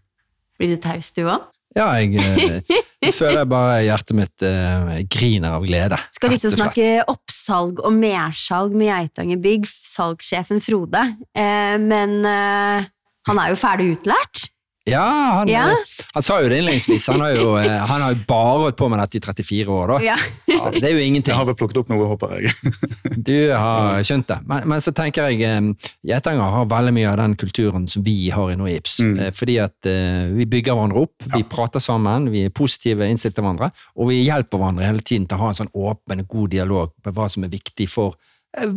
Blir 0.58 0.74
du 0.74 0.82
taus, 0.82 1.12
du 1.13 1.27
òg? 1.27 1.46
Ja, 1.77 1.92
jeg, 1.98 2.18
eh, 2.18 2.74
jeg 3.03 3.15
føler 3.17 3.48
bare 3.50 3.81
hjertet 3.86 4.17
mitt 4.17 4.45
eh, 4.48 5.03
griner 5.12 5.57
av 5.57 5.67
glede. 5.67 6.00
Skal 6.15 6.33
liksom 6.33 6.55
snakke 6.55 6.89
oppsalg 7.12 7.83
og 7.83 7.93
mersalg 7.95 8.75
med 8.77 8.91
Geitanger 8.91 9.41
Bygg, 9.43 9.67
salgssjefen 9.67 10.63
Frode. 10.63 11.03
Eh, 11.36 11.77
men 11.81 12.19
eh, 12.27 12.89
han 13.29 13.39
er 13.43 13.53
jo 13.53 13.60
ferdig 13.60 13.93
utlært. 13.98 14.48
Ja, 14.86 15.04
han, 15.40 15.48
Ja. 15.48 15.70
eh, 15.72 15.75
han 16.13 16.24
sa 16.24 16.42
jo 16.44 16.50
det 16.52 16.58
innledningsvis. 16.60 17.08
Han 17.08 17.22
har 17.24 17.32
jo, 17.38 17.56
eh, 17.58 17.86
han 17.88 18.02
har 18.02 18.13
jo 18.13 18.20
bare 18.28 18.58
holdt 18.66 18.75
på 18.78 18.90
med 18.92 19.00
dette 19.00 19.16
i 19.16 19.22
34 19.22 19.72
år, 19.72 19.88
da. 19.94 20.00
Ja. 20.04 20.18
Så 20.50 20.72
det 20.75 20.84
er 20.84 20.92
jo 20.98 21.04
ingenting. 21.06 21.32
Jeg 21.32 21.40
har 21.40 21.46
vel 21.48 21.56
plukket 21.56 21.78
opp 21.80 21.92
noe, 21.94 22.08
håper 22.12 22.34
jeg. 22.36 22.52
Du 23.30 23.38
har 23.56 24.04
skjønt 24.04 24.28
det. 24.28 24.40
Men, 24.50 24.68
men 24.68 24.84
så 24.84 24.92
tenker 24.92 25.30
jeg 25.32 25.40
eh, 25.48 25.90
Geitanger 26.12 26.52
har 26.58 26.68
veldig 26.68 26.94
mye 26.98 27.08
av 27.13 27.22
den 27.22 27.36
kulturen 27.40 27.88
som 27.88 28.04
vi 28.04 28.30
har 28.36 28.52
i 28.52 28.58
Noips. 28.60 28.98
Mm. 29.00 29.22
Fordi 29.34 29.56
at 29.63 29.88
uh, 29.88 30.28
vi 30.36 30.46
bygger 30.52 30.75
hverandre 30.75 31.06
opp, 31.06 31.16
vi 31.32 31.44
prater 31.48 31.80
sammen, 31.84 32.28
vi 32.34 32.44
er 32.48 32.52
positive 32.54 33.08
innstilt 33.08 33.38
til 33.38 33.46
hverandre, 33.46 33.72
og 33.96 34.12
vi 34.12 34.20
hjelper 34.25 34.60
hverandre 34.60 34.90
hele 34.90 35.04
tiden 35.06 35.30
til 35.30 35.40
å 35.40 35.46
ha 35.46 35.54
en 35.54 35.60
sånn 35.62 35.72
åpen 35.72 36.25
og 36.25 36.28
god 36.28 36.52
dialog 36.52 36.92
på 37.04 37.13
hva 37.16 37.30
som 37.32 37.46
er 37.48 37.54
viktig 37.54 37.88
for 37.92 38.18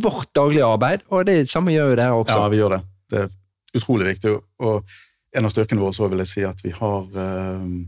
vårt 0.07 0.31
daglige 0.37 0.65
arbeid, 0.65 1.03
og 1.11 1.27
det 1.29 1.43
samme 1.51 1.75
gjør 1.75 1.91
jo 1.93 1.99
dere 1.99 2.21
også. 2.23 2.39
Ja, 2.39 2.49
vi 2.53 2.61
gjør 2.63 2.77
det. 2.77 2.81
Det 3.13 3.19
er 3.25 3.35
utrolig 3.77 4.07
viktig. 4.15 4.37
Og 4.65 4.97
en 5.37 5.45
av 5.47 5.53
styrkene 5.53 5.83
våre 5.83 5.95
så 5.97 6.09
vil 6.11 6.23
jeg 6.25 6.31
si 6.33 6.45
at 6.47 6.63
vi 6.65 6.73
har 6.77 7.07
um, 7.13 7.85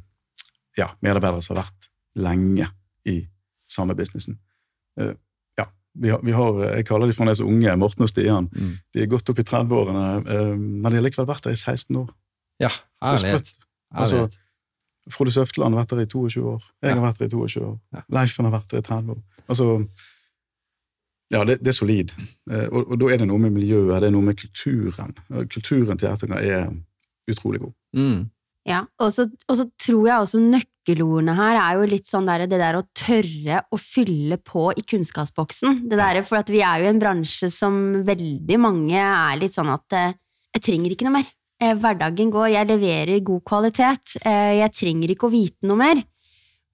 ja, 0.79 0.91
medarbeidere 1.05 1.43
som 1.45 1.57
har 1.57 1.67
vært 1.67 1.89
lenge 2.19 2.69
i 3.09 3.21
samme 3.71 3.95
businessen. 3.99 4.39
Eh, 5.01 5.15
ja, 5.59 5.67
vi 5.95 6.13
har, 6.13 6.21
vi 6.25 6.35
har, 6.35 6.61
jeg 6.77 6.87
kaller 6.89 7.11
de 7.11 7.17
fremdeles 7.17 7.43
unge, 7.45 7.77
Morten 7.81 8.05
og 8.07 8.11
Stian. 8.11 8.49
Mm. 8.53 8.75
De 8.95 9.03
er 9.03 9.11
godt 9.11 9.31
opp 9.33 9.41
i 9.41 9.47
30-årene, 9.47 10.05
eh, 10.35 10.53
men 10.59 10.91
de 10.91 11.01
har 11.01 11.07
likevel 11.07 11.29
vært 11.29 11.49
der 11.49 11.57
i 11.57 11.61
16 11.61 11.97
år. 12.01 12.13
Ja, 12.63 12.73
er 13.03 13.17
herlighet. 13.17 13.53
Altså. 13.95 14.27
Frode 15.09 15.33
Søfteland 15.33 15.73
har 15.73 15.85
vært 15.85 15.95
der 15.95 16.05
i 16.05 16.11
22 16.11 16.45
år. 16.45 16.65
Jeg 16.85 16.97
har 16.99 17.05
vært 17.05 17.21
der 17.23 17.31
i 17.31 17.33
22 17.33 17.65
år. 17.65 17.77
Ja. 17.97 18.05
Leifen 18.19 18.49
har 18.49 18.57
vært 18.59 18.73
der 18.73 18.83
i 18.83 18.89
30 18.89 19.15
år. 19.15 19.23
Altså, 19.49 19.69
ja, 21.33 21.45
det, 21.49 21.59
det 21.61 21.73
er 21.73 21.77
solid. 21.77 22.13
Eh, 22.51 22.67
Og, 22.69 22.83
og 22.91 23.01
da 23.01 23.09
er 23.13 23.23
det 23.23 23.29
noe 23.31 23.41
med 23.41 23.57
miljøet, 23.57 23.95
det 24.03 24.11
er 24.11 24.15
noe 24.17 24.27
med 24.27 24.37
kulturen. 24.41 25.17
Kulturen 25.53 26.01
til 26.01 26.11
Ertanger 26.11 26.45
er 26.45 26.69
utrolig 27.31 27.63
god. 27.63 27.75
Mm. 27.97 28.27
Ja, 28.69 28.83
og 29.01 29.13
så, 29.15 29.25
og 29.49 29.57
så 29.57 29.65
tror 29.81 30.09
jeg 30.09 30.25
også 30.25 30.41
nøkkelordene 30.43 31.35
her 31.39 31.59
er 31.61 31.79
jo 31.79 31.89
litt 31.89 32.09
sånn 32.09 32.29
der, 32.29 32.45
det 32.51 32.59
der 32.61 32.77
å 32.77 32.85
tørre 32.97 33.63
å 33.73 33.81
fylle 33.81 34.37
på 34.45 34.69
i 34.77 34.85
kunnskapsboksen. 34.85 35.85
Det 35.89 35.97
der, 35.99 36.21
for 36.27 36.43
at 36.43 36.53
vi 36.53 36.61
er 36.65 36.83
jo 36.83 36.89
i 36.89 36.93
en 36.93 37.01
bransje 37.01 37.49
som 37.55 38.03
veldig 38.07 38.61
mange 38.61 39.01
er 39.01 39.41
litt 39.41 39.57
sånn 39.57 39.73
at 39.73 39.97
eh, 39.97 40.15
jeg 40.59 40.67
trenger 40.69 40.93
ikke 40.93 41.09
noe 41.09 41.17
mer. 41.21 41.33
Eh, 41.63 41.73
Hverdagen 41.81 42.33
går, 42.35 42.51
jeg 42.59 42.71
leverer 42.75 43.25
god 43.25 43.43
kvalitet, 43.49 44.19
eh, 44.21 44.59
jeg 44.61 44.77
trenger 44.77 45.15
ikke 45.15 45.31
å 45.31 45.33
vite 45.33 45.71
noe 45.71 45.81
mer. 45.81 46.05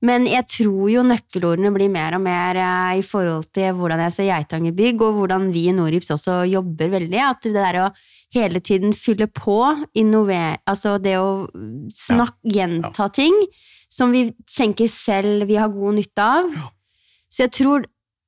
Men 0.04 0.26
jeg 0.28 0.44
tror 0.50 0.90
jo 0.92 1.04
nøkkelordene 1.06 1.70
blir 1.72 1.88
mer 1.88 2.18
og 2.18 2.20
mer 2.26 2.58
i 2.98 3.04
forhold 3.06 3.46
til 3.56 3.70
hvordan 3.78 4.02
jeg 4.02 4.12
ser 4.12 4.26
Geitanger 4.28 4.74
bygg, 4.76 5.00
og 5.00 5.16
hvordan 5.16 5.46
vi 5.54 5.62
i 5.70 5.72
Norips 5.72 6.10
også 6.12 6.42
jobber 6.50 6.90
veldig. 6.92 7.22
At 7.24 7.46
det 7.46 7.54
der 7.56 7.78
å 7.86 7.86
hele 8.34 8.60
tiden 8.60 8.92
fylle 8.96 9.26
på, 9.30 9.58
innovere 9.94 10.58
Altså 10.66 10.96
det 11.02 11.16
å 11.20 11.46
snakke, 11.94 12.38
gjenta 12.56 13.08
ting 13.14 13.34
som 13.92 14.10
vi 14.14 14.28
tenker 14.50 14.88
selv 14.90 15.46
vi 15.48 15.58
har 15.60 15.70
god 15.70 15.94
nytte 16.00 16.22
av. 16.40 16.48
Så 17.30 17.44
jeg 17.46 17.52
tror 17.60 17.84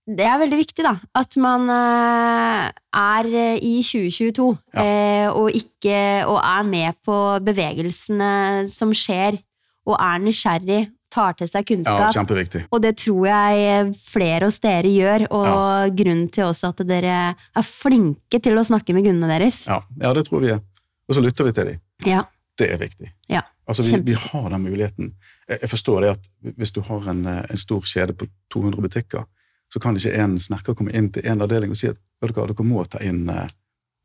det 0.06 0.22
er 0.22 0.38
veldig 0.38 0.58
viktig, 0.60 0.84
da. 0.86 0.92
At 1.18 1.34
man 1.42 1.66
eh, 1.72 2.68
er 2.94 3.26
eh, 3.26 3.56
i 3.58 3.80
2022 3.82 4.52
Ja. 4.76 4.84
eh, 4.84 5.28
og 5.34 5.50
ikke 5.50 5.96
Og 6.30 6.38
er 6.38 6.62
med 6.62 6.94
på 7.04 7.16
bevegelsene 7.42 8.68
som 8.70 8.94
skjer, 8.94 9.40
og 9.86 9.96
er 9.98 10.22
nysgjerrig, 10.22 10.84
tar 11.12 11.36
til 11.38 11.48
seg 11.50 11.62
Ja, 11.62 11.68
kunnskap. 11.70 12.14
Kjempeviktig. 12.16 12.62
Og 12.70 12.82
det 12.84 12.94
tror 13.00 13.26
jeg 13.30 13.90
flere 14.00 14.48
hos 14.48 14.60
dere 14.62 14.92
gjør, 14.92 15.26
og 15.30 15.98
grunnen 15.98 16.30
til 16.32 16.48
også 16.48 16.72
at 16.74 16.86
dere 16.88 17.18
er 17.34 17.66
flinke 17.66 18.40
til 18.42 18.58
å 18.58 18.64
snakke 18.66 18.96
med 18.96 19.06
kundene 19.06 19.30
deres. 19.36 19.64
Ja, 19.70 19.82
ja, 20.02 20.14
det 20.16 20.26
tror 20.28 20.44
vi 20.44 20.54
er. 20.56 20.64
Og 21.06 21.18
så 21.18 21.22
lytter 21.22 21.46
vi 21.46 21.54
til 21.56 21.70
dem. 21.72 21.84
Ja. 22.06 22.24
Det 22.56 22.70
er 22.72 22.80
viktig. 22.80 23.10
Ja, 23.28 23.42
Altså, 23.66 23.82
vi, 23.82 24.02
vi 24.12 24.14
har 24.14 24.50
den 24.50 24.62
muligheten. 24.62 25.14
Jeg, 25.48 25.70
forstår 25.70 26.00
det 26.00 26.10
at 26.10 26.28
hvis 26.56 26.72
du 26.72 26.80
har 26.86 27.08
en, 27.10 27.26
eh, 27.26 27.42
en 27.50 27.58
stor 27.58 27.82
kjede 27.82 28.14
på 28.14 28.28
200 28.54 28.82
butikker, 28.82 29.24
så 29.72 29.80
kan 29.82 29.96
ikke 29.96 30.14
en 30.22 30.38
snekker 30.38 30.76
komme 30.78 30.94
inn 30.94 31.10
til 31.12 31.26
en 31.26 31.42
avdeling 31.42 31.72
og 31.74 31.78
si 31.78 31.88
at 31.90 31.98
vet 32.22 32.30
du 32.30 32.36
hva, 32.36 32.46
dere 32.46 32.66
må 32.66 32.84
ta 32.86 33.00
inn 33.02 33.26
uh, 33.30 33.48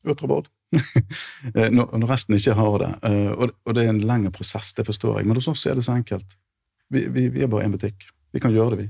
ultraboard. 0.06 0.50
Eh, 1.56 1.68
når, 1.74 1.90
når 1.98 2.08
resten 2.08 2.38
ikke 2.38 2.54
har 2.56 2.76
det. 2.80 2.90
Eh, 3.10 3.32
og, 3.34 3.52
og 3.66 3.74
det 3.76 3.84
er 3.84 3.90
en 3.92 4.04
lengre 4.08 4.32
prosess, 4.32 4.70
det 4.78 4.86
forstår 4.88 5.18
jeg. 5.20 5.28
Men 5.28 5.40
hos 5.40 5.50
oss 5.52 5.66
er 5.68 5.76
det 5.76 5.84
så 5.84 5.96
enkelt. 5.98 6.36
Vi, 6.92 7.06
vi, 7.08 7.28
vi 7.32 7.44
er 7.46 7.48
bare 7.52 7.66
én 7.68 7.72
butikk. 7.76 8.08
Vi 8.36 8.40
kan 8.44 8.54
gjøre 8.56 8.76
det, 8.76 8.80
vi. 8.86 8.90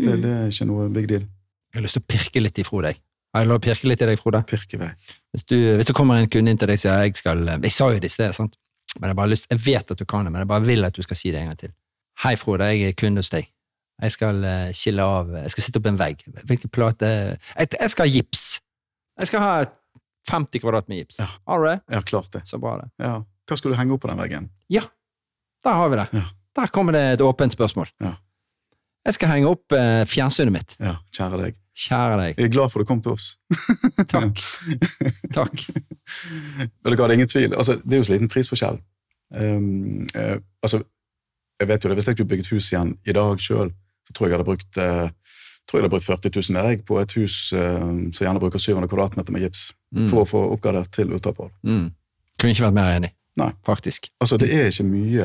Det, 0.00 0.14
Mm. 0.14 0.20
det 0.22 0.30
er 0.30 0.46
ikke 0.48 0.66
noe 0.70 0.88
big 0.94 1.06
deal. 1.10 1.24
Jeg 1.70 1.76
har 1.80 1.82
lyst 1.84 1.96
til 1.98 2.02
å 2.02 2.08
pirke 2.08 2.40
litt 2.40 2.58
ifra 2.62 2.80
deg. 2.86 3.00
Har 3.34 3.42
jeg 3.44 3.48
lov 3.50 3.58
å 3.60 3.62
pirke 3.62 3.86
litt 3.90 4.00
i 4.02 4.06
deg, 4.08 4.18
Frode? 4.18 4.40
Pirke 4.48 4.74
i 4.74 4.80
vei. 4.80 4.88
Hvis, 5.34 5.44
du, 5.50 5.56
hvis 5.76 5.86
det 5.90 5.94
kommer 5.94 6.18
en 6.18 6.30
kunde 6.30 6.50
inn 6.50 6.58
til 6.58 6.70
deg 6.70 6.78
og 6.78 6.82
sier 6.82 7.04
jeg 7.04 7.14
skal 7.20 7.44
Jeg 7.52 7.70
sa 7.74 7.90
jo 7.92 8.00
det 8.00 8.08
i 8.08 8.14
sted, 8.14 8.32
sant? 8.34 8.56
Men 8.98 9.10
jeg, 9.12 9.16
bare 9.20 9.30
lyst, 9.30 9.46
jeg 9.52 9.60
vet 9.66 9.92
at 9.92 9.98
du 10.00 10.04
kan 10.08 10.24
det, 10.26 10.32
men 10.34 10.40
jeg 10.42 10.48
bare 10.50 10.64
vil 10.66 10.84
at 10.88 10.96
du 10.96 11.02
skal 11.06 11.16
si 11.20 11.30
det 11.30 11.42
en 11.42 11.50
gang 11.52 11.58
til. 11.60 11.70
Hei, 12.24 12.32
Frode, 12.40 12.66
jeg 12.72 12.88
er 12.88 12.96
kunde 12.98 13.22
hos 13.22 13.30
deg. 13.30 13.46
Jeg 14.00 14.14
skal 14.16 14.40
eh, 14.48 14.70
skille 14.72 15.04
av 15.04 15.28
Jeg 15.42 15.52
skal 15.52 15.66
sitte 15.66 15.78
opp 15.82 15.86
en 15.92 16.00
vegg. 16.00 16.24
Hvilken 16.48 16.72
plate 16.72 17.10
jeg, 17.12 17.68
jeg 17.76 17.92
skal 17.92 18.08
ha 18.08 18.14
gips. 18.16 18.44
Jeg 19.20 19.30
skal 19.30 19.44
ha 19.44 19.52
50 20.30 20.62
kvadrat 20.64 20.88
med 20.88 21.02
gips. 21.04 21.20
Ja. 21.20 21.28
Har 21.46 21.60
du 21.62 21.68
det? 21.68 21.76
Ja, 21.92 22.00
klart 22.08 22.32
det. 22.32 22.42
Så 22.48 22.58
bra, 22.62 22.78
det. 22.80 22.88
Ja. 23.04 23.18
Hva 23.46 23.58
skal 23.60 23.74
du 23.74 23.76
henge 23.78 23.94
opp 23.94 24.02
på 24.06 24.10
den 24.10 24.18
veggen? 24.22 24.50
Der 24.70 25.76
har 25.76 25.88
vi 25.92 26.00
det. 26.00 26.08
Ja. 26.16 26.24
Der 26.56 26.66
kommer 26.74 26.92
det 26.96 27.02
et 27.14 27.20
åpent 27.24 27.52
spørsmål. 27.54 27.88
Ja. 28.02 28.14
Jeg 29.06 29.14
skal 29.16 29.30
henge 29.32 29.48
opp 29.48 29.72
eh, 29.72 30.02
fjernsynet 30.10 30.52
mitt. 30.52 30.74
Ja, 30.82 30.96
kjære 31.14 31.38
deg. 31.44 31.56
Kjære 31.80 32.16
deg. 32.20 32.34
Jeg 32.40 32.48
er 32.50 32.52
glad 32.52 32.72
for 32.72 32.82
du 32.82 32.88
kom 32.88 33.00
til 33.02 33.14
oss. 33.14 33.30
Takk. 34.12 34.42
Takk. 35.38 35.62
Vet 36.60 36.70
du 36.84 36.96
hva, 36.98 37.06
det 37.06 37.14
er 37.14 37.18
ingen 37.20 37.30
tvil. 37.30 37.54
Altså, 37.56 37.78
det 37.80 37.96
er 37.96 38.02
jo 38.02 38.08
så 38.10 38.14
liten 38.16 38.28
prisforskjell. 38.32 38.80
Um, 39.30 40.02
eh, 40.14 40.36
altså, 40.62 40.82
jeg 41.60 41.68
vet 41.70 41.84
jo 41.84 41.88
det, 41.92 41.96
Hvis 42.00 42.08
jeg 42.10 42.16
skulle 42.16 42.28
bygget 42.32 42.48
hus 42.50 42.72
igjen 42.72 42.96
i 43.06 43.14
dag 43.14 43.38
sjøl, 43.40 43.70
så 44.08 44.12
tror 44.16 44.26
jeg 44.26 44.32
jeg 44.32 44.40
hadde 44.40 44.48
brukt 44.48 44.80
eh, 44.82 45.36
tror 45.70 45.78
jeg 45.78 45.84
hadde 45.84 45.92
brukt 45.92 46.08
40 46.08 46.32
000 46.50 46.56
mer 46.56 46.68
jeg, 46.72 46.80
på 46.88 46.98
et 46.98 47.12
hus 47.14 47.36
eh, 47.54 47.90
som 48.10 48.24
gjerne 48.26 48.42
bruker 48.42 48.58
700 48.58 48.90
kvadratmeter 48.90 49.36
med 49.36 49.46
gips, 49.46 49.68
Mm. 49.90 50.04
for 50.06 50.20
å 50.22 50.26
få 50.28 50.40
oppgradert 50.54 50.86
til 50.94 51.08
utapål. 51.16 51.48
Mm. 51.66 51.88
Kunne 52.38 52.52
ikke 52.54 52.62
vært 52.68 52.76
mer 52.76 52.92
enig. 52.94 53.08
Nei. 53.40 53.48
Faktisk. 53.66 54.06
Altså, 54.22 54.36
det 54.38 54.46
er 54.54 54.68
ikke 54.70 54.84
mye 54.86 55.24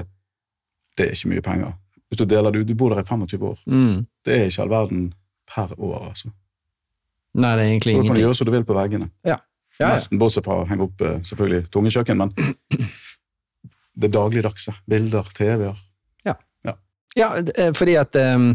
det 0.97 1.05
er 1.07 1.17
ikke 1.17 1.31
mye 1.33 1.43
penger. 1.45 1.75
Hvis 2.09 2.21
du 2.21 2.25
deler 2.29 2.53
det 2.53 2.61
ut, 2.63 2.67
du 2.69 2.75
bor 2.77 2.93
der 2.93 3.01
i 3.01 3.07
25 3.07 3.45
år. 3.49 3.61
Mm. 3.65 4.05
Det 4.25 4.35
er 4.35 4.49
ikke 4.49 4.65
all 4.65 4.73
verden 4.73 5.05
per 5.49 5.73
år, 5.79 6.09
altså. 6.09 6.31
Nei, 7.35 7.51
det 7.57 7.65
er 7.65 7.69
egentlig 7.73 7.93
ingenting. 7.93 8.07
da 8.07 8.13
kan 8.13 8.21
du 8.21 8.25
gjøre 8.25 8.35
som 8.39 8.47
du 8.47 8.51
vil 8.53 8.67
på 8.67 8.77
veggene. 8.77 9.09
Ja, 9.27 9.37
ja. 9.79 9.89
Nesten 9.91 10.19
bortsett 10.21 10.45
fra 10.45 10.61
å 10.61 10.67
henge 10.69 10.87
opp 10.87 11.03
eh, 11.03 11.17
selvfølgelig 11.27 11.67
tunge 11.73 11.91
kjøkken, 11.91 12.21
men 12.21 12.31
det 14.01 14.11
dagligdagse. 14.13 14.77
Bilder, 14.87 15.27
TV-er. 15.35 15.81
Ja, 16.27 16.37
ja. 17.17 17.27
eh, 17.41 17.73
fordi 17.75 17.97
at 17.99 18.15
eh, 18.21 18.45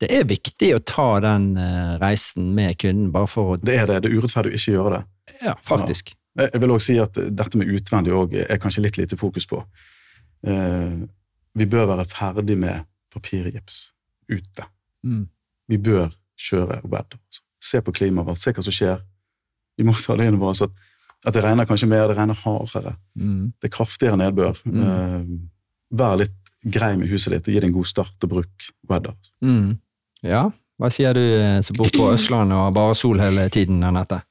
det 0.00 0.08
er 0.16 0.24
viktig 0.24 0.72
å 0.78 0.80
ta 0.80 1.10
den 1.20 1.52
reisen 2.00 2.54
med 2.56 2.78
kunden, 2.80 3.10
bare 3.12 3.28
for 3.28 3.52
å 3.52 3.60
Det 3.60 3.76
er 3.76 3.90
det. 3.90 3.98
Det 4.00 4.08
er 4.08 4.16
urettferdig 4.16 4.54
å 4.54 4.56
ikke 4.56 4.76
gjøre 4.78 4.94
det. 4.96 5.02
Ja, 5.44 5.54
faktisk. 5.60 6.14
Jeg 6.40 6.60
vil 6.62 6.72
også 6.72 6.86
si 6.86 6.96
at 7.02 7.18
dette 7.36 7.58
med 7.60 7.68
utvendig 7.68 8.14
også 8.16 8.46
er 8.46 8.60
kanskje 8.62 8.86
litt 8.86 8.96
lite 8.96 9.18
fokus 9.20 9.44
på. 9.50 9.60
Eh, 10.46 11.00
vi 11.54 11.66
bør 11.66 11.88
være 11.92 12.06
ferdig 12.08 12.56
med 12.58 12.86
papirgips 13.12 13.90
ute. 14.30 14.66
Mm. 15.02 15.26
Vi 15.68 15.78
bør 15.78 16.08
kjøre. 16.40 16.80
Altså. 16.84 17.42
Se 17.60 17.80
på 17.84 17.92
klimaet 17.92 18.28
vårt, 18.28 18.40
se 18.40 18.54
hva 18.54 18.64
som 18.64 18.74
skjer. 18.74 19.02
Vi 19.78 19.86
må 19.86 19.94
ta 19.98 20.16
det 20.16 20.28
inn 20.28 20.38
over 20.38 20.52
oss 20.52 20.62
at, 20.64 20.72
at 21.26 21.36
det 21.36 21.44
regner 21.44 21.68
kanskje 21.68 21.88
mer, 21.90 22.08
det 22.08 22.16
regner 22.18 22.38
hardere. 22.44 22.96
Mm. 23.18 23.52
Det 23.60 23.68
er 23.70 23.74
kraftigere 23.74 24.20
nedbør. 24.20 24.62
Mm. 24.64 24.80
Eh, 24.86 25.28
vær 26.00 26.18
litt 26.20 26.36
grei 26.60 26.94
med 27.00 27.08
huset 27.10 27.34
ditt 27.34 27.48
og 27.48 27.54
gi 27.54 27.60
det 27.60 27.70
en 27.70 27.76
god 27.76 27.88
start 27.88 28.26
og 28.26 28.34
bruk 28.34 28.70
weather. 28.88 29.16
Mm. 29.44 29.78
Ja, 30.26 30.48
hva 30.80 30.88
sier 30.92 31.16
du 31.16 31.22
eh, 31.22 31.60
som 31.64 31.76
bor 31.76 31.90
på 31.92 32.10
Østlandet 32.12 32.56
og 32.56 32.66
har 32.68 32.76
bare 32.76 32.96
sol 32.96 33.20
hele 33.20 33.48
tiden, 33.52 33.82
Anette? 33.84 34.22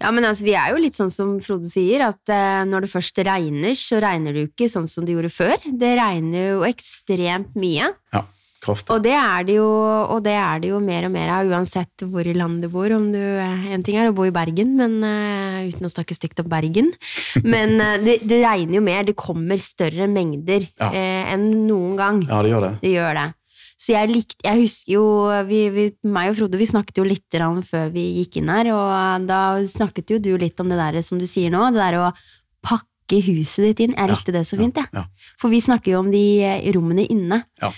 Ja, 0.00 0.10
men 0.10 0.24
altså, 0.24 0.46
Vi 0.48 0.54
er 0.56 0.70
jo 0.72 0.80
litt 0.80 0.96
sånn 0.96 1.10
som 1.12 1.34
Frode 1.44 1.68
sier, 1.68 2.06
at 2.08 2.30
eh, 2.32 2.62
når 2.64 2.86
det 2.86 2.92
først 2.94 3.18
regner, 3.28 3.74
så 3.76 4.00
regner 4.02 4.32
det 4.32 4.44
jo 4.46 4.50
ikke 4.52 4.70
sånn 4.72 4.88
som 4.88 5.04
det 5.04 5.12
gjorde 5.16 5.30
før. 5.34 5.58
Det 5.68 5.90
regner 5.98 6.54
jo 6.54 6.62
ekstremt 6.64 7.52
mye. 7.60 7.90
Ja, 8.16 8.22
kraftig. 8.64 8.88
Og 8.94 9.02
det 9.04 9.12
er 9.18 9.44
det 9.44 9.58
jo, 9.58 9.66
og 9.68 10.22
det 10.24 10.32
er 10.38 10.62
det 10.64 10.70
jo 10.72 10.80
mer 10.80 11.04
og 11.10 11.12
mer 11.12 11.28
av, 11.36 11.50
uansett 11.52 12.06
hvor 12.08 12.24
i 12.24 12.32
landet 12.32 12.64
du 12.70 12.72
bor. 12.72 12.88
Om 12.96 13.10
du, 13.12 13.20
eh, 13.20 13.66
en 13.76 13.84
ting 13.84 14.00
er 14.00 14.08
å 14.08 14.16
bo 14.16 14.24
i 14.24 14.32
Bergen, 14.34 14.72
men 14.80 14.96
eh, 15.04 15.68
uten 15.68 15.84
å 15.86 15.92
snakke 15.92 16.16
stygt 16.16 16.40
om 16.40 16.48
Bergen. 16.48 16.88
Men 17.44 17.76
eh, 17.80 17.98
det, 18.02 18.16
det 18.24 18.40
regner 18.46 18.80
jo 18.80 18.84
mer, 18.88 19.04
det 19.04 19.16
kommer 19.20 19.60
større 19.60 20.08
mengder 20.08 20.64
Ja. 20.80 20.88
eh, 20.88 21.32
enn 21.36 21.50
noen 21.68 21.96
gang. 22.00 22.24
Ja, 22.32 22.40
det 22.42 22.54
gjør 22.54 22.68
det. 22.70 22.74
Det 22.80 22.96
gjør 22.96 23.14
det. 23.20 23.28
Så 23.82 23.94
jeg 23.96 24.10
likte, 24.12 24.36
jeg 24.46 24.60
husker 24.60 24.92
jo, 24.94 25.04
vi, 25.48 25.60
vi, 25.74 25.84
meg 26.06 26.30
og 26.30 26.36
Frode 26.38 26.58
vi 26.60 26.68
snakket 26.70 27.00
jo 27.00 27.06
litt 27.08 27.34
før 27.66 27.88
vi 27.90 28.04
gikk 28.20 28.36
inn 28.38 28.50
her, 28.52 28.68
og 28.76 29.26
da 29.26 29.40
snakket 29.66 30.12
jo 30.14 30.18
du 30.22 30.36
litt 30.38 30.60
om 30.62 30.68
det 30.70 30.78
der 30.78 31.00
som 31.02 31.18
du 31.18 31.26
sier 31.26 31.50
nå, 31.50 31.64
det 31.74 31.80
der 31.82 31.96
å 31.98 32.12
pakke 32.62 33.18
huset 33.26 33.64
ditt 33.72 33.80
inn. 33.80 33.96
Jeg 33.96 34.06
Ja, 34.08 34.14
likte 34.14 34.32
det 34.36 34.44
så 34.46 34.56
fint, 34.60 34.76
jeg. 34.78 34.86
ja. 34.94 35.04
For 35.40 35.50
vi 35.50 35.58
snakker 35.60 35.92
jo 35.96 35.98
om 36.04 36.12
de 36.12 36.22
eh, 36.46 36.70
rommene 36.76 37.08
inne. 37.10 37.42
Ja. 37.60 37.72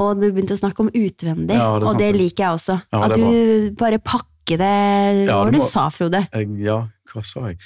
Og 0.00 0.16
du 0.22 0.30
begynte 0.32 0.56
å 0.56 0.62
snakke 0.62 0.80
om 0.86 0.88
utvendig, 0.88 1.54
Ja, 1.58 1.78
det 1.78 1.88
og 1.90 1.98
det 2.00 2.14
liker 2.16 2.44
jeg 2.46 2.56
også. 2.56 2.78
Ja, 2.90 3.02
At 3.04 3.14
du 3.20 3.70
bare 3.76 3.98
pakker 4.00 4.56
det 4.56 5.26
Hva 5.28 5.36
var 5.36 5.50
du 5.50 5.50
det 5.52 5.58
du 5.60 5.64
må- 5.64 5.68
sa, 5.68 5.88
Frode? 5.90 6.26
Jeg, 6.32 6.48
ja, 6.64 6.78
hva 7.12 7.22
sa 7.24 7.40
jeg? 7.50 7.58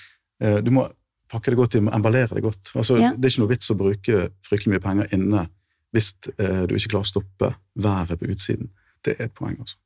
Eh, 0.43 0.61
Du 0.61 0.71
må 0.75 0.89
pakke 1.31 1.51
det 1.55 1.57
godt 1.57 1.75
inn, 1.79 1.89
emballere 1.89 2.35
det 2.35 2.43
godt. 2.43 2.73
Altså, 2.75 2.99
Ja. 3.01 3.13
Det 3.15 3.25
er 3.25 3.31
ikke 3.31 3.47
noe 3.47 3.55
vits 3.55 3.71
å 3.71 3.77
bruke 3.79 4.31
fryktelig 4.43 4.75
mye 4.75 4.83
penger 4.83 5.09
inne 5.15 5.49
hvis 5.97 6.13
eh, 6.37 6.63
du 6.69 6.77
ikke 6.77 6.95
klarer 6.95 7.09
å 7.09 7.13
stoppe 7.15 7.53
været 7.83 8.21
på 8.21 8.31
utsiden. 8.33 8.71
Det 9.05 9.17
er 9.17 9.29
et 9.29 9.37
poeng, 9.37 9.57
altså. 9.61 9.79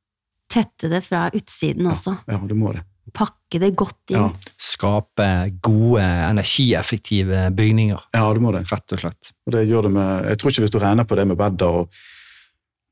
Tette 0.51 0.89
det 0.91 0.99
fra 1.05 1.29
utsiden 1.31 1.87
også. 1.87 2.17
Ja, 2.27 2.39
du 2.43 2.55
må 2.59 2.73
det. 2.75 2.83
Pakke 3.15 3.59
det 3.59 3.71
godt 3.79 4.13
inn. 4.13 4.19
Ja, 4.19 4.55
Skape 4.61 5.27
gode, 5.63 6.03
energieffektive 6.03 7.47
bygninger, 7.55 8.03
ja 8.15 8.25
du 8.35 8.39
må 8.43 8.53
det. 8.55 8.65
rett 8.71 8.95
og 8.95 9.01
slett. 9.01 9.31
Og 9.47 9.55
det 9.55 9.65
gjør 9.67 9.87
det 9.87 9.93
med, 9.95 10.27
jeg 10.29 10.39
tror 10.39 10.53
ikke 10.53 10.65
hvis 10.65 10.73
du 10.75 10.79
regner 10.83 11.07
på 11.07 11.17
det 11.19 11.27
med 11.31 11.39
bedder 11.39 11.83
og 11.83 12.01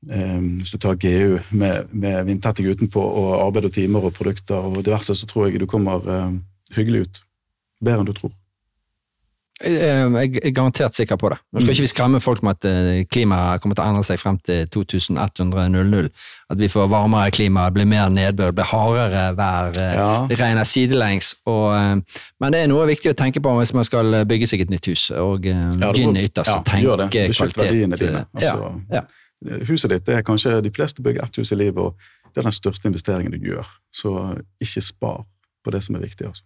Um, 0.00 0.62
hvis 0.62 0.70
du 0.72 0.78
tar 0.80 0.96
GU 0.96 1.34
med, 1.52 1.90
med 1.92 2.24
vindtetting 2.24 2.70
utenpå 2.72 3.00
og 3.04 3.34
arbeid 3.44 3.66
og 3.68 3.74
timer 3.74 4.06
og 4.08 4.14
produkter 4.16 4.56
og 4.56 4.78
diverse, 4.80 5.12
så 5.12 5.26
tror 5.28 5.50
jeg 5.50 5.60
du 5.60 5.66
kommer 5.68 6.00
um, 6.08 6.38
hyggelig 6.72 7.02
ut. 7.04 7.20
Bedre 7.84 8.00
enn 8.00 8.08
du 8.08 8.14
tror. 8.16 8.32
Eh, 9.60 10.06
Jeg 10.24 10.40
er 10.42 10.52
garantert 10.56 10.94
sikker 10.96 11.16
på 11.20 11.28
det. 11.28 11.36
Nå 11.52 11.60
skal 11.60 11.74
ikke 11.74 11.84
vi 11.84 11.90
skremme 11.92 12.20
folk 12.20 12.42
med 12.42 12.56
at 12.56 12.64
eh, 12.70 13.02
klimaet 13.12 13.60
kommer 13.60 13.76
til 13.76 13.84
å 13.84 13.88
endre 13.92 14.04
seg 14.06 14.18
frem 14.22 14.38
til 14.46 14.66
2100. 14.72 16.08
At 16.50 16.58
vi 16.62 16.68
får 16.72 16.88
varmere 16.88 17.30
klima, 17.34 17.66
blir 17.74 17.84
mer 17.88 18.08
nedbør, 18.08 18.54
blir 18.56 18.64
hardere 18.70 19.24
vær, 19.36 19.68
eh, 19.76 19.94
Ja. 19.98 20.26
det 20.30 20.38
regner 20.40 20.64
sidelengs. 20.64 21.34
Og, 21.46 22.04
men 22.40 22.52
det 22.56 22.62
er 22.64 22.68
noe 22.72 22.86
viktig 22.88 23.12
å 23.12 23.18
tenke 23.18 23.42
på 23.44 23.52
hvis 23.58 23.74
man 23.76 23.84
skal 23.84 24.24
bygge 24.24 24.48
seg 24.48 24.60
et 24.64 24.70
nytt 24.72 24.86
hus. 24.88 25.10
Og 25.10 25.44
Ja, 25.44 25.92
gin 25.92 26.16
ytterst, 26.16 26.48
ja, 26.48 26.62
tenke. 26.62 27.28
Kvalitet. 27.32 27.70
dine. 28.00 28.26
Altså, 28.34 28.72
ja, 28.90 29.02
ja. 29.02 29.06
Huset 29.64 29.88
ditt 29.90 30.04
det 30.04 30.18
er 30.18 30.22
kanskje 30.22 30.58
De 30.62 30.68
fleste 30.70 31.00
bygger 31.02 31.24
ett 31.24 31.36
hus 31.40 31.52
i 31.52 31.56
livet, 31.56 31.78
og 31.78 31.94
det 32.34 32.42
er 32.42 32.48
den 32.50 32.52
største 32.52 32.88
investeringen 32.90 33.32
du 33.32 33.38
gjør. 33.38 33.66
Så 33.92 34.12
ikke 34.60 34.82
spar 34.84 35.22
på 35.64 35.70
det 35.72 35.82
som 35.82 35.96
er 35.96 36.00
viktig. 36.00 36.26
altså. 36.28 36.42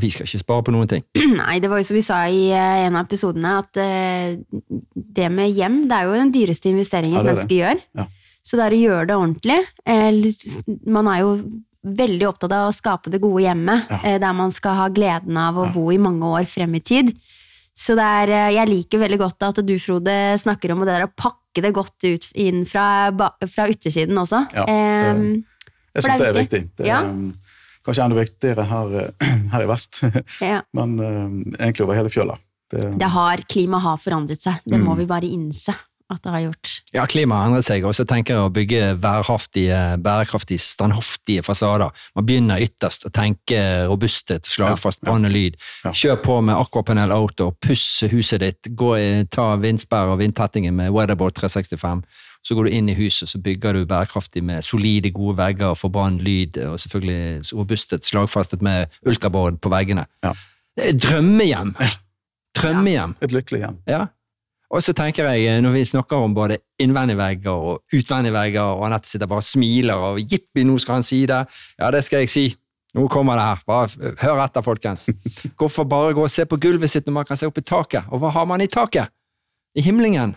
Vi 0.00 0.10
skal 0.10 0.26
ikke 0.26 0.40
spare 0.42 0.62
på 0.66 0.72
noen 0.74 0.88
ting. 0.90 1.04
Nei, 1.40 1.58
det 1.62 1.70
var 1.70 1.78
jo 1.82 1.86
som 1.88 1.96
vi 1.98 2.02
sa 2.06 2.22
i 2.28 2.48
eh, 2.50 2.86
en 2.86 2.96
av 2.98 3.06
episodene, 3.06 3.52
at 3.62 3.76
eh, 3.82 4.36
det 4.94 5.30
med 5.32 5.52
hjem, 5.54 5.82
det 5.90 5.96
er 6.00 6.08
jo 6.08 6.16
den 6.18 6.32
dyreste 6.34 6.70
investeringen 6.72 7.16
Ja, 7.18 7.22
et 7.22 7.30
menneske 7.30 7.58
gjør. 7.60 7.80
Ja. 8.00 8.06
Så 8.46 8.58
det 8.58 8.66
er 8.68 8.76
å 8.76 8.82
gjøre 8.82 9.06
det 9.10 9.16
ordentlig. 9.18 9.60
Eh, 9.86 10.76
Man 10.86 11.08
er 11.10 11.22
jo 11.24 11.30
veldig 11.86 12.26
opptatt 12.26 12.50
av 12.56 12.68
å 12.70 12.74
skape 12.74 13.10
det 13.14 13.20
gode 13.22 13.44
hjemmet, 13.44 13.86
Ja. 13.90 14.18
der 14.18 14.32
man 14.34 14.50
skal 14.54 14.74
ha 14.74 14.88
gleden 14.90 15.36
av 15.38 15.54
å 15.58 15.66
Ja. 15.68 15.72
bo 15.74 15.90
i 15.94 15.98
mange 16.02 16.26
år 16.26 16.46
frem 16.50 16.74
i 16.74 16.80
tid. 16.80 17.12
Så 17.76 17.94
det 17.94 18.02
er, 18.02 18.30
jeg 18.56 18.68
liker 18.70 18.98
veldig 19.02 19.18
godt 19.20 19.42
at 19.46 19.58
du, 19.66 19.74
Frode, 19.78 20.14
snakker 20.40 20.72
om 20.72 20.80
det 20.80 20.88
der 20.94 21.04
å 21.06 21.12
pakke 21.14 21.62
det 21.62 21.74
godt 21.76 22.02
ut 22.08 22.26
inn 22.34 22.64
fra, 22.64 23.10
fra 23.46 23.66
utersiden 23.68 24.16
også. 24.16 24.46
Ja, 24.56 24.64
det, 24.64 25.44
Jeg 25.94 26.02
syns 26.04 26.18
det 26.18 26.26
er 26.26 26.32
viktig. 26.32 26.62
viktig. 26.62 26.70
Det 26.76 26.86
Ja. 26.86 27.02
Kanskje 27.86 28.04
enda 28.04 28.18
viktigere 28.20 28.66
her, 28.68 28.94
eh, 29.06 29.34
her 29.54 29.62
i 29.64 29.70
vest, 29.70 30.02
ja. 30.44 30.60
men 30.76 30.98
um, 31.00 31.42
egentlig 31.58 31.86
over 31.86 31.94
hele 32.02 32.10
fjøla. 32.12 32.36
Det, 32.70 32.96
Det 32.98 33.08
har, 33.14 33.42
klimaet 33.48 33.82
har 33.86 34.00
forandret 34.02 34.42
seg. 34.42 34.58
Det 34.66 34.80
må 34.82 34.92
Mm. 34.96 34.98
vi 34.98 35.06
bare 35.06 35.28
innse 35.30 35.74
at 36.10 36.20
det 36.22 36.30
har 36.30 36.40
gjort. 36.44 36.70
Ja, 36.94 37.02
klimaet 37.10 37.40
har 37.42 37.48
endret 37.50 37.66
seg, 37.66 37.84
og 37.86 37.94
så 37.94 38.04
tenker 38.06 38.34
jeg 38.36 38.42
å 38.46 38.50
bygge 38.54 38.80
værhaftige, 39.02 39.78
bærekraftige, 40.02 40.60
standhaftige 40.62 41.42
fasader. 41.42 41.90
Man 42.14 42.26
begynner 42.28 42.62
ytterst 42.62 43.06
å 43.08 43.10
tenke 43.10 43.58
robusthet, 43.90 44.46
slagfast, 44.46 45.00
Ja, 45.02 45.06
ja. 45.08 45.10
brann 45.12 45.26
og 45.26 45.32
lyd. 45.34 45.56
Ja. 45.84 45.90
Kjør 45.90 46.20
på 46.22 46.36
med 46.46 46.54
Aquapanel 46.60 47.10
Auto, 47.14 47.50
puss 47.60 48.02
huset 48.10 48.40
ditt, 48.40 48.70
gå, 48.78 48.92
i- 48.98 49.24
ta 49.30 49.56
vindsperre 49.56 50.14
og 50.14 50.20
vindtettingen 50.22 50.74
med 50.78 50.92
Weatherboard 50.94 51.34
365. 51.34 52.04
Så 52.46 52.54
går 52.54 52.68
du 52.68 52.74
inn 52.78 52.88
i 52.88 52.94
huset, 52.94 53.26
så 53.26 53.40
bygger 53.42 53.74
du 53.74 53.86
bærekraftig 53.90 54.44
med 54.46 54.62
solide, 54.62 55.10
gode 55.10 55.34
vegger 55.40 55.74
for 55.74 55.90
brann, 55.90 56.20
lyd, 56.22 56.60
og 56.62 56.78
selvfølgelig 56.78 57.42
robustet, 57.50 58.06
slagfastet 58.06 58.62
med 58.62 58.86
ultraboard 59.06 59.58
på 59.58 59.72
veggene. 59.72 60.04
Ja. 60.22 60.30
Det 60.76 60.92
er 60.92 61.00
drømmehjem! 61.02 61.72
Drømmehjem! 62.54 63.16
et 63.20 63.34
lykkelig 63.34 63.64
hjem. 63.64 63.80
Ja. 63.90 64.04
Og 64.70 64.82
så 64.82 64.94
tenker 64.96 65.26
jeg, 65.30 65.46
eh, 65.46 65.60
når 65.62 65.74
vi 65.74 65.84
snakker 65.86 66.22
om 66.22 66.34
både 66.34 66.58
innvendige 66.82 67.18
vegger 67.18 67.50
og 67.50 67.82
utvendige 67.94 68.34
vegger, 68.34 68.62
og 68.76 68.86
Anette 68.86 69.10
sitter 69.10 69.30
bare 69.30 69.42
og 69.42 69.46
smiler 69.46 70.06
og 70.08 70.22
jippi, 70.22 70.64
nå 70.66 70.78
skal 70.82 71.00
han 71.00 71.06
si 71.06 71.24
det. 71.26 71.42
Ja, 71.78 71.90
det 71.94 72.04
skal 72.06 72.24
jeg 72.24 72.30
si. 72.30 72.46
Nå 72.96 73.08
kommer 73.12 73.36
det 73.36 73.44
her. 73.44 73.62
Bare 73.66 74.14
hør 74.22 74.40
etter, 74.44 74.64
folkens. 74.64 75.10
Hvorfor 75.58 75.84
bare 75.84 76.14
gå 76.16 76.22
og 76.24 76.32
se 76.32 76.46
på 76.48 76.58
gulvet 76.62 76.90
sitt 76.90 77.06
når 77.06 77.18
man 77.18 77.28
kan 77.28 77.38
se 77.38 77.46
opp 77.46 77.58
i 77.58 77.66
taket? 77.66 78.08
Og 78.10 78.22
hva 78.22 78.32
har 78.32 78.46
man 78.48 78.62
i 78.64 78.70
taket? 78.70 79.12
I 79.76 79.84
himlingen. 79.84 80.34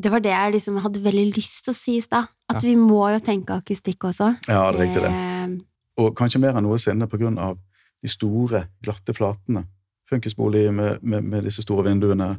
Det 0.00 0.10
var 0.12 0.22
det 0.24 0.30
jeg 0.32 0.52
liksom 0.54 0.78
hadde 0.80 1.02
veldig 1.04 1.26
lyst 1.36 1.64
til 1.66 1.74
å 1.74 1.76
si 1.76 1.96
i 1.98 2.04
stad. 2.04 2.30
At 2.50 2.64
vi 2.64 2.74
må 2.78 3.02
jo 3.12 3.18
tenke 3.22 3.58
akustikk 3.60 4.06
også. 4.08 4.30
Ja, 4.48 4.70
det 4.72 4.80
er 4.80 4.86
riktig 4.86 5.02
det. 5.04 5.10
Eh, 5.10 5.58
Og 6.00 6.14
kanskje 6.16 6.40
mer 6.40 6.56
enn 6.56 6.64
noensinne 6.64 7.06
på 7.10 7.18
grunn 7.20 7.36
av 7.38 7.58
de 8.00 8.08
store, 8.08 8.64
glatte 8.82 9.12
flatene. 9.14 9.66
Funkisbolig 10.08 10.70
med, 10.74 11.02
med, 11.02 11.22
med 11.22 11.44
disse 11.44 11.62
store 11.62 11.84
vinduene, 11.90 12.32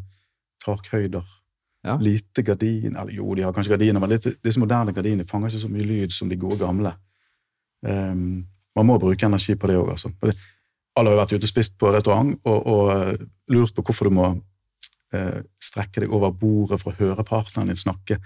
takhøyder, 0.66 1.24
Ja. 1.84 1.96
lite 1.98 2.44
gardin 2.46 2.96
Eller 2.96 3.14
jo, 3.14 3.34
de 3.36 3.42
har 3.42 3.54
kanskje 3.54 3.72
gardiner, 3.74 4.00
men 4.00 4.10
disse, 4.10 4.36
disse 4.44 4.60
moderne 4.60 4.94
gardinene 4.94 5.26
fanger 5.26 5.50
ikke 5.50 5.62
så 5.64 5.70
mye 5.72 5.88
lyd 5.88 6.12
som 6.14 6.30
de 6.30 6.38
gode 6.38 6.60
gamle. 6.60 6.92
Um, 7.82 8.46
man 8.76 8.86
må 8.86 8.98
bruke 9.02 9.26
energi 9.26 9.56
på 9.56 9.68
det 9.68 9.78
òg, 9.80 9.90
altså. 9.96 10.12
Alle 10.96 11.10
har 11.10 11.16
jo 11.16 11.22
vært 11.22 11.34
ute 11.34 11.48
og 11.48 11.50
spist 11.50 11.78
på 11.80 11.90
restaurant 11.94 12.36
og, 12.46 12.68
og 12.68 12.92
eh, 12.94 13.26
lurt 13.50 13.74
på 13.74 13.82
hvorfor 13.88 14.10
du 14.10 14.16
må 14.16 14.28
strekke 15.62 16.04
deg 16.04 16.14
over 16.14 16.32
bordet 16.32 16.80
for 16.82 16.94
å 16.94 17.00
høre 17.00 17.26
partneren 17.28 17.72
din 17.72 17.80
snakke. 17.80 18.20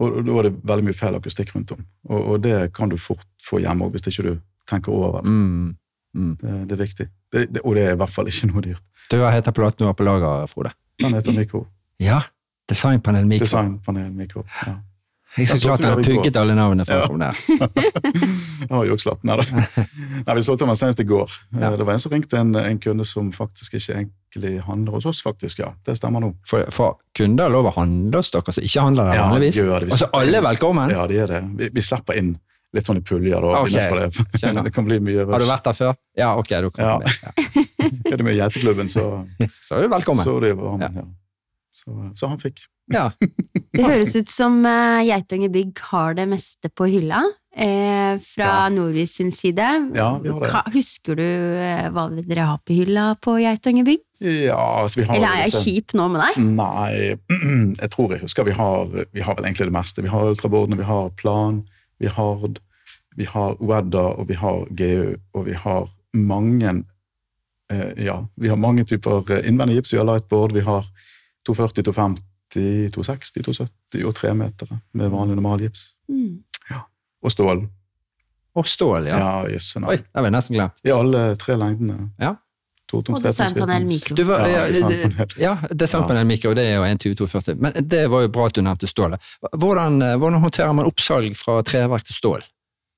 Og, 0.00 0.18
og 0.18 0.24
Da 0.26 0.38
er 0.40 0.48
det 0.48 0.54
veldig 0.70 0.86
mye 0.88 0.96
feil 0.96 1.18
akustikk 1.18 1.52
rundt 1.54 1.74
om. 1.76 1.84
Og, 2.08 2.20
og 2.20 2.42
det 2.42 2.56
kan 2.74 2.90
du 2.90 2.96
fort 3.00 3.26
få 3.42 3.60
hjemme 3.62 3.86
òg, 3.86 3.94
hvis 3.94 4.08
ikke 4.10 4.26
du 4.28 4.32
tenker 4.68 4.92
over 4.94 5.20
det. 5.20 5.30
Mm. 5.30 5.74
Mm. 6.12 6.36
Det, 6.40 6.54
det 6.68 6.76
er 6.76 6.82
viktig. 6.82 7.08
Det, 7.32 7.42
det, 7.54 7.64
og 7.64 7.76
det 7.76 7.86
er 7.86 7.96
i 7.96 8.00
hvert 8.00 8.12
fall 8.12 8.28
ikke 8.28 8.50
noe 8.50 8.64
dyrt. 8.64 8.84
Du 9.10 9.18
har 9.20 9.34
heter 9.34 9.54
platen 9.56 9.84
du 9.84 9.88
har 9.88 9.96
på 9.96 10.06
lager, 10.06 10.46
Frode? 10.50 10.72
Den 11.00 11.14
heter 11.16 11.34
Mikro. 11.36 11.66
Ja. 12.00 12.22
Designpanel 12.68 13.26
Mikro. 13.28 13.46
Designpanel 13.46 14.10
Mikro. 14.16 14.44
Ja. 14.66 14.76
Jeg 15.38 15.48
er 15.48 15.56
så 15.56 15.68
glad 15.70 15.80
at 15.80 16.04
jeg 16.04 16.04
pugget 16.16 16.36
alle 16.36 16.54
navnene 16.54 16.84
for 16.84 16.92
Ja. 16.92 17.04
å 17.04 17.08
komme 17.08 17.30
der. 17.30 17.36
Jeg 18.62 18.68
har 18.70 18.84
jukslapp. 18.86 19.22
Nei 19.26 19.36
da. 19.40 19.44
Nei, 20.26 20.34
vi 20.38 20.42
solgte 20.44 20.66
den 20.68 20.76
senest 20.78 21.00
i 21.00 21.06
går. 21.08 21.32
Ja. 21.58 21.70
Det 21.76 21.86
var 21.88 21.94
en 21.96 22.02
som 22.02 22.12
ringte 22.12 22.36
en, 22.38 22.52
en 22.56 22.78
kunde 22.78 23.04
som 23.08 23.30
faktisk 23.34 23.74
ikke 23.78 23.96
egentlig 24.02 24.52
handler 24.66 24.92
hos 24.98 25.06
oss, 25.08 25.22
faktisk. 25.24 25.58
Ja, 25.64 25.72
det 25.88 25.96
stemmer 25.98 26.20
nå. 26.22 26.34
For, 26.48 26.68
for 26.70 26.98
kunder 27.16 27.48
har 27.48 27.54
lov 27.56 27.70
å 27.72 27.74
handle 27.80 28.20
hos 28.22 28.30
dere 28.34 28.54
som 28.54 28.64
ikke 28.68 28.84
handler 28.86 29.08
der 29.10 29.18
Ja, 29.18 29.26
vanligvis? 29.32 29.58
gjør 29.62 29.86
det. 29.86 29.90
Altså 29.96 30.08
alle 30.20 30.38
er 30.38 30.46
velkommen? 30.46 30.92
Ja, 30.94 31.06
de 31.10 31.18
er 31.24 31.32
det. 31.34 31.40
Vi, 31.58 31.70
vi 31.80 31.84
slipper 31.88 32.20
inn 32.20 32.34
litt 32.72 32.86
sånn 32.88 33.00
i 33.00 33.04
puljer. 33.04 33.40
Da, 33.44 33.56
Ok. 33.64 33.72
innenfor 33.72 33.98
det. 34.04 34.62
Det 34.68 34.72
kan 34.76 34.86
bli 34.88 35.00
mye 35.04 35.26
Har 35.32 35.42
du 35.42 35.48
vært 35.48 35.66
der 35.68 35.76
før? 35.80 35.96
Ja, 36.16 36.30
ok, 36.40 36.52
du 36.64 36.70
kan 36.76 36.84
Ja. 36.86 36.98
med. 37.02 37.08
Ja. 37.08 37.64
Er 38.12 38.16
du 38.20 38.24
med 38.24 38.36
i 38.36 38.38
Geiteklubben, 38.38 38.88
så, 38.92 39.08
Så 39.48 39.76
er 39.80 39.88
du 39.88 39.92
velkommen. 39.96 40.22
så, 40.24 40.36
det 40.44 40.52
var 40.60 40.76
han, 40.78 41.00
ja. 41.02 41.04
så, 41.76 41.98
så 42.16 42.28
han 42.30 42.38
fikk. 42.40 42.62
Ja. 42.92 43.10
Det 43.72 43.84
høres 43.84 44.14
ut 44.16 44.28
som 44.28 44.58
uh, 44.66 45.00
Geitanger 45.06 45.48
Bygg 45.54 45.78
har 45.92 46.14
det 46.18 46.26
meste 46.28 46.68
på 46.68 46.88
hylla. 46.92 47.22
Eh, 47.52 48.16
fra 48.24 48.46
Ja. 48.46 48.68
Norvis 48.72 49.14
sin 49.18 49.28
side. 49.32 49.64
Ja, 49.94 50.18
vi 50.22 50.30
har 50.32 50.40
det. 50.40 50.48
Hva, 50.52 50.62
Husker 50.72 51.16
du 51.18 51.22
eh, 51.24 51.88
hva 51.92 52.06
dere 52.16 52.46
har 52.48 52.58
på 52.64 52.72
hylla 52.78 53.10
på 53.20 53.34
Geitanger 53.42 53.84
Bygg? 53.84 54.00
Ja, 54.24 54.56
altså 54.82 55.00
vi 55.02 55.06
har 55.08 55.16
Eller 55.16 55.28
er 55.28 55.42
jeg 55.42 55.50
disse- 55.52 55.64
kjip 55.66 55.92
nå 55.98 56.06
med 56.14 56.22
deg? 56.22 56.38
Nei, 56.44 57.18
jeg 57.76 57.90
tror 57.92 58.12
jeg 58.14 58.22
husker 58.24 58.44
vi 58.48 58.54
har, 58.56 58.86
vi 59.12 59.20
har 59.20 59.34
vel 59.36 59.44
egentlig 59.50 59.68
det 59.68 59.76
meste. 59.76 60.02
Vi 60.04 60.08
har 60.08 60.30
ultrabordene, 60.32 60.78
vi 60.80 60.88
har 60.88 61.10
plan, 61.20 61.62
vi 62.00 62.06
har 62.08 62.46
vi 63.16 63.24
har 63.28 63.56
Wedda, 63.60 64.06
og 64.16 64.28
vi 64.28 64.34
har 64.40 64.64
GU, 64.72 65.16
og 65.34 65.44
vi 65.44 65.52
har 65.52 65.88
mange 66.16 66.84
eh, 67.70 67.92
ja, 68.06 68.22
vi 68.40 68.48
har 68.48 68.56
mange 68.56 68.84
typer 68.88 69.28
eh, 69.30 69.44
innvendig 69.48 69.76
gips. 69.82 69.92
Vi 69.92 69.98
har 70.00 70.08
lightboard, 70.08 70.52
vi 70.56 70.60
har 70.64 70.86
240, 71.44 71.84
250, 71.92 72.22
260, 72.54 73.42
270 73.42 74.04
og 74.08 74.14
3 74.14 74.34
meter 74.34 74.68
med 74.94 75.10
vanlig 75.10 75.36
normalgips. 75.38 75.94
Mm. 76.08 76.42
Og 77.22 77.30
stål. 77.30 77.60
Og 78.58 78.66
stål, 78.68 79.06
ja. 79.08 79.18
Ja, 79.18 79.48
yes, 79.48 79.70
Oi, 79.78 79.96
det 79.96 80.08
har 80.18 80.24
vi 80.26 80.30
nesten 80.34 80.56
glemt. 80.58 80.80
I 80.84 80.90
alle 80.92 81.20
tre 81.40 81.54
lengdene. 81.56 82.10
Ja. 82.20 82.34
Totons, 82.90 83.20
Og 83.20 83.24
designpanel 83.24 83.86
mikro. 83.88 84.16
Du 84.18 84.24
var, 84.28 84.42
Ja, 84.44 84.66
ja, 84.66 84.88
designpanel. 84.88 85.28
det- 85.28 85.38
ja, 85.40 85.52
designpanel 85.72 86.26
mikro, 86.26 86.52
det 86.54 86.64
er 86.66 86.74
jo 86.76 86.82
120-240. 86.84 87.54
Men 87.60 87.72
det 87.88 88.10
var 88.10 88.20
jo 88.22 88.28
bra 88.28 88.46
at 88.46 88.52
du 88.54 88.60
nevnte 88.60 88.86
stålet. 88.90 89.20
Hvordan, 89.56 90.02
eh, 90.02 90.16
hvordan 90.18 90.40
håndterer 90.42 90.74
man 90.74 90.84
oppsalg 90.90 91.36
fra 91.36 91.62
treverk 91.62 92.04
til 92.04 92.14
stål 92.14 92.42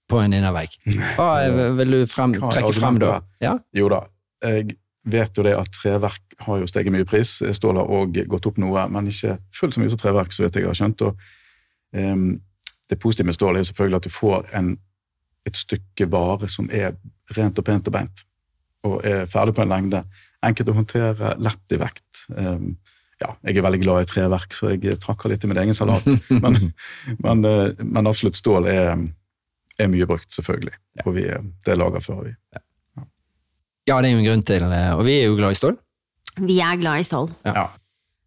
på 0.08 0.18
en 0.24 0.32
innervegg? 0.32 0.74
Hva 1.14 1.74
vil 1.76 1.90
du 1.90 2.06
frem, 2.06 2.34
trekke 2.34 2.74
frem 2.74 2.98
da? 2.98 3.20
Ja? 3.40 3.58
Jo 3.72 3.88
da, 3.88 4.00
jeg 4.42 4.76
vet 5.04 5.36
jo 5.36 5.44
det 5.44 5.54
at 5.56 5.70
treverk 5.74 6.36
har 6.46 6.60
jo 6.62 6.68
steget 6.68 6.92
mye 6.92 7.04
i 7.04 7.08
pris. 7.08 7.36
Stål 7.56 7.80
har 7.80 7.92
òg 7.92 8.22
gått 8.30 8.48
opp 8.48 8.60
noe, 8.60 8.86
men 8.92 9.10
ikke 9.10 9.36
fullt 9.54 9.76
så 9.76 9.82
mye 9.82 9.92
som 9.92 10.00
treverk, 10.00 10.32
så 10.32 10.44
vidt 10.44 10.58
jeg 10.60 10.68
har 10.68 10.78
skjønt. 10.78 11.04
Og, 11.08 11.26
um, 11.96 12.28
det 12.90 13.00
positive 13.00 13.28
med 13.28 13.36
stål 13.36 13.58
er 13.58 13.68
selvfølgelig 13.68 14.00
at 14.00 14.08
du 14.08 14.12
får 14.12 14.48
en, 14.60 14.72
et 15.48 15.56
stykke 15.56 16.08
vare 16.12 16.48
som 16.52 16.68
er 16.72 16.96
rent 17.36 17.60
og 17.60 17.66
pent 17.66 17.88
og 17.88 17.96
beint, 17.96 18.24
og 18.84 18.98
er 19.08 19.28
ferdig 19.30 19.56
på 19.56 19.64
en 19.64 19.72
lengde. 19.72 20.02
Enkelt 20.44 20.72
å 20.72 20.76
håndtere, 20.76 21.36
lett 21.40 21.76
i 21.76 21.80
vekt. 21.80 22.26
Um, 22.36 22.74
ja, 23.22 23.30
jeg 23.46 23.56
er 23.56 23.64
veldig 23.64 23.80
glad 23.84 24.04
i 24.04 24.08
treverk, 24.10 24.56
så 24.56 24.72
jeg 24.74 24.98
trakker 25.00 25.32
litt 25.32 25.44
i 25.44 25.48
min 25.50 25.60
egen 25.62 25.76
salat. 25.76 26.06
Men, 26.44 26.58
men, 27.22 27.44
eh, 27.46 27.70
men 27.78 28.08
absolutt 28.10 28.36
stål 28.36 28.66
er, 28.68 28.90
er 29.78 29.90
mye 29.92 30.06
brukt, 30.08 30.32
selvfølgelig. 30.34 30.74
Og 31.04 31.14
vi, 31.16 31.28
det 31.64 31.76
lagerfører 31.78 32.26
vi. 32.26 32.32
ja, 32.56 32.60
det 34.00 34.10
er 34.10 34.14
jo 34.14 34.20
en 34.22 34.28
grunn 34.28 34.44
til 34.46 34.64
eh, 34.64 34.92
Og 34.96 35.04
vi 35.04 35.18
er 35.20 35.26
jo 35.28 35.38
glad 35.38 35.54
i 35.54 35.58
stål. 35.58 35.78
Vi 36.40 36.58
er 36.64 36.78
glad 36.80 37.02
i 37.02 37.06
stål. 37.06 37.28
Ja. 37.46 37.68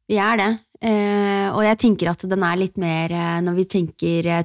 Vi 0.08 0.20
er 0.22 0.38
det. 0.40 0.50
Eh, 0.78 1.48
og 1.50 1.64
jeg 1.66 1.80
tenker 1.82 2.12
at 2.12 2.22
den 2.30 2.44
er 2.46 2.60
litt 2.60 2.78
mer, 2.78 3.12
eh, 3.12 3.40
når 3.42 3.56
vi 3.58 3.66
tenker 3.72 4.28
eh, 4.30 4.44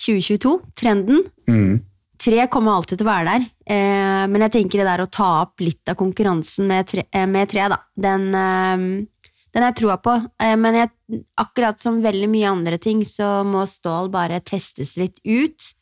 2022, 0.00 0.54
trenden 0.80 1.26
Mm. 1.44 1.82
Tre 2.24 2.46
kommer 2.48 2.78
alltid 2.78 3.00
til 3.00 3.04
å 3.04 3.10
være 3.10 3.24
der, 3.26 3.42
eh, 3.74 4.22
men 4.30 4.44
jeg 4.46 4.52
tenker 4.54 4.80
det 4.80 4.86
der 4.86 5.02
å 5.02 5.10
ta 5.12 5.26
opp 5.42 5.60
litt 5.60 5.90
av 5.90 5.96
konkurransen 5.98 6.68
med 6.70 6.86
tre, 6.88 7.02
med 7.28 7.50
tre 7.50 7.66
da, 7.68 7.76
den, 8.00 8.28
eh, 8.38 9.26
den 9.52 9.66
jeg 9.66 9.76
troa 9.80 9.98
på. 10.00 10.14
Eh, 10.40 10.54
men 10.56 10.78
jeg, 10.78 11.20
akkurat 11.36 11.82
som 11.82 12.00
veldig 12.00 12.30
mye 12.32 12.48
andre 12.48 12.78
ting, 12.78 13.02
så 13.04 13.42
må 13.44 13.66
stål 13.68 14.08
bare 14.14 14.40
testes 14.40 14.96
litt 14.96 15.20
ut. 15.26 15.74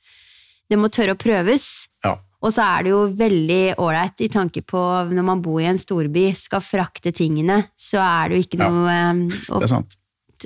Det 0.66 0.80
må 0.80 0.88
tørre 0.88 1.14
å 1.14 1.20
prøves. 1.20 1.86
Ja. 2.02 2.16
Og 2.42 2.50
så 2.52 2.64
er 2.66 2.82
det 2.82 2.90
jo 2.92 3.00
veldig 3.18 3.60
ålreit 3.78 4.20
i 4.26 4.28
tanke 4.32 4.62
på 4.66 4.80
når 5.14 5.24
man 5.24 5.42
bor 5.44 5.60
i 5.62 5.68
en 5.70 5.78
storby, 5.78 6.32
skal 6.34 6.60
frakte 6.64 7.12
tingene, 7.14 7.60
så 7.78 8.00
er 8.02 8.28
det 8.32 8.38
jo 8.40 8.46
ikke 8.48 8.58
noe 8.62 8.92
ja, 8.92 9.10
Det 9.60 9.62
er 9.62 9.70
sant. 9.70 9.98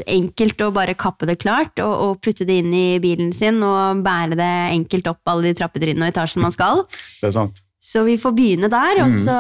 enkelt 0.07 0.61
å 0.61 0.73
bare 0.77 0.93
kappe 0.95 1.25
det 1.27 1.39
klart 1.41 1.81
og, 1.81 1.93
og 2.05 2.19
putte 2.21 2.45
det 2.45 2.59
inn 2.61 2.75
i 2.77 2.99
bilen 3.01 3.33
sin 3.33 3.63
og 3.65 4.03
bære 4.05 4.37
det 4.37 4.51
enkelt 4.77 5.09
opp 5.09 5.33
alle 5.33 5.49
de 5.49 5.55
trappetrinnene 5.57 6.05
og 6.11 6.13
etasjen 6.13 6.45
man 6.45 6.53
skal. 6.53 6.85
Det 7.23 7.31
er 7.31 7.37
sant. 7.39 7.63
Så 7.87 8.03
vi 8.05 8.17
får 8.19 8.33
begynne 8.35 8.69
der, 8.73 8.99
og, 9.05 9.11
Mhm. 9.13 9.19
så, 9.25 9.35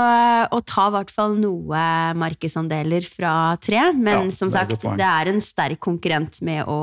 og 0.54 0.60
ta 0.68 0.84
i 0.88 0.92
hvert 0.94 1.10
fall 1.10 1.32
noe 1.40 1.80
markedsandeler 2.14 3.02
fra 3.10 3.56
tre. 3.60 3.92
Men 3.92 4.28
Ja, 4.28 4.30
som 4.30 4.50
sagt, 4.52 4.80
det 4.84 5.02
er 5.08 5.28
en 5.32 5.40
sterk 5.42 5.80
konkurrent 5.82 6.40
med 6.46 6.64
å 6.70 6.76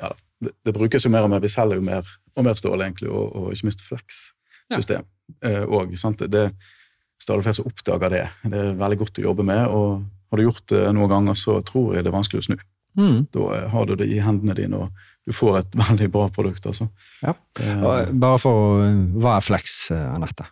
Ja, 0.00 0.12
det, 0.40 0.52
det 0.64 0.74
brukes 0.76 1.02
jo 1.04 1.10
mer 1.10 1.24
og 1.26 1.30
mer. 1.32 1.40
Vi 1.42 1.48
selger 1.50 1.80
jo 1.80 1.84
mer 1.84 2.04
og 2.36 2.44
mer 2.46 2.54
stål, 2.54 2.80
egentlig, 2.86 3.10
og, 3.10 3.34
og 3.34 3.52
ikke 3.52 3.68
minst 3.68 3.82
Flex-system. 3.88 4.38
Eh, 4.72 5.62
og, 5.64 5.94
sant? 5.98 6.18
Det 6.28 6.40
er 6.48 6.52
stadig 7.20 7.44
flere 7.46 7.54
som 7.56 7.66
oppdager 7.70 8.10
det. 8.10 8.22
Det 8.44 8.60
er 8.60 8.74
veldig 8.80 8.98
godt 8.98 9.18
å 9.20 9.26
jobbe 9.28 9.44
med, 9.46 9.66
og 9.68 10.04
har 10.30 10.36
du 10.40 10.44
gjort 10.46 10.66
det 10.72 10.84
noen 10.96 11.08
ganger, 11.12 11.34
så 11.38 11.58
tror 11.64 11.94
jeg 11.94 12.04
det 12.04 12.10
er 12.12 12.16
vanskelig 12.18 12.42
å 12.42 12.46
snu. 12.48 12.56
Mm. 12.98 13.26
Da 13.34 13.68
har 13.72 13.86
du 13.86 13.96
det 13.96 14.06
i 14.12 14.20
hendene 14.22 14.54
dine, 14.54 14.76
og 14.76 14.90
du 15.26 15.32
får 15.34 15.58
et 15.62 15.72
veldig 15.84 16.10
bra 16.14 16.28
produkt. 16.28 16.66
altså. 16.66 16.88
Ja. 17.22 17.34
Eh, 17.60 17.82
Og 17.82 18.12
bare 18.20 18.38
for 18.38 18.52
å- 18.82 18.92
Hva 19.20 19.36
er 19.38 19.40
flex, 19.46 19.90
eh, 19.90 20.14
Anette? 20.14 20.46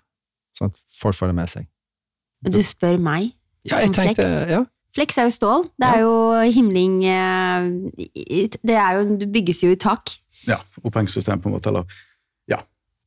Sånn 0.58 0.70
at 0.72 0.80
folk 1.00 1.14
får 1.16 1.28
det 1.32 1.34
med 1.34 1.48
seg. 1.48 1.66
Du 2.42 2.58
spør 2.62 2.98
meg. 2.98 3.32
Ja, 3.64 3.78
jeg 3.78 3.88
Om 3.92 3.94
tenkte 3.94 4.22
flex? 4.24 4.50
ja. 4.50 4.64
Flex 4.92 5.16
er 5.18 5.24
jo 5.24 5.30
stål. 5.32 5.62
Det 5.80 5.88
er 5.88 6.00
jo 6.02 6.12
himling 6.52 6.98
eh, 7.08 7.68
Det 8.60 8.74
er 8.76 8.98
jo, 8.98 9.16
det 9.16 9.28
bygges 9.32 9.62
jo 9.64 9.70
i 9.72 9.76
tak. 9.80 10.10
ja, 10.46 10.58
Opphengssystem, 10.84 11.40
på 11.40 11.48
en 11.48 11.54
måte. 11.54 11.68
eller 11.70 11.84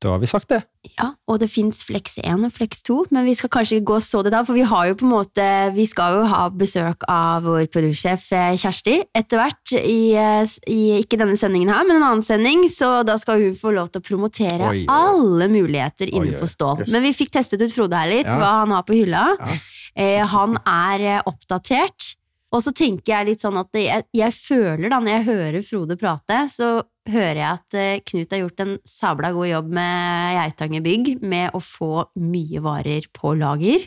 Da 0.04 0.12
har 0.12 0.20
vi 0.20 0.28
sagt 0.28 0.50
det. 0.52 0.58
Ja, 1.00 1.08
og 1.32 1.40
det 1.42 1.48
fins 1.50 1.80
Flex 1.88 2.18
1 2.22 2.44
og 2.46 2.52
Flex 2.54 2.82
2, 2.86 2.98
men 3.16 3.24
vi 3.26 3.34
skal 3.34 3.50
kanskje 3.50 3.78
ikke 3.80 3.94
gå 3.94 4.00
så 4.04 4.20
det 4.26 4.34
da, 4.36 4.42
for 4.46 4.54
vi 4.58 4.66
har 4.68 4.90
jo 4.90 4.98
på 5.00 5.06
en 5.08 5.14
måte 5.14 5.46
Vi 5.74 5.86
skal 5.90 6.18
jo 6.20 6.26
ha 6.30 6.42
besøk 6.52 7.06
av 7.10 7.48
vår 7.48 7.70
produktsjef 7.74 8.26
eh, 8.36 8.58
Kjersti 8.60 8.98
etter 9.16 9.40
hvert, 9.40 9.74
i, 9.80 10.14
eh, 10.20 10.44
i 10.70 10.82
ikke 11.00 11.18
denne 11.22 11.38
sendingen 11.40 11.72
her, 11.74 11.88
men 11.88 11.98
en 12.02 12.08
annen 12.10 12.26
sending, 12.28 12.68
så 12.70 13.00
da 13.08 13.16
skal 13.22 13.40
hun 13.42 13.56
få 13.58 13.72
lov 13.74 13.90
til 13.94 14.04
å 14.04 14.06
promotere 14.06 14.68
Oi, 14.74 14.84
alle 14.92 15.48
muligheter 15.50 16.12
Oi, 16.12 16.20
innenfor 16.20 16.52
stål. 16.52 16.84
yes. 16.84 16.92
Men 16.94 17.08
vi 17.08 17.16
fikk 17.16 17.32
testet 17.40 17.64
ut 17.64 17.74
Frode 17.74 17.96
her 18.04 18.12
litt, 18.12 18.28
Ja. 18.30 18.36
hva 18.38 18.52
han 18.62 18.76
har 18.76 18.84
på 18.86 19.00
hylla. 19.00 19.26
Ja. 19.40 19.58
Eh, 19.96 20.22
han 20.28 20.60
er 20.68 21.08
eh, 21.16 21.22
oppdatert. 21.26 22.12
Og 22.56 22.64
så 22.64 22.72
tenker 22.76 23.12
jeg 23.12 23.28
litt 23.28 23.44
sånn 23.44 23.58
at 23.60 23.76
jeg, 23.76 24.06
jeg 24.16 24.36
føler 24.36 24.88
da, 24.88 25.00
når 25.04 25.12
jeg 25.12 25.26
hører 25.28 25.66
Frode 25.66 25.98
prate, 26.00 26.38
så 26.54 26.70
hører 27.12 27.40
jeg 27.42 27.50
at 27.50 27.78
eh, 27.78 28.04
Knut 28.08 28.32
har 28.34 28.42
gjort 28.42 28.64
en 28.64 28.74
sabla 28.88 29.32
god 29.36 29.50
jobb 29.50 29.74
med 29.78 30.38
Geitanger 30.38 30.86
bygg 30.86 31.10
med 31.26 31.58
å 31.58 31.62
få 31.62 32.06
mye 32.22 32.64
varer 32.66 33.10
på 33.14 33.36
lager. 33.38 33.86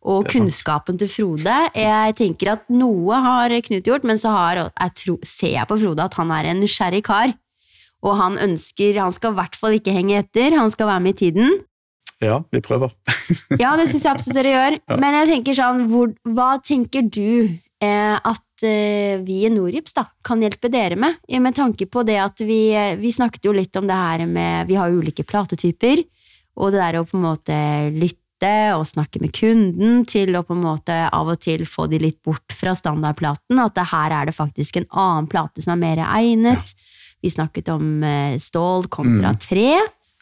og 0.00 0.24
det 0.24 0.30
er 0.30 0.32
sant. 0.32 0.32
kunnskapen 0.32 1.00
til 1.02 1.12
Frode 1.12 1.58
Jeg 1.76 2.16
tenker 2.18 2.54
at 2.56 2.66
noe 2.72 3.20
har 3.26 3.54
Knut 3.68 3.92
gjort, 3.92 4.08
men 4.08 4.20
så 4.22 4.32
har, 4.34 4.64
jeg 4.72 4.96
tro, 5.02 5.18
ser 5.22 5.54
jeg 5.58 5.70
på 5.70 5.78
Frode 5.84 6.08
at 6.08 6.16
han 6.18 6.32
er 6.34 6.50
en 6.50 6.62
nysgjerrig 6.64 7.04
kar. 7.06 7.36
Og 8.04 8.16
han 8.18 8.36
ønsker 8.38 8.98
Han 9.00 9.14
skal 9.14 9.32
i 9.34 9.40
hvert 9.40 9.56
fall 9.58 9.76
ikke 9.78 9.94
henge 9.94 10.20
etter, 10.20 10.56
han 10.56 10.72
skal 10.72 10.90
være 10.94 11.04
med 11.04 11.16
i 11.16 11.20
tiden. 11.26 11.58
Ja, 12.24 12.40
vi 12.48 12.62
prøver. 12.64 12.94
Ja, 13.60 13.74
det 13.76 13.90
syns 13.90 14.06
jeg 14.06 14.12
absolutt 14.14 14.38
dere 14.38 14.54
gjør. 14.54 14.78
Ja. 14.88 14.96
Men 15.02 15.16
jeg 15.18 15.28
tenker 15.34 15.56
sånn, 15.58 15.82
hvor, 15.90 16.12
hva 16.32 16.56
tenker 16.64 17.04
du 17.04 17.52
at 17.84 18.64
eh, 18.64 19.20
vi 19.20 19.42
i 19.44 19.50
Norips 19.52 19.92
da, 19.92 20.06
kan 20.24 20.40
hjelpe 20.40 20.70
dere 20.72 20.96
med? 20.96 21.18
Med 21.28 21.54
tanke 21.56 21.86
på 21.86 22.02
det 22.08 22.16
at 22.22 22.40
vi, 22.40 22.70
vi 22.96 23.10
snakket 23.12 23.44
jo 23.44 23.52
litt 23.52 23.76
om 23.76 23.86
det 23.86 23.94
her 23.98 24.24
med 24.26 24.70
Vi 24.70 24.78
har 24.78 24.90
ulike 24.94 25.26
platetyper, 25.28 26.00
og 26.56 26.72
det 26.72 26.80
der 26.80 27.00
å 27.00 27.04
på 27.04 27.18
en 27.18 27.26
måte 27.26 27.58
lytte 27.92 28.22
og 28.76 28.84
snakke 28.88 29.20
med 29.20 29.32
kunden 29.36 30.04
til 30.08 30.36
å 30.36 30.42
på 30.44 30.52
en 30.56 30.64
måte 30.64 30.96
av 31.08 31.28
og 31.32 31.38
til 31.40 31.64
få 31.68 31.86
de 31.88 32.00
litt 32.02 32.18
bort 32.24 32.52
fra 32.52 32.74
standardplaten. 32.76 33.60
At 33.60 33.76
det 33.76 33.86
her 33.92 34.12
er 34.12 34.28
det 34.28 34.36
faktisk 34.36 34.76
en 34.80 34.88
annen 34.92 35.28
plate 35.32 35.64
som 35.64 35.76
er 35.76 35.82
mer 35.84 36.02
egnet. 36.04 36.74
Vi 37.24 37.32
snakket 37.32 37.68
om 37.72 38.02
eh, 38.04 38.36
stål 38.40 38.88
kontra 38.92 39.32
Mm. 39.32 39.40
tre. 39.40 39.70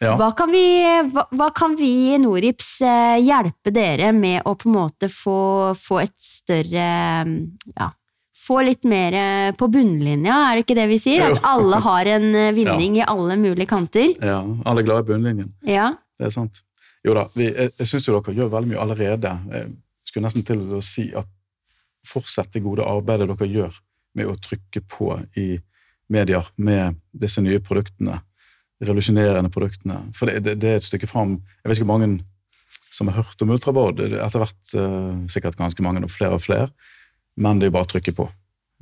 Ja. 0.03 0.17
Hva 0.19 0.33
kan 0.35 0.51
vi, 0.51 0.65
hva, 1.13 1.27
hva 1.39 1.51
kan 1.55 1.77
vi 1.79 1.91
i 2.15 2.17
Norips 2.19 2.81
eh, 2.83 3.21
hjelpe 3.23 3.71
dere 3.71 4.11
med 4.17 4.43
å 4.43 4.57
på 4.59 4.67
en 4.69 4.75
måte 4.75 5.11
få, 5.13 5.75
få 5.79 6.01
et 6.03 6.17
større 6.19 6.87
Ja, 7.79 7.91
få 8.45 8.59
litt 8.67 8.83
mer 8.91 9.15
eh, 9.15 9.53
på 9.57 9.69
bunnlinja, 9.71 10.35
er 10.49 10.59
det 10.59 10.65
ikke 10.67 10.77
det 10.81 10.89
vi 10.91 10.99
sier? 11.01 11.29
At 11.29 11.47
alle 11.47 11.79
har 11.85 12.11
en 12.17 12.27
vinning 12.59 12.75
vinning 12.75 12.99
i 12.99 13.07
alle 13.07 13.39
mulige 13.41 13.71
kanter? 13.71 14.17
ja, 14.19 14.41
Alle 14.67 14.83
er 14.83 14.89
glad 14.91 15.05
i 15.05 15.13
bunnlinjen. 15.13 15.55
Ja. 15.69 15.93
Det 16.19 16.29
er 16.29 16.35
sant. 16.35 16.65
Jo 17.05 17.15
da, 17.15 17.29
vi, 17.37 17.47
jeg, 17.53 17.71
jeg 17.79 17.91
syns 17.93 18.09
jo 18.09 18.19
dere 18.19 18.35
gjør 18.41 18.53
veldig 18.53 18.73
mye 18.73 18.83
allerede. 18.83 19.33
Jeg 19.53 19.73
skulle 20.11 20.27
nesten 20.27 20.45
til 20.47 20.63
å 20.75 20.83
si 20.85 21.11
at 21.17 21.31
fortsett 22.05 22.53
det 22.53 22.65
gode 22.65 22.85
arbeidet 22.85 23.31
dere 23.31 23.49
gjør 23.51 23.79
med 24.19 24.31
å 24.31 24.37
trykke 24.41 24.83
på 24.91 25.15
i 25.41 25.49
medier 26.13 26.47
med 26.57 27.01
disse 27.13 27.43
nye 27.45 27.61
produktene. 27.65 28.21
Revolusjonerende 28.85 29.51
produktene. 29.51 30.01
For 30.17 30.31
det, 30.31 30.45
det, 30.45 30.57
det 30.63 30.71
er 30.71 30.81
et 30.81 30.87
stykke 30.87 31.09
fram. 31.11 31.39
Jeg 31.63 31.71
vet 31.71 31.79
ikke 31.79 31.89
hvor 31.89 31.99
mange 31.99 32.25
som 32.95 33.09
har 33.11 33.23
hørt 33.23 33.43
om 33.43 33.51
ultrabod. 33.51 34.01
Er 34.05 34.19
Etter 34.23 34.43
hvert 34.43 34.75
uh, 34.79 35.25
sikkert 35.31 35.59
ganske 35.59 35.83
mange, 35.83 36.03
og 36.05 36.13
flere 36.13 36.39
og 36.39 36.45
flere. 36.45 36.69
Men 37.37 37.59
det 37.59 37.67
er 37.67 37.73
jo 37.73 37.77
bare 37.79 37.89
å 37.89 37.93
trykke 37.95 38.15
på. 38.15 38.29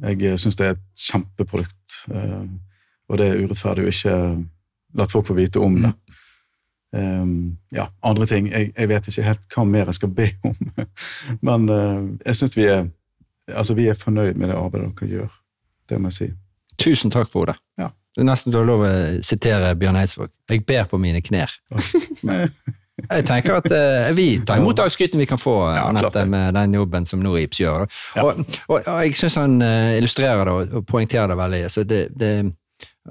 Jeg 0.03 0.41
syns 0.41 0.59
det 0.59 0.67
er 0.67 0.75
et 0.77 1.05
kjempeprodukt. 1.07 1.99
Uh, 2.12 2.49
og 3.09 3.21
det 3.21 3.29
er 3.29 3.45
urettferdig 3.45 3.87
å 3.87 3.93
ikke 3.93 4.17
la 4.99 5.07
folk 5.09 5.31
få 5.31 5.37
vite 5.38 5.62
om 5.62 5.79
det. 5.81 5.93
Um, 6.93 7.57
ja, 7.73 7.87
andre 8.05 8.29
ting. 8.29 8.51
Jeg, 8.53 8.73
jeg 8.77 8.88
vet 8.91 9.09
ikke 9.09 9.25
helt 9.25 9.47
hva 9.55 9.65
mer 9.65 9.88
jeg 9.88 10.01
skal 10.01 10.12
be 10.12 10.29
om. 10.45 10.59
Men 11.49 11.71
uh, 11.73 12.03
jeg 12.27 12.41
syns 12.43 12.59
vi 12.59 12.69
er 12.69 12.91
altså 13.51 13.75
vi 13.75 13.88
er 13.88 13.99
fornøyd 13.99 14.35
med 14.35 14.49
det 14.49 14.57
arbeidet 14.57 14.93
dere 15.01 15.11
gjør. 15.11 15.33
Det 15.88 16.01
må 16.01 16.12
jeg 16.12 16.19
si. 16.19 16.29
Tusen 16.81 17.12
takk 17.12 17.31
for 17.33 17.51
det. 17.51 17.57
Ja. 17.79 17.91
Det 18.12 18.20
er 18.20 18.29
nesten 18.29 18.53
du 18.53 18.59
har 18.61 18.66
lov 18.68 18.83
å 18.85 18.92
sitere 19.25 19.72
Bjørn 19.81 19.96
Eidsvåg. 20.03 20.31
Jeg 20.53 20.64
ber 20.68 20.88
på 20.90 20.98
mine 21.01 21.22
knær. 21.25 21.53
Jeg 23.03 23.25
tenker 23.27 23.57
at 23.57 23.66
eh, 23.72 24.11
vi 24.14 24.27
tar 24.46 24.61
imot 24.61 24.79
skryten 24.92 25.18
vi 25.22 25.27
kan 25.27 25.40
få 25.40 25.55
eh, 25.70 25.77
Ja, 25.79 25.87
Anette, 25.88 26.25
med 26.29 26.53
den 26.55 26.75
jobben 26.77 27.07
som 27.09 27.22
Norips 27.25 27.59
gjør. 27.62 27.87
Og, 28.20 28.42
og, 28.68 28.75
og 28.77 28.98
jeg 29.07 29.16
syns 29.18 29.38
han 29.40 29.57
eh, 29.64 29.94
illustrerer 29.96 30.44
det 30.44 30.53
og, 30.77 30.85
poengterer 30.87 31.33
det 31.33 31.38
veldig. 31.40 31.62
Så 31.72 31.87
det, 31.88 32.03
det, 32.20 32.31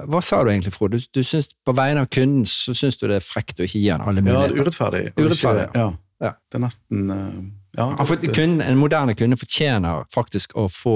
Hva 0.05 0.21
sa 0.23 0.43
du 0.45 0.51
egentlig, 0.53 0.71
Frode? 0.75 1.01
Du, 1.01 1.09
du 1.17 1.25
syns, 1.27 1.49
på 1.65 1.73
vegne 1.75 2.05
av 2.05 2.11
kunden 2.13 2.45
så 2.47 2.75
syns 2.77 3.01
du 3.01 3.07
det 3.09 3.17
er 3.17 3.25
frekt 3.25 3.59
å 3.59 3.65
ikke 3.67 3.81
gi 3.81 3.89
han 3.89 4.05
alle 4.05 4.21
muligheter? 4.23 4.53
Ja, 4.53 4.53
det 4.53 4.61
er 4.61 4.69
urettferdig. 4.69 5.03
Urettferdig, 5.17 5.65
ikke- 5.71 5.81
ja. 5.81 5.89
Ja. 6.21 6.35
Det 6.45 6.59
er 6.59 6.61
nesten 6.67 7.09
eh, 7.17 7.41
ja, 7.77 7.95
det- 8.21 8.33
kunden, 8.35 8.61
en 8.61 8.77
moderne 8.77 9.15
kunde 9.15 9.37
fortjener 9.37 10.05
faktisk 10.13 10.53
å 10.55 10.67
få 10.69 10.95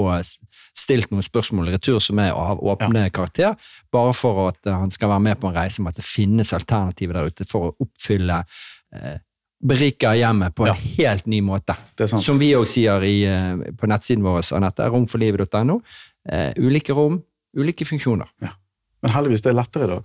stilt 0.76 1.10
noen 1.10 1.22
spørsmål 1.24 1.68
i 1.68 1.72
retur 1.76 1.98
som 2.00 2.18
er 2.18 2.32
av 2.32 2.58
åpne 2.60 3.10
karakter, 3.10 3.56
bare 3.92 4.12
for 4.14 4.48
at 4.48 4.66
eh, 4.66 4.72
han 4.76 4.90
skal 4.90 5.08
være 5.08 5.20
med 5.20 5.40
på 5.40 5.48
en 5.48 5.54
reise 5.56 5.82
med 5.82 5.94
at 5.94 5.96
det 5.96 6.04
finnes 6.04 6.52
alternativer 6.52 7.14
der 7.14 7.30
ute 7.32 7.44
for 7.48 7.70
å 7.70 7.76
oppfylle 7.80 8.42
eh, 8.94 9.16
Berike 9.66 10.10
hjemmet 10.18 10.52
på 10.54 10.66
en 10.66 10.74
Ja. 10.74 10.74
helt 10.98 11.26
ny 11.26 11.40
måte. 11.40 11.74
Som 12.06 12.38
vi 12.38 12.50
òg 12.54 12.66
sier 12.68 13.00
i, 13.02 13.24
eh, 13.24 13.56
på 13.72 13.88
nettsiden 13.88 14.22
vår, 14.22 14.52
Anette, 14.54 14.84
romforlivet.no. 14.92 15.80
Eh, 16.28 16.52
ulike 16.58 16.92
rom, 16.92 17.22
ulike 17.56 17.86
funksjoner. 17.88 18.28
Men 19.02 19.10
heldigvis 19.14 19.42
det 19.42 19.50
er 19.54 19.56
lettere 19.56 19.84
i 19.84 19.86
dag. 19.94 20.04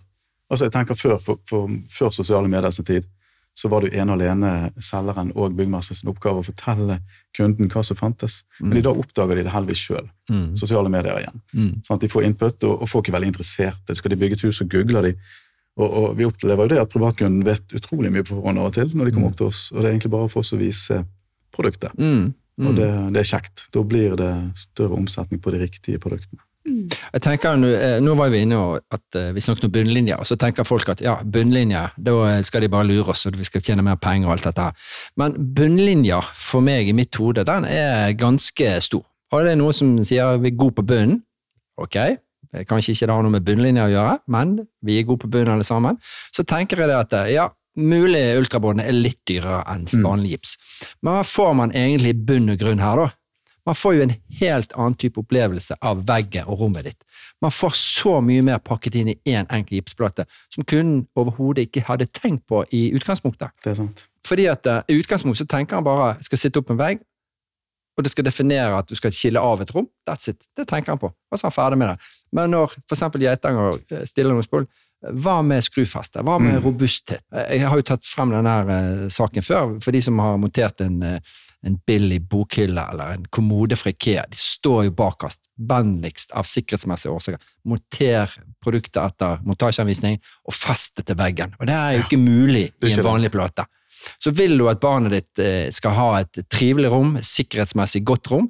Altså 0.50 0.66
jeg 0.66 0.72
tenker 0.72 0.96
Før, 0.96 1.18
for, 1.20 1.38
for, 1.46 1.68
før 1.90 2.10
sosiale 2.16 2.48
medier 2.48 2.72
sin 2.72 2.86
tid 2.86 3.04
så 3.54 3.68
var 3.68 3.84
det 3.84 3.92
ene 4.00 4.14
og 4.14 4.22
alene 4.22 4.72
selgeren 4.82 5.34
og 5.36 5.56
byggmester 5.58 5.98
sin 5.98 6.10
oppgave 6.12 6.40
å 6.40 6.46
fortelle 6.46 6.98
kunden 7.36 7.70
hva 7.72 7.84
som 7.84 8.00
fantes. 8.00 8.42
Men 8.62 8.80
i 8.80 8.84
dag 8.86 8.98
oppdager 8.98 9.38
de 9.38 9.46
det 9.46 9.54
heldigvis 9.54 9.84
sjøl. 9.90 10.08
Mm. 10.32 10.46
Sosiale 10.60 10.92
medier 10.92 11.20
igjen. 11.20 11.42
Mm. 11.52 11.72
Sånn 11.84 11.98
at 11.98 12.06
De 12.06 12.12
får 12.12 12.28
input, 12.30 12.68
og, 12.70 12.76
og 12.86 12.90
folk 12.90 13.10
er 13.10 13.18
veldig 13.18 13.32
interesserte. 13.34 13.96
Skal 13.98 14.14
de 14.14 14.20
bygge 14.22 14.40
et 14.40 14.46
hus, 14.48 14.62
så 14.62 14.68
googler 14.72 15.10
de. 15.10 15.16
Og, 15.80 15.88
og 15.88 16.06
Vi 16.20 16.28
opplever 16.28 16.68
jo 16.68 16.74
det 16.74 16.84
at 16.84 16.94
privatkunden 16.94 17.44
vet 17.48 17.76
utrolig 17.76 18.12
mye 18.14 18.26
på 18.28 18.38
forhånd 18.38 18.62
av 18.62 18.70
og 18.72 18.78
til 18.78 18.94
når 18.96 19.10
de 19.10 19.16
kommer 19.18 19.34
opp 19.34 19.42
til 19.42 19.52
oss. 19.52 19.66
og 19.74 19.82
Det 19.82 19.88
er 19.88 19.92
egentlig 19.96 20.14
bare 20.16 20.32
for 20.32 20.46
oss 20.46 20.56
å 20.56 20.62
vise 20.62 21.02
produktet. 21.52 21.98
Mm. 22.00 22.32
Og 22.62 22.78
det, 22.78 22.90
det 23.16 23.22
er 23.24 23.30
kjekt. 23.34 23.68
Da 23.74 23.84
blir 23.84 24.16
det 24.20 24.32
større 24.60 24.96
omsetning 25.00 25.42
på 25.44 25.54
de 25.54 25.62
riktige 25.64 26.00
produktene. 26.00 26.44
Jeg 26.66 27.22
tenker, 27.26 27.58
Nå 27.58 27.70
eh, 27.74 28.18
var 28.18 28.30
vi 28.30 28.44
inne 28.46 28.58
og 28.62 28.94
at 28.94 29.18
eh, 29.18 29.32
vi 29.34 29.42
snakket 29.42 29.66
om 29.66 29.74
bunnlinjer, 29.74 30.20
og 30.22 30.28
så 30.30 30.38
tenker 30.40 30.68
folk 30.68 30.92
at 30.94 31.02
ja, 31.02 31.16
bunnlinjer, 31.26 31.96
da 31.98 32.16
eh, 32.30 32.42
skal 32.46 32.62
de 32.62 32.70
bare 32.70 32.86
lure 32.90 33.16
oss, 33.16 33.26
og 33.26 33.38
vi 33.40 33.48
skal 33.48 33.64
tjene 33.66 33.86
mer 33.86 33.98
penger 34.02 34.30
og 34.30 34.36
alt 34.36 34.50
dette 34.50 34.68
her. 34.68 34.90
Men 35.18 35.34
bunnlinjer 35.58 36.28
for 36.38 36.62
meg 36.66 36.90
i 36.92 36.96
mitt 36.98 37.18
hode, 37.18 37.46
den 37.48 37.66
er 37.66 38.14
ganske 38.20 38.76
stor. 38.86 39.08
Og 39.32 39.46
det 39.48 39.56
er 39.56 39.62
noe 39.62 39.74
som 39.74 39.96
sier 40.06 40.38
vi 40.44 40.52
er 40.52 40.60
gode 40.60 40.78
på 40.78 40.86
bunnen. 40.86 41.24
Ok, 41.82 41.98
kanskje 42.68 42.94
ikke 42.94 43.08
det 43.08 43.16
har 43.16 43.24
noe 43.26 43.34
med 43.34 43.48
bunnlinjer 43.48 43.88
å 43.88 43.94
gjøre, 43.96 44.20
men 44.36 44.54
vi 44.86 45.00
er 45.00 45.08
gode 45.08 45.24
på 45.24 45.32
bunnen 45.34 45.56
alle 45.56 45.66
sammen. 45.66 45.98
Så 46.36 46.46
tenker 46.46 46.84
jeg 46.84 46.92
det 46.92 47.00
at 47.00 47.16
ja, 47.32 47.48
mulig 47.80 48.22
ultrabånd 48.38 48.84
er 48.84 48.94
litt 48.94 49.22
dyrere 49.26 49.64
enn 49.72 49.88
Mm. 49.88 50.04
vanlig 50.04 50.36
gips. 50.36 50.58
Men 51.02 51.16
hva 51.16 51.24
får 51.26 51.54
man 51.56 51.72
egentlig 51.72 52.12
i 52.14 52.20
bunn 52.28 52.52
og 52.52 52.60
grunn 52.60 52.84
her, 52.84 52.96
da? 53.06 53.10
Man 53.66 53.76
får 53.78 53.94
jo 53.96 54.02
en 54.08 54.14
helt 54.40 54.72
annen 54.74 54.96
type 54.98 55.20
opplevelse 55.22 55.76
av 55.86 56.00
veggen 56.08 56.48
og 56.50 56.60
rommet 56.64 56.88
ditt. 56.90 57.04
Man 57.42 57.52
får 57.54 57.76
så 57.78 58.16
mye 58.26 58.42
mer 58.42 58.58
pakket 58.60 58.96
inn 59.02 59.12
i 59.14 59.18
én 59.30 59.46
enkel 59.54 59.78
gipsplate, 59.80 60.26
som 60.50 60.64
kunden 60.66 61.04
overhodet 61.16 61.68
ikke 61.68 61.84
hadde 61.88 62.08
tenkt 62.10 62.48
på 62.50 62.64
i 62.74 62.88
utgangspunktet. 62.98 63.54
Det 63.64 63.72
er 63.76 63.80
sant. 63.84 64.08
Fordi 64.26 64.46
at 64.50 64.66
uh, 64.70 64.82
i 64.90 64.98
utgangspunktet 65.02 65.44
så 65.46 65.50
tenker 65.58 65.76
han 65.78 65.86
bare 65.86 66.16
skal 66.26 66.38
sitte 66.42 66.62
opp 66.62 66.70
en 66.74 66.78
vegg, 66.82 67.00
og 67.98 68.06
det 68.06 68.12
skal 68.14 68.26
definere 68.26 68.78
at 68.80 68.88
du 68.90 68.96
skal 68.96 69.12
skille 69.14 69.42
av 69.44 69.62
et 69.62 69.72
rom. 69.76 69.88
That's 70.10 70.30
it. 70.32 70.46
Det 70.58 70.66
tenker 70.70 70.94
han 70.96 71.02
på, 71.02 71.10
og 71.12 71.38
så 71.38 71.44
er 71.46 71.50
han 71.52 71.56
ferdig 71.58 71.78
med 71.82 71.90
det. 71.92 72.12
Men 72.34 72.54
når 72.56 72.78
eksempel 72.90 73.22
Geitanger 73.26 73.78
eh, 73.92 74.06
stiller 74.08 74.32
noen 74.34 74.46
spørsmål, 74.46 74.70
hva 75.22 75.40
med 75.44 75.64
skrufeste? 75.66 76.22
Hva 76.24 76.38
med 76.40 76.56
Mm. 76.60 76.64
robusthet? 76.64 77.22
Eh, 77.34 77.58
Jeg 77.60 77.68
har 77.68 77.76
jo 77.78 77.82
tatt 77.92 78.06
frem 78.06 78.30
denne 78.32 78.54
eh, 78.70 79.08
saken 79.10 79.44
før, 79.44 79.76
for 79.84 79.92
de 79.92 80.02
som 80.02 80.18
har 80.24 80.38
montert 80.38 80.82
en, 80.82 81.02
eh, 81.04 81.20
en 81.66 81.78
billig 81.88 82.22
bokhylle 82.30 82.84
eller 82.94 83.16
en 83.16 83.26
kommode 83.30 83.78
fra 83.78 83.92
Ikea. 83.94 84.24
De 84.30 84.38
står 84.38 84.88
jo 84.88 84.94
bakerst, 84.98 85.44
vennligst 85.70 86.34
av 86.38 86.48
sikkerhetsmessige 86.50 87.14
årsaker. 87.14 87.52
Monter 87.70 88.34
produktet 88.64 89.02
etter 89.04 89.44
montasjeanvisning 89.46 90.18
og 90.48 90.56
fest 90.58 90.98
det 90.98 91.08
til 91.12 91.20
veggen. 91.20 91.54
Og 91.60 91.70
det 91.70 91.78
er 91.78 91.98
jo 91.98 92.08
ikke 92.08 92.22
mulig 92.22 92.66
i 92.72 92.94
en 92.96 93.06
vanlig 93.06 93.32
plate. 93.34 93.68
Så 94.22 94.34
vil 94.34 94.58
du 94.58 94.66
at 94.72 94.82
barnet 94.82 95.14
ditt 95.14 95.42
eh, 95.44 95.68
skal 95.74 95.94
ha 95.94 96.10
et 96.24 96.42
trivelig 96.50 96.90
rom, 96.90 97.14
sikkerhetsmessig 97.22 98.02
godt 98.08 98.32
rom, 98.34 98.50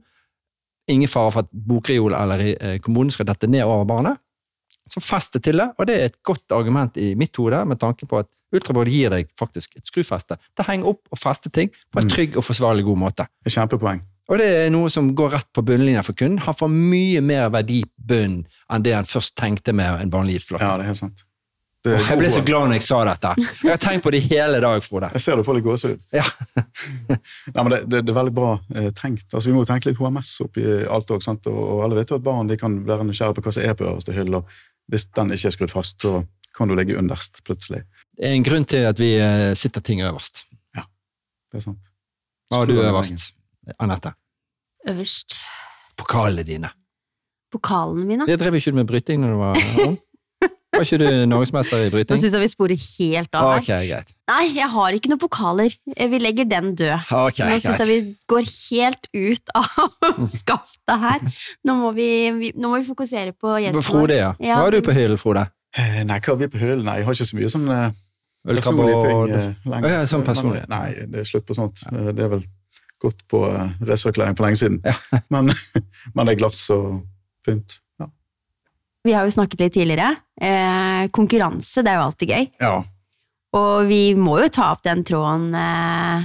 ingen 0.91 1.12
fare 1.12 1.32
for 1.34 1.43
at 1.43 1.52
bokreol 1.52 2.15
eller 2.15 2.43
kommunen 2.43 2.84
kommoden 2.84 3.13
skal 3.15 3.28
dette 3.28 3.50
ned 3.52 3.67
over 3.67 3.84
barnet, 3.88 4.19
så 4.92 5.02
fester 5.04 5.40
til 5.44 5.58
det, 5.62 5.70
og 5.80 5.88
det 5.88 5.96
er 5.98 6.06
et 6.12 6.20
godt 6.28 6.52
argument 6.58 6.98
i 7.00 7.14
mitt 7.16 7.36
hode 7.40 7.64
med 7.70 7.80
tanke 7.80 8.06
på 8.10 8.20
at 8.20 8.28
ultrabord 8.52 8.90
gir 8.92 9.10
deg 9.14 9.30
faktisk 9.40 9.78
et 9.80 9.88
skrufeste. 9.88 10.36
Det 10.60 10.66
henger 10.68 10.92
opp 10.92 11.08
og 11.16 11.20
fester 11.22 11.50
ting 11.56 11.70
på 11.92 12.02
en 12.02 12.10
Mm. 12.10 12.12
trygg 12.12 12.36
og 12.38 12.44
forsvarlig 12.44 12.84
god 12.84 12.98
måte. 13.08 13.28
Er 13.46 13.54
kjempepoeng. 13.56 14.02
Og 14.32 14.38
det 14.40 14.48
er 14.66 14.70
noe 14.72 14.90
som 14.92 15.10
går 15.16 15.32
rett 15.38 15.48
på 15.56 15.64
bunnlinja 15.64 16.04
for 16.04 16.14
kunden. 16.16 16.38
Han 16.46 16.56
får 16.56 16.70
mye 16.72 17.22
mer 17.24 17.50
verdi 17.52 17.82
på 17.84 18.06
bunnen 18.12 18.46
enn 18.72 18.84
det 18.84 18.94
han 18.96 19.08
først 19.08 19.36
tenkte 19.40 19.74
med 19.76 20.02
en 20.04 20.12
vanlig 20.12 20.38
giftplate. 20.40 20.64
Ja, 20.68 20.78
det 20.78 20.84
er 20.86 20.92
helt 20.92 21.00
sant. 21.02 21.24
Er 21.84 21.98
jeg 21.98 22.18
ble 22.20 22.30
så 22.30 22.44
glad 22.46 22.68
når 22.70 22.78
jeg 22.78 22.84
sa 22.86 23.00
dette. 23.08 23.32
Jeg 23.64 23.72
har 23.72 23.80
tenkt 23.82 24.04
på 24.06 24.12
det 24.14 24.20
hele 24.30 24.60
dag, 24.62 24.84
Frode. 24.86 25.08
Jeg 25.16 25.22
ser 25.24 25.36
du 25.40 25.44
får 25.44 25.56
litt 25.58 25.66
gåsehud. 25.66 26.00
Ja. 26.20 26.28
Nei, 27.10 27.64
men 27.64 27.70
det, 27.74 27.80
det, 27.90 28.02
det 28.06 28.14
er 28.14 28.18
veldig 28.20 28.34
bra 28.38 28.52
eh, 28.76 28.90
tenkt. 28.96 29.26
Altså, 29.34 29.50
vi 29.50 29.56
må 29.56 29.64
tenke 29.66 29.90
litt 29.90 29.98
HMS 30.00 30.36
oppi 30.46 30.62
alt 30.86 31.10
òg. 31.12 31.26
Og, 31.50 31.58
og 31.58 31.82
alle 31.88 31.98
vet 31.98 32.12
jo 32.14 32.20
at 32.20 32.26
barn 32.26 32.52
de 32.52 32.58
kan 32.62 32.76
være 32.88 33.08
nysgjerrige 33.08 33.40
på 33.40 33.46
hva 33.48 33.54
som 33.56 33.66
er 33.66 33.74
på 33.80 33.88
øverste 33.90 34.14
hylle. 34.16 34.38
og 34.44 34.60
Hvis 34.92 35.08
den 35.16 35.32
ikke 35.32 35.48
er 35.48 35.56
skrudd 35.56 35.72
fast, 35.74 36.02
så 36.04 36.22
kan 36.58 36.68
du 36.68 36.76
ligge 36.76 36.98
underst 37.00 37.40
plutselig. 37.48 37.86
Det 38.18 38.28
er 38.28 38.36
en 38.36 38.44
grunn 38.46 38.66
til 38.68 38.84
at 38.90 39.00
vi 39.00 39.14
eh, 39.16 39.54
sitter 39.58 39.84
ting 39.88 40.04
øverst. 40.04 40.44
Ja, 40.76 40.84
Det 41.52 41.62
er 41.62 41.66
sant. 41.70 41.88
Hva 42.52 42.60
har 42.60 42.68
du 42.68 42.76
øverst, 42.76 43.32
Anette? 43.80 44.12
Øverst. 44.92 45.40
Pokalene 45.98 46.44
dine. 46.44 46.70
Pokalene 47.52 48.06
mine. 48.08 48.28
Det 48.28 48.40
drev 48.40 48.56
ikke 48.60 48.72
du 48.74 48.80
med 48.82 48.90
bryting 48.90 49.24
når 49.24 49.32
du 49.32 49.40
var 49.40 49.62
ung? 49.86 49.98
Var 50.82 50.88
ikke 50.89 50.98
du 50.98 51.26
norgesmester 51.30 51.78
i 51.78 51.88
Nå 51.88 51.94
bryting? 51.94 52.17
syns 52.24 52.34
jeg 52.34 52.41
vi 52.41 52.50
sporer 52.50 52.80
helt 52.82 53.36
av 53.38 53.50
her. 53.54 53.86
Greit. 53.86 54.12
Nei, 54.32 54.44
jeg 54.56 54.70
har 54.74 54.96
ikke 54.98 55.12
noen 55.12 55.22
pokaler. 55.22 55.76
Eh, 55.96 56.08
Vi 56.10 56.20
legger 56.22 56.48
den 56.50 56.72
død. 56.80 57.06
Okay, 57.22 57.46
Nå 57.52 57.58
syns 57.62 57.82
jeg 57.84 57.89
vi 57.91 57.98
går 58.32 58.48
helt 58.50 59.10
ut 59.13 59.52
av 59.62 60.26
skaftet 60.39 61.04
her. 61.06 61.26
Nå 61.67 61.76
må 61.84 61.91
vi, 61.98 62.08
vi, 62.39 62.52
nå 62.58 62.72
må 62.74 62.80
vi 62.82 62.88
fokusere 62.89 63.36
på 63.38 63.58
gjesten 63.62 63.86
Frode, 63.86 64.17
ja. 64.17 64.32
Ja. 64.41 64.58
Hva 64.58 64.70
har 64.72 64.78
du 64.78 64.82
på 64.89 64.96
hyllen, 64.98 65.20
Frode? 65.22 65.46
Eh, 65.78 66.02
Nei, 66.04 66.17
hva 66.17 66.34
har 66.34 66.39
vi 66.41 66.50
på 66.52 66.62
hyllen? 66.63 66.82
Nei, 66.88 66.98
jeg 67.02 67.08
har 67.08 67.20
ikke 67.20 67.30
så 67.30 67.38
mye 67.38 67.52
sånn 67.54 67.70
eh, 67.78 68.00
personlige 68.56 69.04
ting 69.06 69.22
lenger. 69.76 69.94
Ja, 69.94 70.02
sånn 70.10 70.26
personlig. 70.26 70.63
Nei, 70.72 70.88
det 71.13 71.22
er 71.22 71.30
slutt 71.30 71.46
på 71.46 71.58
sånt. 71.60 71.84
Det 71.91 72.26
er 72.26 72.34
vel 72.34 72.41
gått 73.02 73.22
på 73.30 73.44
resirkulering 73.86 74.36
for 74.38 74.46
lenge 74.50 74.60
siden. 74.62 74.82
Men, 75.34 75.54
men 76.15 76.26
det 76.28 76.36
er 76.36 76.41
glass 76.41 76.63
og 76.74 77.04
pynt. 77.46 77.78
Ja. 79.02 79.10
Vi 79.10 79.14
har 79.18 79.26
jo 79.26 79.32
snakket 79.34 79.60
litt 79.60 79.74
tidligere. 79.74 80.16
Eh, 80.42 81.08
konkurranse, 81.10 81.82
det 81.84 81.90
er 81.92 81.96
jo 82.02 82.08
alltid 82.10 82.30
gøy. 82.30 82.50
ja. 82.62 82.84
Og 83.54 83.88
vi 83.90 84.14
må 84.16 84.38
jo 84.40 84.48
ta 84.48 84.70
opp 84.72 84.82
den 84.86 85.04
tråden. 85.04 85.50
Eh. 85.54 86.22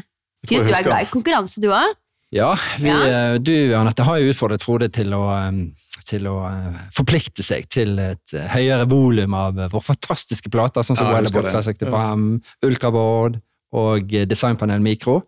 Gud, 0.46 0.62
Du, 0.68 0.72
er 0.72 0.84
glad 0.86 1.02
i 1.02 1.08
konkurranse, 1.10 1.58
du 1.60 1.66
òg? 1.74 1.94
Ja, 2.30 2.52
vi, 2.78 2.86
Ja. 2.88 3.32
eh, 3.32 3.38
du 3.38 3.74
Anette 3.74 4.04
har 4.04 4.18
jo 4.18 4.30
utfordret 4.30 4.62
Frode 4.62 4.88
til 4.92 5.10
å, 5.10 5.24
eh, 5.34 5.72
til 6.06 6.22
å 6.30 6.46
eh, 6.46 6.78
forplikte 6.94 7.42
seg 7.42 7.66
til 7.68 7.98
et 7.98 8.30
høyere 8.52 8.86
volum 8.86 9.34
av 9.34 9.54
våre 9.56 9.82
fantastiske 9.82 10.48
plater, 10.52 10.82
sånn 10.82 10.96
som 10.96 11.06
Ja, 11.10 11.20
det. 11.20 11.32
365, 11.32 12.40
Ultraboard 12.62 13.40
og 13.72 14.06
Designpanel 14.06 14.80
Mikro. 14.80 15.24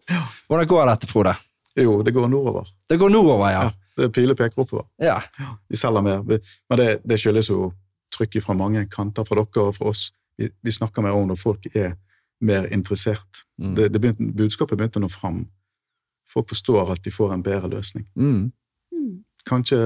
Hvordan 0.49 0.69
går 0.69 0.87
dette, 0.87 1.07
Frode? 1.11 1.35
Jo, 1.77 2.03
det 2.05 2.15
går 2.15 2.29
nordover. 2.31 2.65
Det 2.89 2.99
går 3.01 3.11
nordover, 3.11 3.51
ja. 3.51 3.63
Ja. 3.63 3.71
Piler 4.15 4.39
peker 4.39 4.63
oppover. 4.63 4.87
ja. 5.39 5.51
Vi 5.69 5.77
selger 5.77 6.05
mer. 6.05 6.23
Men 6.23 6.81
det, 6.81 6.89
det 7.05 7.19
skyldes 7.21 7.51
jo 7.51 7.73
trykket 8.15 8.45
fra 8.45 8.57
mange 8.57 8.87
kanter, 8.91 9.27
fra 9.27 9.41
dere 9.43 9.65
og 9.69 9.77
fra 9.77 9.91
oss. 9.93 10.09
Vi, 10.39 10.49
vi 10.63 10.75
snakker 10.75 11.05
mer 11.05 11.17
om 11.19 11.29
når 11.29 11.41
folk 11.41 11.67
er 11.75 11.97
mer 12.41 12.69
interessert. 12.73 13.43
Mm. 13.59 13.75
Det, 13.75 13.89
det 13.93 14.01
begynte, 14.01 14.29
budskapet 14.39 14.79
begynte 14.79 15.01
å 15.01 15.05
nå 15.05 15.11
fram. 15.13 15.43
Folk 16.29 16.51
forstår 16.53 16.93
at 16.95 17.03
de 17.05 17.13
får 17.13 17.35
en 17.35 17.43
bedre 17.43 17.71
løsning. 17.73 18.07
Mm. 18.15 18.53
Kanskje 19.49 19.79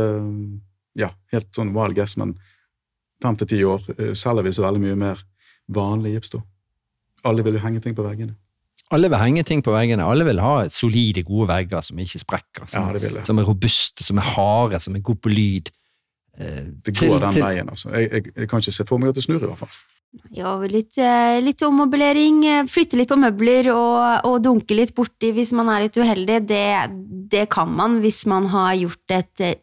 ja, 0.99 1.13
helt 1.33 1.53
sånn 1.55 1.73
wild 1.77 1.97
guess, 1.97 2.17
men 2.21 2.35
fem 3.23 3.39
til 3.39 3.49
ti 3.53 3.61
år 3.65 3.85
eh, 3.97 4.13
selger 4.19 4.45
vi 4.45 4.55
så 4.57 4.67
veldig 4.67 4.83
mye 4.83 4.99
mer 4.99 5.23
vanlig 5.73 6.17
gips. 6.17 6.35
da. 6.35 6.43
Alle 7.31 7.45
vil 7.47 7.57
jo 7.57 7.65
henge 7.65 7.81
ting 7.81 7.95
på 7.97 8.05
veggene. 8.05 8.35
Alle 8.93 9.09
vil 9.09 9.19
henge 9.19 9.43
ting 9.49 9.63
på 9.65 9.73
veggene. 9.75 10.05
Alle 10.05 10.25
vil 10.29 10.41
ha 10.45 10.67
solide, 10.73 11.23
gode 11.25 11.49
vegger 11.49 11.83
som 11.83 11.97
ikke 12.03 12.21
sprekker. 12.23 12.69
Som, 12.69 12.87
Ja, 12.89 12.93
det 12.93 13.03
vil 13.03 13.15
jeg. 13.21 13.27
som 13.27 13.39
er 13.39 13.45
robuste, 13.49 14.05
som 14.05 14.19
er 14.19 14.29
harde, 14.35 14.81
som 14.81 14.95
er 14.97 15.01
gode 15.01 15.21
på 15.25 15.33
lyd. 15.33 15.71
Eh, 16.39 16.63
Det 16.85 16.95
til- 16.97 17.09
går 17.11 17.21
den 17.21 17.33
til- 17.33 17.43
veien, 17.45 17.69
altså. 17.69 17.91
Jeg, 17.93 18.11
jeg, 18.13 18.33
jeg 18.37 18.49
kan 18.49 18.61
ikke 18.61 18.73
se 18.73 18.85
for 18.89 18.99
meg 18.99 19.09
at 19.11 19.15
det 19.15 19.25
snur, 19.25 19.43
i 19.43 19.47
hvert 19.47 19.59
fall. 19.59 19.69
Ja, 20.37 20.59
litt, 20.61 20.97
eh, 20.99 21.41
litt 21.41 21.63
ommøblering, 21.65 22.45
eh, 22.45 22.63
flytte 22.69 22.97
litt 23.01 23.09
på 23.09 23.17
møbler 23.17 23.71
og, 23.73 24.25
og 24.29 24.43
dunke 24.45 24.75
litt 24.77 24.95
borti 24.95 25.33
hvis 25.33 25.53
man 25.57 25.69
er 25.73 25.87
litt 25.87 25.97
uheldig. 25.97 26.47
Det, 26.47 26.91
det 27.31 27.49
kan 27.49 27.69
man 27.75 28.01
hvis 28.03 28.27
man 28.27 28.47
har 28.53 28.75
gjort 28.77 29.11
et 29.17 29.41
eh, 29.41 29.55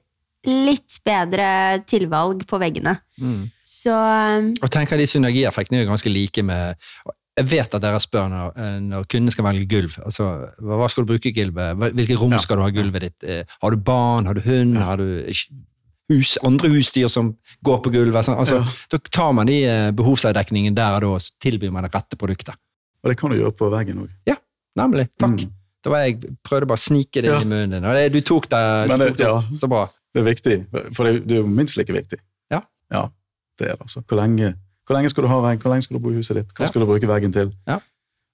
litt 0.49 0.99
bedre 1.05 1.83
tilvalg 1.85 2.45
på 2.47 2.57
veggene. 2.59 2.95
Mm. 3.21 3.51
Så 3.63 3.93
Og 4.63 4.69
tenker 4.71 4.97
de 4.97 5.05
synergieffektene 5.05 5.83
er 5.83 5.89
ganske 5.89 6.09
like 6.11 6.41
med 6.43 6.75
Jeg 7.39 7.47
vet 7.53 7.75
at 7.77 7.81
dere 7.83 7.99
spør 8.03 8.27
når, 8.31 8.53
eh, 8.59 8.79
når 8.83 9.05
kunden 9.11 9.31
skal 9.33 9.45
velge 9.47 9.65
gulv. 9.71 9.95
altså 10.05 10.25
Hva 10.59 10.89
skal 10.91 11.05
du 11.05 11.11
bruke 11.13 11.31
gulvet? 11.35 11.77
Hvilket 11.95 12.19
rom 12.19 12.31
Ja. 12.35 12.41
skal 12.43 12.57
du 12.59 12.63
ha 12.65 12.69
gulvet 12.75 13.01
ditt? 13.07 13.23
Eh, 13.23 13.43
Har 13.61 13.71
du 13.71 13.77
barn? 13.77 14.25
Har 14.27 14.33
du 14.35 14.41
hund? 14.41 14.75
Ja. 14.75 14.83
Har 14.91 14.97
du 14.97 15.23
hus, 16.09 16.37
andre 16.43 16.69
husdyr 16.73 17.07
som 17.09 17.35
går 17.63 17.81
på 17.85 17.91
gulvet. 17.93 18.25
Sånn. 18.25 18.37
Altså, 18.37 18.59
Ja. 18.63 18.71
Da 18.91 18.97
tar 19.11 19.31
man 19.33 19.47
de 19.47 19.63
eh, 19.65 19.91
behovsavdekningen 19.91 20.75
der 20.75 20.95
og 20.97 21.01
da, 21.01 21.07
og 21.07 21.21
tilbyr 21.41 21.71
man 21.71 21.83
det 21.83 21.93
rette 21.93 22.17
produktet. 22.17 22.55
Og 23.03 23.09
det 23.11 23.17
kan 23.17 23.29
du 23.31 23.37
gjøre 23.37 23.55
på 23.55 23.69
veggen 23.71 24.03
òg. 24.07 24.37
Nemlig. 24.77 25.09
Takk. 25.19 25.39
Mm. 25.41 25.51
Da 25.83 25.89
var 25.89 25.97
jeg 26.05 26.19
prøvde 26.43 26.67
bare 26.67 26.77
å 26.77 26.83
snike 26.83 27.21
det 27.21 27.25
Ja. 27.25 27.39
inn 27.41 27.47
i 27.51 27.55
munnen 27.55 27.71
din, 27.71 27.85
og 27.85 27.93
det, 27.93 28.11
du 28.11 28.21
tok 28.21 28.49
det, 28.49 28.59
du 28.89 28.97
det- 28.97 29.07
tok 29.07 29.17
det 29.17 29.25
ja. 29.27 29.41
så 29.55 29.67
bra. 29.69 29.89
Det 30.13 30.21
er 30.21 30.33
viktig, 30.33 30.93
for 30.95 31.03
det, 31.05 31.27
det 31.27 31.37
er 31.37 31.41
jo 31.41 31.47
minst 31.47 31.77
like 31.77 31.93
viktig. 31.93 32.19
Ja. 32.51 32.61
Ja, 32.91 33.09
det 33.57 33.67
er 33.67 33.71
det 33.75 33.79
altså. 33.81 34.03
Hvor 34.05 34.17
lenge, 34.17 34.55
hvor 34.89 34.97
lenge 34.97 35.09
skal 35.13 35.23
du 35.23 35.29
ha 35.29 35.37
vegg? 35.45 35.59
Hvor 35.61 35.71
lenge 35.71 35.85
skal 35.85 35.97
du 35.99 36.01
bo 36.03 36.09
i 36.11 36.17
huset 36.17 36.35
ditt? 36.39 36.49
Hva 36.57 36.65
Ja. 36.65 36.67
skal 36.71 36.81
du 36.81 36.87
bruke 36.89 37.07
veggen 37.07 37.31
til? 37.35 37.51
Ja. 37.67 37.75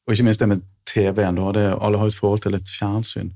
Og 0.08 0.14
ikke 0.16 0.24
minst 0.24 0.40
det 0.40 0.48
med 0.48 0.62
TV-en. 0.86 1.36
det, 1.54 1.66
Alle 1.82 1.98
har 2.00 2.08
et 2.08 2.14
forhold 2.16 2.42
til 2.42 2.54
et 2.56 2.64
fjernsyn. 2.70 3.32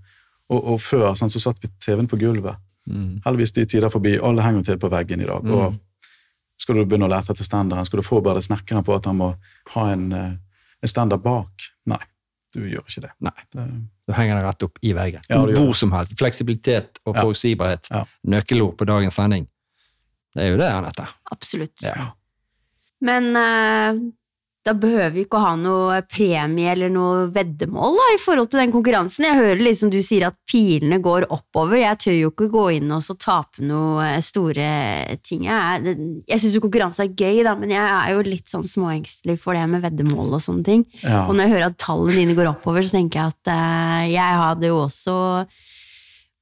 Og, 0.49 0.63
og 0.73 0.79
før 0.79 1.11
sånn, 1.17 1.29
så 1.29 1.39
satt 1.41 1.59
vi 1.61 1.67
TV-en 1.81 2.07
på 2.07 2.17
gulvet. 2.17 2.55
Mm. 2.87 3.21
Heldigvis 3.25 3.51
de 3.53 3.65
tider 3.65 3.89
forbi. 3.89 4.17
Alle 4.21 4.41
henger 4.41 4.63
til 4.63 4.77
på 4.77 4.89
veggen 4.89 5.21
i 5.21 5.25
dag. 5.25 5.43
Mm. 5.43 5.51
og 5.53 5.75
Skal 6.59 6.75
du 6.75 6.85
begynne 6.85 7.07
å 7.07 7.09
lete 7.09 7.31
etter 7.33 7.43
standarden? 7.45 7.85
Skal 7.85 8.01
du 8.01 8.03
forberede 8.07 8.41
snekkeren 8.43 8.83
på 8.83 8.95
at 8.95 9.05
han 9.05 9.17
må 9.17 9.35
ha 9.75 9.91
en, 9.93 10.11
eh, 10.13 10.33
en 10.83 10.87
standard 10.87 11.21
bak? 11.23 11.49
Nei, 11.87 12.01
du 12.53 12.61
gjør 12.61 12.83
ikke 12.87 13.01
det. 13.01 13.11
Nei. 13.21 13.31
det 13.53 13.67
Da 14.07 14.13
henger 14.13 14.35
det 14.35 14.43
rett 14.45 14.63
opp 14.63 14.79
i 14.81 14.91
veggen. 14.93 15.21
Ja, 15.29 15.45
Hvor 15.45 15.75
som 15.75 15.91
helst. 15.91 16.15
Fleksibilitet 16.17 16.97
og 17.05 17.15
Ja. 17.15 17.21
forutsigbarhet. 17.23 17.87
Ja. 17.91 18.05
Nøkkelord 18.27 18.75
på 18.77 18.85
dagens 18.85 19.13
sending. 19.15 19.47
Det 20.35 20.43
er 20.43 20.51
jo 20.51 20.57
det, 20.57 20.71
Anette. 20.71 21.07
Absolutt. 21.31 21.81
Ja. 21.83 22.11
Men 23.05 23.29
eh, 23.39 23.99
da 24.67 24.73
behøver 24.75 25.13
vi 25.13 25.23
ikke 25.23 25.39
å 25.39 25.43
ha 25.45 25.51
noe 25.57 25.99
premie 26.09 26.73
eller 26.73 26.91
noe 26.91 27.27
veddemål 27.33 27.95
da, 27.95 28.07
i 28.11 28.19
forhold 28.19 28.49
til 28.51 28.59
den 28.59 28.73
konkurransen. 28.73 29.25
Jeg 29.29 29.39
hører 29.39 29.63
liksom 29.63 29.91
du 29.93 29.97
sier 30.03 30.27
at 30.27 30.35
pilene 30.49 30.99
går 31.03 31.29
oppover. 31.31 31.79
Jeg 31.79 31.99
tør 32.03 32.17
jo 32.17 32.31
ikke 32.33 32.49
gå 32.51 32.65
inn 32.75 32.91
og 32.91 33.01
så 33.05 33.15
tape 33.19 33.63
noe 33.65 34.03
eh, 34.05 34.19
store 34.25 34.67
ting. 35.23 35.47
Jeg, 35.47 35.95
jeg 36.27 36.43
syns 36.43 36.59
jo 36.59 36.63
konkurranse 36.65 37.07
er 37.07 37.15
gøy, 37.15 37.41
da, 37.47 37.55
men 37.59 37.73
jeg 37.73 37.87
er 37.87 38.13
jo 38.13 38.27
litt 38.27 38.51
sånn 38.51 38.67
småengstelig 38.67 39.39
for 39.39 39.55
det 39.55 39.63
med 39.71 39.85
veddemål 39.87 40.37
og 40.37 40.43
sånne 40.43 40.67
ting. 40.67 40.85
Ja. 41.05 41.23
Og 41.25 41.33
når 41.33 41.45
jeg 41.45 41.55
hører 41.55 41.69
at 41.71 41.81
tallene 41.81 42.19
dine 42.19 42.37
går 42.37 42.51
oppover, 42.51 42.83
så 42.83 42.99
tenker 42.99 43.23
jeg 43.23 43.35
at 43.37 43.53
eh, 43.55 44.05
jeg 44.17 44.43
hadde 44.43 44.73
jo 44.73 44.83
også 44.83 45.17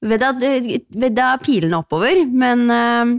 vedda, 0.09 0.33
vedda 1.05 1.31
pilene 1.45 1.83
oppover, 1.85 2.25
men 2.27 2.65
eh, 2.73 3.17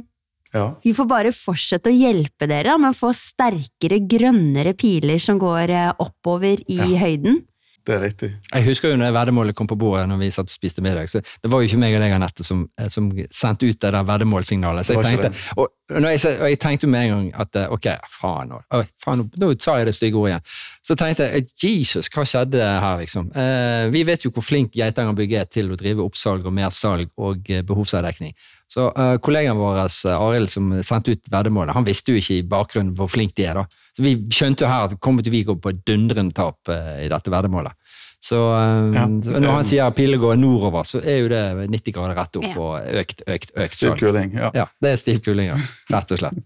ja. 0.55 0.75
vi 0.85 0.95
får 0.97 1.09
bare 1.11 1.33
fortsette 1.37 1.91
å 1.91 1.95
hjelpe 1.99 2.49
dere 2.49 2.79
med 2.79 2.95
å 2.95 2.99
få 2.99 3.13
sterkere, 3.17 4.01
grønnere 4.09 4.75
piler 4.79 5.19
som 5.23 5.39
går 5.39 5.71
eh, 5.71 5.93
oppover 5.99 6.63
i 6.69 6.81
Ja. 6.81 6.91
høyden. 7.05 7.45
Det 7.89 7.95
er 7.97 8.03
riktig. 8.05 8.29
Jeg 8.53 8.65
husker 8.67 8.91
jo 8.91 8.97
når 9.01 9.15
veddemålet 9.17 9.55
kom 9.57 9.65
på 9.71 9.77
bordet 9.81 10.03
når 10.11 10.19
vi 10.21 10.27
satt 10.35 10.51
og 10.51 10.53
spiste 10.53 10.83
middag. 10.85 11.07
så 11.09 11.23
Det 11.41 11.49
var 11.49 11.63
jo 11.63 11.69
ikke 11.71 11.79
meg 11.81 11.95
og 11.97 12.03
deg, 12.03 12.13
Anette, 12.13 12.45
som, 12.45 12.67
eh, 12.77 12.89
som 12.93 13.07
sendte 13.33 13.65
ut 13.65 13.79
det 13.81 13.93
der 13.95 14.05
veddemålsignalet. 14.05 14.85
Så 14.85 14.93
jeg 14.99 15.07
tenkte, 15.07 15.31
og, 15.57 15.69
når 15.97 16.11
jeg, 16.19 16.35
og 16.43 16.51
jeg 16.51 16.59
tenkte 16.61 16.87
med 16.87 17.07
en 17.07 17.15
gang 17.15 17.31
at 17.41 17.57
eh, 17.57 17.71
ok, 17.73 17.89
faen, 18.21 18.53
nå- 18.53 18.83
faen 19.01 19.25
nå- 19.41 19.55
sa 19.59 19.79
jeg 19.79 19.87
det 19.89 19.95
stygge 19.97 20.21
ordet 20.21 20.35
igjen. 20.35 20.45
Så 20.85 20.99
tenkte 21.01 21.31
jeg 21.33 21.47
Jesus, 21.65 22.11
hva 22.13 22.27
skjedde 22.29 22.61
her, 22.61 22.99
liksom? 23.01 23.31
Eh, 23.35 23.89
vi 23.95 24.03
vet 24.05 24.27
jo 24.27 24.35
hvor 24.37 24.45
flink 24.45 24.77
Geitanger 24.77 25.17
Bygg 25.17 25.33
er 25.41 25.45
til 25.49 25.73
å 25.73 25.77
drive 25.81 26.05
oppsalg 26.05 26.45
og 26.45 26.53
mer 26.53 26.69
salg 26.77 27.09
og 27.17 27.49
eh, 27.49 27.63
behovsavdekning. 27.63 28.35
Så 28.69 28.91
uh, 28.93 29.15
kollegaen 29.25 29.57
vår, 29.57 29.79
eh, 29.87 30.13
Arild, 30.13 30.51
som 30.53 30.71
sendte 30.85 31.15
ut 31.17 31.31
veddemålet, 31.33 31.73
han 31.73 31.87
visste 31.87 32.13
jo 32.13 32.21
ikke 32.21 32.35
i 32.37 32.43
bakgrunnen 32.45 32.91
hvor 32.99 33.09
flink 33.09 33.33
de 33.39 33.47
er. 33.49 33.63
da. 33.63 33.65
Så 33.97 34.05
vi 34.05 34.13
skjønte 34.29 34.67
jo 34.67 34.69
her 34.69 34.91
at 34.91 34.99
kommer 35.01 35.25
til 35.25 35.33
vi 35.33 35.45
gå 35.49 35.57
på 35.57 35.73
et 35.73 35.81
dundrende 35.89 36.37
tap 36.37 36.69
uh, 36.69 36.99
i 37.01 37.09
dette 37.09 37.33
veddemålet. 37.33 37.73
Så 38.21 38.37
um, 38.37 38.93
Ja. 38.97 39.07
så 39.25 39.41
når 39.41 39.53
han 39.61 39.65
sier 39.69 39.91
pilene 39.95 40.19
går 40.21 40.37
nordover, 40.37 40.85
så 40.85 41.01
er 41.01 41.21
jo 41.23 41.29
det 41.33 41.43
90 41.71 41.95
grader 41.97 42.17
rett 42.19 42.37
opp 42.41 42.49
Ja. 42.49 42.55
og 42.59 43.01
økt, 43.03 43.23
økt, 43.31 43.53
økt 43.57 43.77
Stiv 43.79 43.97
kuling. 44.01 44.35
Ja. 44.35 44.51
Ja, 44.55 44.67
det 44.83 44.93
er 44.93 45.01
stiv 45.01 45.21
kuling, 45.25 45.53
ja. 45.53 45.59
Rett 45.95 46.13
og 46.13 46.19
slett. 46.25 46.41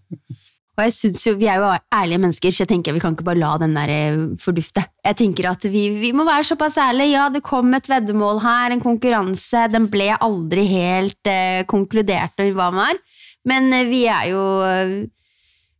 Og 0.73 0.81
jeg 0.87 0.93
synes 0.95 1.23
jo, 1.27 1.35
Vi 1.37 1.47
er 1.49 1.61
jo 1.61 1.69
ærlige 1.93 2.21
mennesker, 2.21 2.51
så 2.51 2.63
jeg 2.63 2.71
tenker 2.71 2.95
vi 2.95 3.01
kan 3.01 3.13
ikke 3.13 3.27
bare 3.27 3.41
la 3.41 3.51
den 3.61 3.75
der 3.77 3.91
eh, 3.93 4.21
fordufte. 4.41 4.85
Jeg 5.05 5.17
tenker 5.19 5.51
at 5.51 5.65
vi, 5.69 5.83
vi 6.01 6.11
må 6.17 6.25
være 6.25 6.47
såpass 6.49 6.79
ærlige. 6.81 7.13
Ja, 7.13 7.27
det 7.29 7.43
kom 7.45 7.73
et 7.77 7.89
veddemål 7.89 8.41
her, 8.41 8.73
en 8.73 8.81
konkurranse. 8.81 9.67
Den 9.69 9.85
ble 9.93 10.15
aldri 10.17 10.65
helt 10.71 11.29
eh, 11.29 11.61
konkludert 11.69 12.33
hva 12.39 12.47
den 12.49 12.79
var. 12.79 13.03
Men 13.45 13.69
eh, 13.73 13.85
vi 13.85 14.05
er 14.09 14.31
jo 14.31 14.45
eh, 14.65 14.95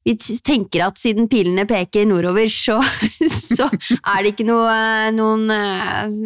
Vi 0.05 0.17
tenker 0.43 0.83
at 0.85 0.99
siden 0.99 1.29
pilene 1.31 1.65
peker 1.65 2.05
nordover, 2.05 2.45
så, 2.51 2.77
så 3.55 3.69
er 3.71 4.21
det 4.21 4.33
ikke 4.33 4.45
noe, 4.45 4.75
noen 5.15 5.49
eh, 5.55 6.17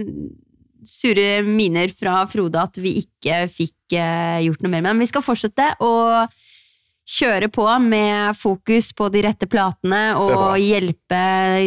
sure 0.87 1.43
miner 1.45 1.91
fra 1.95 2.23
Frode 2.27 2.59
at 2.59 2.79
vi 2.81 2.97
ikke 3.03 3.45
fikk 3.51 3.95
eh, 3.95 4.43
gjort 4.47 4.65
noe 4.65 4.73
mer 4.73 4.83
med 4.83 4.91
dem. 4.91 5.05
Vi 5.05 5.11
skal 5.13 5.23
fortsette 5.23 5.71
å 5.79 5.93
kjøre 7.07 7.47
på 7.53 7.63
med 7.79 8.35
fokus 8.35 8.89
på 8.97 9.07
de 9.13 9.21
rette 9.23 9.47
platene 9.47 10.01
og 10.19 10.57
hjelpe 10.59 11.19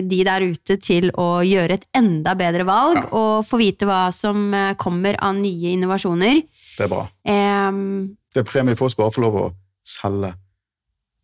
de 0.05 0.18
der 0.28 0.45
ute 0.53 0.76
til 0.84 1.09
å 1.16 1.41
gjøre 1.47 1.78
et 1.78 1.86
enda 1.97 2.34
bedre 2.36 2.66
valg 2.68 2.99
Ja. 3.01 3.07
og 3.16 3.47
få 3.49 3.57
vite 3.62 3.88
hva 3.88 4.11
som 4.12 4.53
eh, 4.55 4.74
kommer 4.76 5.16
av 5.24 5.38
nye 5.41 5.72
innovasjoner. 5.72 6.43
Det 6.76 6.84
er 6.84 6.93
bra. 6.93 7.07
Um, 7.24 8.16
Det 8.34 8.43
er 8.45 8.51
premie 8.51 8.76
for 8.76 8.86
oss 8.91 8.95
bare 8.99 9.11
få 9.14 9.24
lov 9.24 9.38
å 9.41 9.47
selge 9.82 10.34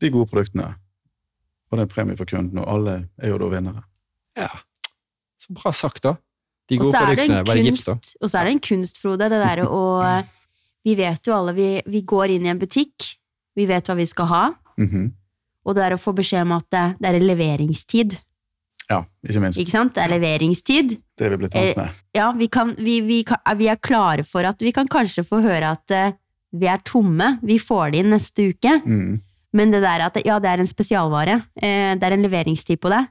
de 0.00 0.10
gode 0.10 0.30
produktene. 0.32 0.70
Og 1.70 1.76
det 1.78 1.84
er 1.84 1.92
premie 1.92 2.16
for 2.16 2.24
kunden, 2.30 2.58
og 2.62 2.66
alle 2.72 2.96
er 3.20 3.28
jo 3.34 3.38
da 3.42 3.50
vinnere. 3.52 3.82
Ja. 4.38 4.48
Så 5.40 5.52
bra 5.56 5.72
sagt, 5.76 6.02
da. 6.04 6.16
De 6.70 6.78
gode 6.80 6.96
er 6.96 7.12
produktene. 7.12 7.44
det 7.52 7.64
gips, 7.68 7.84
da? 7.86 7.94
og 8.22 8.30
så 8.32 8.40
er 8.40 8.48
det 8.48 8.52
en 8.56 8.64
kunst, 8.64 8.98
Frode, 9.02 9.28
det 9.30 9.38
derre 9.44 9.68
å 9.68 9.84
Vi 10.86 10.94
vet 10.94 11.26
jo 11.26 11.34
alle, 11.34 11.52
vi, 11.52 11.68
vi 11.90 12.00
går 12.06 12.30
inn 12.36 12.44
i 12.46 12.50
en 12.52 12.58
butikk, 12.62 13.16
vi 13.56 13.66
vet 13.66 13.86
hva 13.88 13.96
vi 13.96 14.06
skal 14.06 14.26
ha, 14.30 14.44
Mhm. 14.78 15.12
og 15.66 15.74
det 15.74 15.82
er 15.84 15.94
å 15.96 16.00
få 16.00 16.12
beskjed 16.14 16.42
om 16.42 16.52
at 16.52 16.66
det, 16.70 16.84
det 17.00 17.08
er 17.14 17.20
leveringstid. 17.20 18.18
Ja, 18.90 19.00
ikke 19.26 19.40
minst. 19.42 19.58
Ikke 19.58 19.70
sant? 19.74 19.94
Det 19.96 20.04
er 20.04 20.12
leveringstid. 20.14 20.92
Det 21.18 21.26
er 21.26 21.30
vi 21.34 21.36
blitt 21.42 21.54
vant 21.56 21.76
med. 21.76 21.90
ja, 22.14 22.30
vi, 22.32 22.46
kan, 22.48 22.74
vi, 22.78 23.00
vi, 23.02 23.22
kan, 23.24 23.38
vi 23.58 23.66
er 23.72 23.76
klare 23.82 24.22
for 24.24 24.44
at 24.46 24.60
vi 24.62 24.70
kan 24.72 24.86
kanskje 24.86 25.24
få 25.26 25.40
høre 25.42 25.72
at 25.72 25.90
eh, 25.90 26.12
vi 26.52 26.66
er 26.70 26.78
tomme, 26.86 27.38
vi 27.42 27.58
får 27.58 27.90
det 27.92 27.98
inn 28.04 28.10
neste 28.14 28.46
uke. 28.52 28.76
Mm. 28.86 29.20
Men 29.56 29.70
det 29.72 29.80
der 29.82 30.04
at 30.06 30.20
ja, 30.24 30.38
det 30.38 30.50
er 30.52 30.60
en 30.62 30.70
spesialvare, 30.70 31.40
eh, 31.58 31.96
det 31.98 32.02
er 32.06 32.12
en 32.14 32.22
leveringstid 32.28 32.78
på 32.78 32.92
det, 32.92 33.02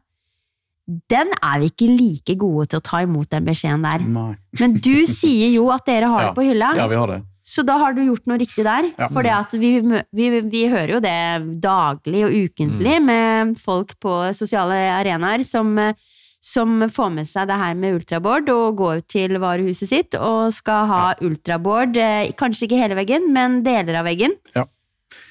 den 1.10 1.32
er 1.41 1.60
vi 1.60 1.66
ikke 1.72 1.88
like 1.89 2.36
gode 2.38 2.68
til 2.70 2.80
å 2.80 2.84
ta 2.86 3.00
imot 3.02 3.28
den 3.34 3.43
beskjeden 3.48 3.82
der. 3.84 4.00
Nei. 4.06 4.36
Men 4.62 4.76
du 4.78 5.04
sier 5.10 5.50
jo 5.56 5.72
at 5.74 5.84
dere 5.89 6.08
har 6.08 6.22
Ja. 6.24 6.28
det 6.30 6.36
på 6.38 6.46
hylla, 6.46 6.76
Ja, 6.78 6.88
vi 6.88 6.96
har 6.96 7.08
det. 7.08 7.24
Så 7.46 7.62
da 7.66 7.76
har 7.78 7.93
du 7.93 8.02
gjort 8.08 8.26
noe 8.26 8.39
riktig 8.41 8.64
der. 8.66 8.88
Ja. 8.98 9.08
For 9.14 9.22
vi, 9.62 9.72
vi, 10.18 10.28
vi 10.50 10.62
hører 10.72 10.96
jo 10.96 11.00
det 11.04 11.62
daglig 11.62 12.24
og 12.26 12.34
ukentlig 12.34 12.96
Mm. 13.00 13.06
med 13.06 13.58
folk 13.62 13.93
på 14.02 14.34
sosiale 14.34 14.74
arenaer 14.98 15.43
som, 15.46 15.76
som 16.41 16.82
får 16.89 17.12
med 17.14 17.28
seg 17.30 17.48
det 17.48 17.58
her 17.62 17.76
med 17.78 18.00
ultraboard 18.00 18.50
og 18.50 18.76
går 18.82 19.04
til 19.08 19.38
varehuset 19.41 19.89
sitt 19.89 20.18
og 20.18 20.52
skal 20.58 20.88
ha 20.89 21.04
ultraboard, 21.22 21.96
eh, 21.98 22.32
kanskje 22.34 22.66
ikke 22.68 22.82
hele 22.82 22.98
veggen, 22.98 23.30
men 23.34 23.62
deler 23.66 24.00
av 24.02 24.06
veggen. 24.10 24.34
Ja. 24.56 24.66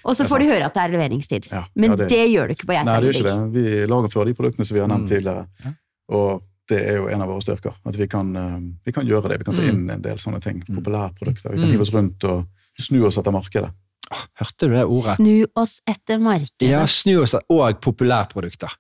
Og 0.06 0.14
så 0.16 0.24
får 0.30 0.38
de 0.40 0.46
høre 0.52 0.64
at 0.70 0.74
det 0.78 0.82
er 0.86 0.92
leveringstid. 0.94 1.50
Ja, 1.50 1.64
Men 1.74 1.90
ja, 1.90 1.96
det, 1.96 2.08
det- 2.08 2.30
gjør 2.30 2.46
du 2.48 2.54
ikke 2.54 2.66
på 2.70 2.76
Nei, 2.84 3.00
det 3.00 3.10
gjør 3.10 3.20
ikke 3.20 3.30
det. 3.34 3.52
Vi 3.58 3.86
lager 3.90 4.08
før 4.14 4.24
de 4.30 4.34
produktene 4.38 4.64
som 4.64 4.74
vi 4.76 4.80
har 4.80 4.88
nevnt 4.88 5.08
Mm. 5.10 5.12
tidligere. 5.16 5.46
Ja. 5.64 5.70
Og 6.14 6.42
det 6.68 6.80
er 6.88 6.96
jo 6.96 7.08
en 7.08 7.20
av 7.22 7.28
våre 7.28 7.42
styrker. 7.44 7.74
At 7.86 7.96
vi 7.96 8.06
kan, 8.08 8.34
eh, 8.36 8.58
vi 8.86 8.92
kan 8.92 9.06
gjøre 9.06 9.28
det. 9.28 9.38
Vi 9.38 9.44
kan 9.44 9.54
ta 9.56 9.62
Mm. 9.62 9.68
inn 9.74 9.90
en 9.90 10.02
del 10.02 10.16
sånne 10.16 10.40
ting. 10.40 10.62
Mm. 10.68 10.76
Populærprodukter. 10.82 11.50
Vi 11.50 11.56
kan 11.58 11.64
Mm. 11.68 11.72
hive 11.72 11.80
oss 11.82 11.92
rundt 11.92 12.24
og 12.24 12.46
snu 12.78 13.04
oss 13.06 13.18
etter 13.18 13.32
markedet. 13.32 13.70
Åh, 14.12 14.24
hørte 14.40 14.58
du 14.68 14.68
det 14.74 14.84
ordet? 14.84 15.16
Snu 15.16 15.46
oss 15.56 15.80
etter 15.86 16.18
markedet. 16.18 16.68
Ja, 16.70 16.84
snu 16.86 17.22
oss 17.22 17.34
og 17.34 17.80
populærprodukter. 17.80 18.70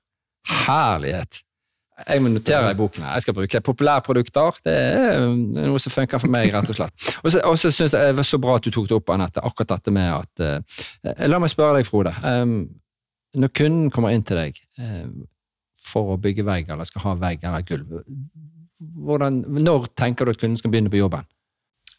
Herlighet. 0.46 1.42
Jeg 2.08 2.20
må 2.24 2.28
notere 2.28 2.72
i 2.72 2.74
boken 2.74 3.04
her. 3.04 3.12
Jeg 3.14 3.22
skal 3.22 3.34
bruke 3.34 3.60
populærprodukter. 3.62 4.56
Det 4.64 4.74
er 4.74 5.28
noe 5.30 5.78
som 5.78 5.92
funker 5.94 6.18
for 6.18 6.26
meg, 6.32 6.50
rett 6.52 6.68
og 6.72 6.74
slett. 6.76 7.14
Og 7.24 7.30
så- 7.30 7.70
syns 7.70 7.78
jeg 7.78 7.90
det 7.92 8.16
var 8.16 8.22
så 8.24 8.40
bra 8.40 8.56
at 8.56 8.62
du 8.62 8.70
tok 8.70 8.88
det 8.88 8.96
opp, 8.96 9.08
Anette, 9.10 9.40
akkurat 9.40 9.68
dette 9.68 9.92
med 9.92 10.10
at 10.12 10.40
eh, 10.40 11.28
La 11.28 11.38
meg 11.38 11.50
spørre 11.50 11.76
deg, 11.76 11.86
Frode. 11.86 12.12
Um, 12.24 12.68
når 13.36 13.48
kunden 13.54 13.90
kommer 13.90 14.10
inn 14.12 14.22
til 14.24 14.36
deg 14.36 14.56
eh, 14.80 15.06
for 15.84 16.14
å 16.14 16.20
bygge 16.20 16.44
vegg, 16.46 16.68
eller 16.72 16.84
skal 16.88 17.02
ha 17.04 17.14
vegg 17.20 17.44
eller 17.44 17.62
gulv, 17.68 18.02
hvordan, 19.04 19.42
når 19.64 19.86
tenker 19.96 20.24
du 20.26 20.34
at 20.34 20.40
kunden 20.40 20.58
skal 20.60 20.70
begynne 20.72 20.90
på 20.92 20.98
jobben? 21.00 21.24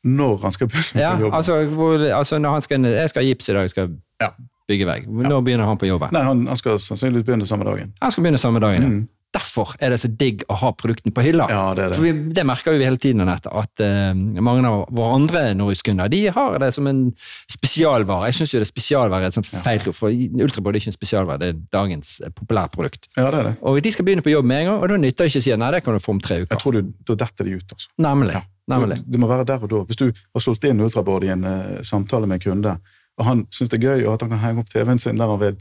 Når 0.05 0.41
han 0.43 0.51
skal 0.53 0.67
begynne 0.69 1.01
Ja, 1.01 1.13
på 1.15 1.21
jobben? 1.25 1.37
altså, 1.37 1.59
hvor, 1.73 2.03
altså 2.13 2.37
når 2.39 2.49
han 2.57 2.61
skal, 2.61 2.83
Jeg 2.85 3.09
skal 3.09 3.23
ha 3.23 3.27
gips 3.29 3.49
i 3.49 3.53
dag, 3.53 3.61
jeg 3.61 3.69
skal 3.69 3.95
Ja. 4.21 4.29
bygge 4.67 4.85
vegg. 4.85 5.07
Når 5.09 5.41
begynner 5.45 5.65
han 5.65 5.77
på 5.77 5.87
jobben? 5.89 6.09
Nei, 6.13 6.21
han, 6.23 6.45
han 6.47 6.55
skal 6.57 6.77
sannsynligvis 6.79 7.25
begynne 7.25 7.45
samme 7.49 7.65
dagen. 7.65 7.93
Han 8.01 8.11
skal 8.11 8.23
begynne 8.23 8.37
samme 8.41 8.59
dagen. 8.59 8.81
ja. 8.81 8.87
Mm. 8.89 9.07
Derfor 9.35 9.75
er 9.83 9.93
det 9.93 10.01
så 10.01 10.09
digg 10.09 10.41
å 10.49 10.57
ha 10.63 10.73
produktene 10.73 11.13
på 11.15 11.25
hylla. 11.25 11.47
Ja, 11.51 11.63
det 11.77 11.85
er 11.85 11.95
For 11.95 12.07
det. 12.07 12.15
vi, 12.15 12.33
det 12.37 12.47
merker 12.47 12.75
vi 12.75 12.87
hele 12.87 13.01
tiden, 13.01 13.21
Anette, 13.25 13.51
at 13.53 13.85
uh, 13.85 14.11
mange 14.15 14.65
av 14.65 14.87
våre 14.95 15.19
andre 15.19 15.45
Norwich-kunder 15.59 16.09
de 16.11 16.23
har 16.33 16.59
det 16.63 16.71
som 16.75 16.89
en 16.89 17.05
spesialvare. 17.51 18.31
Jeg 18.31 18.39
syns 18.41 18.55
jo 18.55 18.63
det 18.63 18.69
er 18.69 18.73
spesialvare 18.73 19.29
er 19.29 19.35
et 19.35 19.53
feilt 19.53 19.89
ord, 19.91 19.97
for 19.97 20.09
Ultraboard 20.45 20.77
er 20.77 20.83
ikke 20.83 20.93
en 20.93 20.99
spesialvare, 20.99 21.41
det 21.43 21.53
er 21.53 21.61
dagens 21.75 22.17
populære 22.33 22.55
populærprodukt. 22.55 23.09
Ja, 23.17 23.29
det 23.31 23.39
er 23.39 23.43
det. 23.49 23.55
Og 23.61 23.83
de 23.83 23.91
skal 23.91 24.05
begynne 24.05 24.23
på 24.23 24.33
jobb 24.33 24.45
med 24.45 24.61
en 24.61 24.69
gang, 24.69 24.81
og 24.81 24.89
da 24.89 24.97
nytter 24.97 25.25
det 25.25 25.31
ikke 25.31 25.43
å 25.43 25.45
si 25.45 25.55
nei, 25.59 25.71
det 25.75 25.83
kan 25.83 25.95
du 25.95 26.03
få 26.03 26.15
om 26.15 26.21
tre 26.23 26.41
uker. 26.43 26.51
Jeg 26.53 26.61
tror 26.61 26.75
du, 26.77 26.91
Da 27.05 27.15
detter 27.15 27.45
de 27.45 27.55
ut, 27.55 27.71
altså. 27.75 27.89
Nemlig. 28.01 28.33
Ja. 28.33 28.41
nemlig. 28.67 28.99
Det 29.05 29.19
må 29.21 29.27
være 29.27 29.45
der 29.45 29.63
og 29.63 29.69
da. 29.71 29.81
Hvis 29.85 29.99
du 29.99 30.05
har 30.11 30.43
solgt 30.43 30.65
inn 30.65 30.81
ultraboard 30.81 31.25
i 31.27 31.33
en 31.33 31.45
uh, 31.45 31.81
samtale 31.85 32.27
med 32.27 32.39
en 32.39 32.45
kunde, 32.49 32.77
og 33.15 33.25
han 33.25 33.45
syns 33.53 33.71
det 33.71 33.79
er 33.79 33.87
gøy, 33.87 34.05
og 34.05 34.15
at 34.15 34.25
han 34.25 34.33
kan 34.33 34.43
henge 34.43 34.63
opp 34.63 34.71
TV-en 34.71 35.01
sin 35.01 35.19
der 35.19 35.31
han 35.31 35.39
vil. 35.39 35.59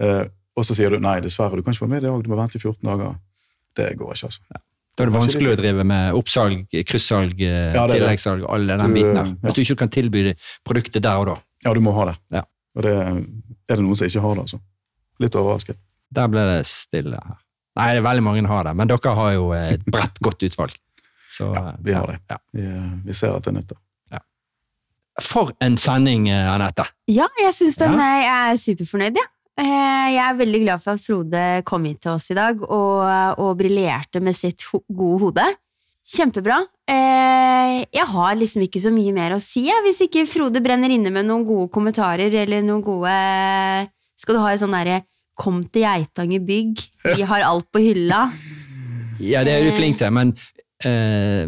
Eh, 0.00 0.22
og 0.56 0.64
så 0.64 0.74
sier 0.74 0.90
du 0.90 0.98
nei, 0.98 1.18
dessverre, 1.20 1.56
du 1.56 1.62
kan 1.62 1.72
ikke 1.74 1.84
få 1.84 1.88
med 1.90 2.02
det 2.02 2.10
òg, 2.10 2.22
du 2.24 2.30
må 2.32 2.36
vente 2.38 2.56
i 2.56 2.62
14 2.62 2.82
dager. 2.88 3.16
Det 3.76 3.90
går 3.98 4.12
ikke, 4.14 4.30
altså. 4.30 4.40
Da 4.96 5.04
er 5.04 5.10
det 5.10 5.14
vanskelig 5.18 5.50
å 5.52 5.56
drive 5.60 5.84
med 5.84 6.14
oppsalg, 6.16 6.62
kryssalg, 6.88 7.40
eh, 7.44 7.74
Ja, 7.74 7.86
tilleggssalg, 7.86 8.46
alle 8.48 8.76
den 8.78 8.86
Du, 8.88 8.94
biten 8.94 9.14
der. 9.14 9.26
ja. 9.26 9.34
Hvis 9.42 9.54
du 9.54 9.60
ikke 9.60 9.76
kan 9.82 9.88
tilby 9.92 10.22
produktet 10.64 11.02
der 11.04 11.16
og 11.20 11.26
da. 11.26 11.34
Ja, 11.66 11.74
du 11.74 11.80
må 11.84 11.92
ha 11.92 12.06
det. 12.06 12.16
Ja. 12.32 12.42
Og 12.76 12.82
det 12.82 12.94
er 12.96 13.76
det 13.76 13.84
noen 13.84 13.96
som 13.96 14.06
ikke 14.08 14.20
har 14.24 14.34
det, 14.34 14.40
altså. 14.46 14.60
Litt 15.20 15.36
overrasket. 15.36 15.76
Der 16.12 16.28
ble 16.28 16.40
det 16.56 16.66
stille 16.66 17.20
her. 17.20 17.36
Nei, 17.76 17.90
det 17.92 17.98
er 18.00 18.08
veldig 18.08 18.22
mange 18.24 18.40
som 18.40 18.46
har 18.54 18.64
det, 18.64 18.76
men 18.76 18.88
dere 18.88 19.14
har 19.14 19.32
jo 19.34 19.50
et 19.52 19.84
bredt, 19.84 20.18
godt 20.24 20.40
utvalg. 20.48 20.72
Så, 21.28 21.52
Ja, 21.54 21.72
vi 21.82 21.92
har 21.92 22.06
det. 22.06 22.20
Ja. 22.30 22.36
Vi, 22.54 22.62
eh, 22.64 22.90
vi 23.04 23.12
ser 23.12 23.36
at 23.36 23.42
det 23.44 23.52
nytter. 23.52 23.76
For 25.22 25.52
en 25.64 25.78
sending, 25.80 26.28
eh, 26.28 26.44
Anette. 26.52 26.84
Ja, 27.08 27.24
jeg 27.40 27.54
syns 27.54 27.76
den 27.78 27.92
Ja. 27.92 27.98
er- 27.98 28.22
Jeg 28.22 28.52
er 28.52 28.56
superfornøyd, 28.56 29.14
jeg. 29.16 29.24
Eh, 29.24 29.35
Jeg 29.56 30.16
er 30.20 30.36
veldig 30.36 30.60
glad 30.64 30.82
for 30.82 30.96
at 30.96 31.00
Frode 31.04 31.44
kom 31.64 31.86
hit 31.88 32.02
til 32.04 32.12
oss 32.12 32.28
i 32.30 32.36
dag 32.36 32.58
og, 32.62 33.04
og 33.40 33.54
briljerte 33.58 34.20
med 34.20 34.36
sitt 34.36 34.64
gode 34.68 35.18
hode. 35.22 35.46
Kjempebra. 36.06 36.60
Eh, 36.86 37.82
Jeg 37.90 38.06
har 38.12 38.36
liksom 38.38 38.62
ikke 38.62 38.82
så 38.84 38.92
mye 38.94 39.14
mer 39.16 39.34
å 39.34 39.40
si, 39.42 39.64
hvis 39.86 40.04
ikke 40.06 40.26
Frode 40.30 40.62
brenner 40.62 40.92
inne 40.94 41.10
med 41.10 41.26
noen 41.26 41.42
gode 41.48 41.70
kommentarer 41.74 42.30
eller 42.44 42.62
noen 42.62 42.84
gode 42.84 43.14
Skal 44.16 44.36
du 44.36 44.40
ha 44.44 44.52
en 44.52 44.60
sånn 44.60 44.76
derre 44.76 45.00
'Kom 45.36 45.64
til 45.68 45.82
Geitanger 45.82 46.40
bygg, 46.40 46.80
vi 47.16 47.22
har 47.28 47.42
alt 47.44 47.66
på 47.72 47.78
hylla'? 47.82 48.30
Ja, 49.20 49.42
det 49.44 49.52
er 49.52 49.64
du 49.64 49.72
flink 49.76 49.98
til, 49.98 50.10
men 50.10 50.32
eh, 50.84 51.44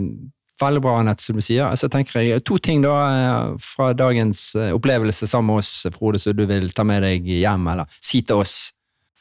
veldig 0.61 0.83
bra, 0.85 0.97
Anette, 1.01 1.25
som 1.25 1.39
du 1.39 1.45
sier. 1.45 1.67
Altså, 1.69 1.91
tenker 1.93 2.21
jeg, 2.21 2.43
To 2.49 2.59
ting 2.63 2.83
da 2.85 2.97
eh, 3.09 3.55
fra 3.63 3.93
dagens 3.97 4.51
eh, 4.59 4.75
opplevelse 4.77 5.29
sammen 5.31 5.53
med 5.53 5.63
oss, 5.63 5.73
Frode, 5.95 6.21
som 6.23 6.37
du 6.37 6.45
vil 6.49 6.71
ta 6.75 6.87
med 6.89 7.05
deg 7.07 7.29
hjem, 7.39 7.71
eller 7.75 8.01
si 8.01 8.23
til 8.27 8.43
oss. 8.45 8.59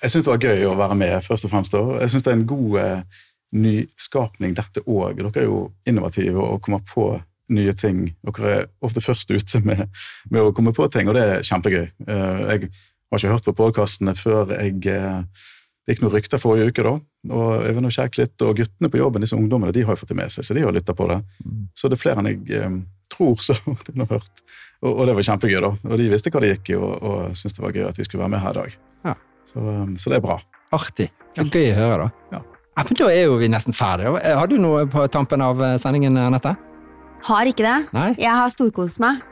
Jeg 0.01 0.13
syns 0.13 0.27
det 0.27 0.33
var 0.33 0.43
gøy 0.45 0.67
å 0.69 0.75
være 0.77 0.97
med, 0.97 1.15
først 1.25 1.47
og 1.47 1.53
fremst. 1.53 1.73
da. 1.73 2.01
Jeg 2.03 2.13
syns 2.13 2.27
det 2.27 2.33
er 2.33 2.37
en 2.37 2.49
god 2.49 2.77
eh, 2.83 3.23
nyskapning, 3.57 4.53
dette 4.57 4.83
òg. 4.85 5.17
Dere 5.17 5.31
er 5.41 5.47
jo 5.47 5.63
innovative 5.89 6.43
og 6.43 6.61
kommer 6.65 6.83
på 6.85 7.09
nye 7.53 7.73
ting. 7.79 8.03
Dere 8.27 8.53
er 8.53 8.65
ofte 8.83 9.01
først 9.03 9.31
ute 9.31 9.61
med, 9.65 9.87
med 10.29 10.43
å 10.43 10.53
komme 10.55 10.73
på 10.75 10.87
ting, 10.93 11.09
og 11.09 11.17
det 11.17 11.25
er 11.25 11.45
kjempegøy. 11.47 11.85
Eh, 12.07 12.41
jeg 12.51 12.69
har 12.69 13.21
ikke 13.21 13.33
hørt 13.33 13.47
på 13.47 13.57
podkastene 13.63 14.15
før 14.17 14.57
jeg 14.57 14.81
eh, 14.91 15.21
Det 15.87 15.95
gikk 15.95 16.01
noen 16.03 16.17
rykter 16.17 16.41
forrige 16.43 16.73
uke, 16.73 16.83
da. 16.83 16.97
Og 17.27 17.65
jeg 17.65 17.75
var 17.75 17.83
nå 17.83 17.89
sjekket 17.91 18.21
litt, 18.21 18.43
og 18.45 18.55
guttene 18.61 18.89
på 18.93 18.99
jobben, 19.01 19.23
disse 19.25 19.35
ungdommene, 19.35 19.73
de 19.75 19.83
har 19.83 19.95
jo 19.95 19.99
fått 19.99 20.13
det 20.13 20.19
med 20.19 20.31
seg, 20.31 20.45
så 20.47 20.55
de 20.55 20.63
har 20.63 20.75
lytta 20.75 20.93
på 20.95 21.07
det. 21.09 21.17
Så 21.75 21.89
det 21.91 21.97
er 21.97 22.03
flere 22.03 22.21
enn 22.23 22.29
jeg 22.29 22.59
eh, 22.61 22.75
tror 23.11 23.41
som 23.43 23.73
har 23.73 24.11
hørt. 24.15 24.43
Og, 24.85 24.91
og 24.93 25.01
det 25.09 25.15
var 25.17 25.27
kjempegøy, 25.31 25.57
da. 25.65 25.71
Og 25.89 25.97
de 25.99 26.09
visste 26.13 26.31
hva 26.31 26.43
det 26.45 26.53
gikk 26.53 26.71
i, 26.75 26.77
og, 26.77 26.93
og 27.01 27.33
syntes 27.35 27.57
det 27.57 27.65
var 27.65 27.73
gøy 27.75 27.87
at 27.89 27.97
vi 27.99 28.05
skulle 28.07 28.23
være 28.23 28.33
med 28.35 28.43
her 28.45 28.53
i 28.53 28.61
dag. 28.61 28.77
Ja. 29.09 29.15
Så, 29.49 29.63
um, 29.65 29.95
så 29.97 30.13
det 30.13 30.19
er 30.19 30.23
bra. 30.27 30.37
Artig. 30.77 31.09
Så 31.35 31.47
gøy 31.49 31.71
å 31.73 31.79
høre, 31.81 32.05
da. 32.05 32.37
Ja. 32.37 32.43
Ja, 32.77 32.83
men 32.85 32.97
Da 32.99 33.07
er 33.09 33.23
jo 33.25 33.37
vi 33.41 33.47
nesten 33.49 33.73
ferdige. 33.73 34.11
Eh, 34.21 34.35
Har 34.37 34.47
du 34.51 34.59
noe 34.61 34.83
på 34.93 35.07
tampen 35.09 35.41
av 35.41 35.57
eh, 35.65 35.77
sendingen, 35.81 36.19
Anette? 36.21 36.53
Har 37.25 37.49
ikke 37.49 37.65
det. 37.65 37.77
Nei? 37.97 38.11
Jeg 38.21 38.29
har 38.37 38.51
storkost 38.53 39.01
meg. 39.01 39.23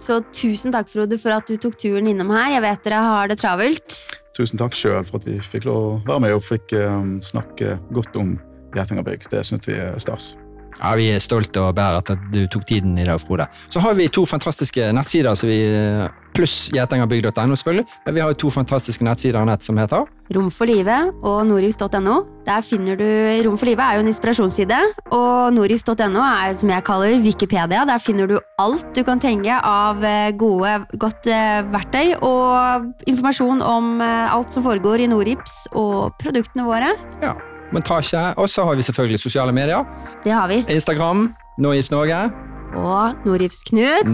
Så 0.00 0.22
tusen 0.32 0.72
takk, 0.72 0.88
Frode, 0.92 1.18
for 1.20 1.36
at 1.36 1.48
du 1.48 1.58
tok 1.60 1.76
turen 1.80 2.08
innom 2.08 2.32
her. 2.32 2.54
Jeg 2.56 2.64
vet 2.64 2.82
dere 2.88 3.02
har 3.04 3.28
det 3.28 3.36
travelt. 3.40 3.98
Tusen 4.36 4.60
takk 4.60 4.74
sjøl 4.76 5.04
for 5.06 5.20
at 5.20 5.28
vi 5.28 5.38
fikk 5.40 5.64
lov 5.68 5.84
å 5.86 5.92
være 6.04 6.24
med 6.26 6.34
og 6.36 6.44
fikk 6.44 6.74
um, 6.76 7.16
snakke 7.24 7.78
godt 7.96 8.18
om 8.20 8.34
Geitangerbygg. 8.76 9.30
Det 9.32 9.40
syns 9.48 9.68
vi 9.68 9.78
er 9.80 9.96
stas. 10.02 10.34
Ja, 10.76 10.92
Vi 10.98 11.08
er 11.08 11.22
stolte 11.24 11.62
og 11.64 11.76
bærer 11.78 12.02
at 12.02 12.26
du 12.34 12.42
tok 12.52 12.66
tiden 12.68 12.98
i 13.00 13.06
dag, 13.08 13.20
Frode. 13.22 13.46
Så 13.72 13.80
har 13.80 13.96
vi 13.96 14.10
to 14.12 14.26
fantastiske 14.28 14.90
nettsider, 14.92 15.34
som 15.34 15.48
vi, 15.48 15.62
eh, 15.64 16.04
pluss 16.36 16.56
gjetangerbygg.no, 16.74 17.56
selvfølgelig. 17.56 17.86
Men 18.06 18.16
vi 18.16 18.22
har 18.22 18.32
jo 18.32 18.38
to 18.44 18.52
fantastiske 18.54 19.04
nettsider 19.06 19.46
nett 19.48 19.64
som 19.66 19.78
heter 19.80 20.06
Rom 20.34 20.48
for 20.50 20.66
livet 20.66 21.12
og 21.22 21.44
norivs.no. 21.46 22.16
Der 22.46 22.64
finner 22.66 22.98
du 22.98 23.06
Rom 23.46 23.58
for 23.58 23.68
livet 23.68 23.82
er 23.84 23.98
jo 23.98 24.04
en 24.04 24.10
inspirasjonsside, 24.10 24.78
og 25.14 25.54
norivs.no 25.54 26.22
er 26.22 26.56
som 26.58 26.72
jeg 26.74 26.86
kaller 26.86 27.20
Wikipedia. 27.22 27.84
Der 27.86 28.02
finner 28.02 28.30
du 28.30 28.38
alt 28.62 28.86
du 28.96 29.02
kan 29.06 29.22
tenke 29.22 29.56
av 29.56 30.02
eh, 30.04 30.32
gode, 30.38 30.78
godt 30.98 31.28
eh, 31.30 31.60
verktøy 31.72 32.16
og 32.24 32.90
informasjon 33.06 33.62
om 33.62 34.00
eh, 34.02 34.34
alt 34.34 34.54
som 34.54 34.66
foregår 34.66 35.04
i 35.04 35.10
Norips 35.12 35.66
og 35.74 36.16
produktene 36.22 36.66
våre. 36.66 36.94
ja, 37.22 37.36
men 37.72 37.82
ta 37.86 38.00
ikke. 38.02 38.26
Og 38.40 38.50
så 38.50 38.66
har 38.66 38.76
vi 38.78 38.86
selvfølgelig 38.86 39.22
sosiale 39.22 39.54
medier. 39.54 39.86
Det 40.24 40.34
har 40.34 40.48
vi. 40.50 40.62
Instagram, 40.72 41.28
Någift 41.58 41.90
Norge, 41.90 42.30
Og 42.76 43.26
Norips 43.26 43.62
Knut. 43.70 44.12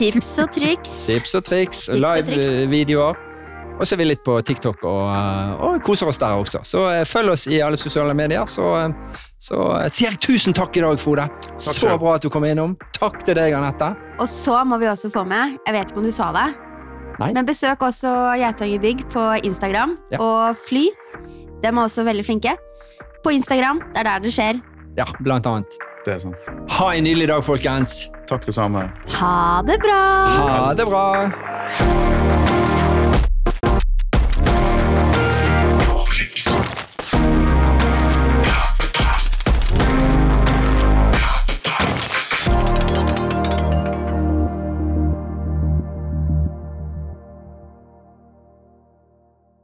Tips 0.00 0.32
og 0.42 0.50
triks. 0.54 0.94
tips 1.10 1.34
og 1.38 1.44
triks, 1.44 1.84
Tips 1.86 2.00
live-videoer. 2.00 3.14
Og 3.74 3.82
så 3.88 3.96
er 3.96 3.98
vi 3.98 4.06
litt 4.06 4.22
på 4.22 4.36
TikTok 4.46 4.84
og, 4.86 5.08
eh, 5.10 5.62
og 5.66 5.80
koser 5.82 6.06
oss 6.06 6.20
der 6.22 6.36
også. 6.38 6.60
Så 6.62 6.84
eh, 6.92 7.02
følg 7.10 7.32
oss 7.32 7.48
i 7.50 7.58
alle 7.64 7.76
sosiale 7.80 8.14
medier. 8.14 8.46
Så, 8.46 8.68
eh, 8.78 9.16
så 9.42 9.64
sier 9.90 10.12
jeg 10.12 10.20
tusen 10.22 10.54
takk 10.54 10.76
i 10.78 10.84
dag, 10.84 11.00
Frode. 11.02 11.26
Så 11.58 11.96
bra 11.98 12.14
at 12.14 12.22
du 12.22 12.30
kom 12.30 12.46
innom. 12.46 12.76
Takk 12.94 13.24
til 13.26 13.34
deg, 13.34 13.56
Anette. 13.58 13.90
Og 14.22 14.30
så 14.30 14.60
må 14.64 14.78
vi 14.78 14.86
også 14.86 15.10
få 15.12 15.24
med, 15.26 15.56
jeg 15.66 15.74
vet 15.74 15.90
ikke 15.90 15.98
om 16.04 16.06
du 16.06 16.14
sa 16.14 16.30
det, 16.36 16.46
Nei. 17.18 17.32
men 17.34 17.46
besøk 17.46 17.82
også 17.82 18.12
Geitanger 18.38 18.80
Bygg 18.86 19.02
på 19.10 19.26
Instagram 19.42 19.98
Ja. 20.14 20.20
og 20.22 20.56
Fly. 20.68 20.86
De 21.62 21.66
er 21.66 21.72
også 21.82 22.04
veldig 22.06 22.24
flinke. 22.24 22.54
På 23.24 23.34
Instagram, 23.34 23.82
det 23.90 24.04
er 24.04 24.08
der 24.12 24.18
det 24.20 24.32
skjer. 24.36 24.62
Ja, 24.96 25.06
blant 25.20 25.46
annet. 25.50 25.78
Det 26.04 26.14
er 26.14 26.18
sant. 26.20 26.48
Ha 26.76 26.90
en 26.94 27.04
nydelig 27.06 27.28
dag, 27.32 27.44
folkens. 27.44 28.10
Takk 28.28 28.44
det 28.46 28.54
samme. 28.56 28.86
Ha 29.16 29.62
det 29.64 29.78
bra! 29.84 30.00
Ha 30.36 30.74
det 30.76 30.86
bra. 30.90 32.43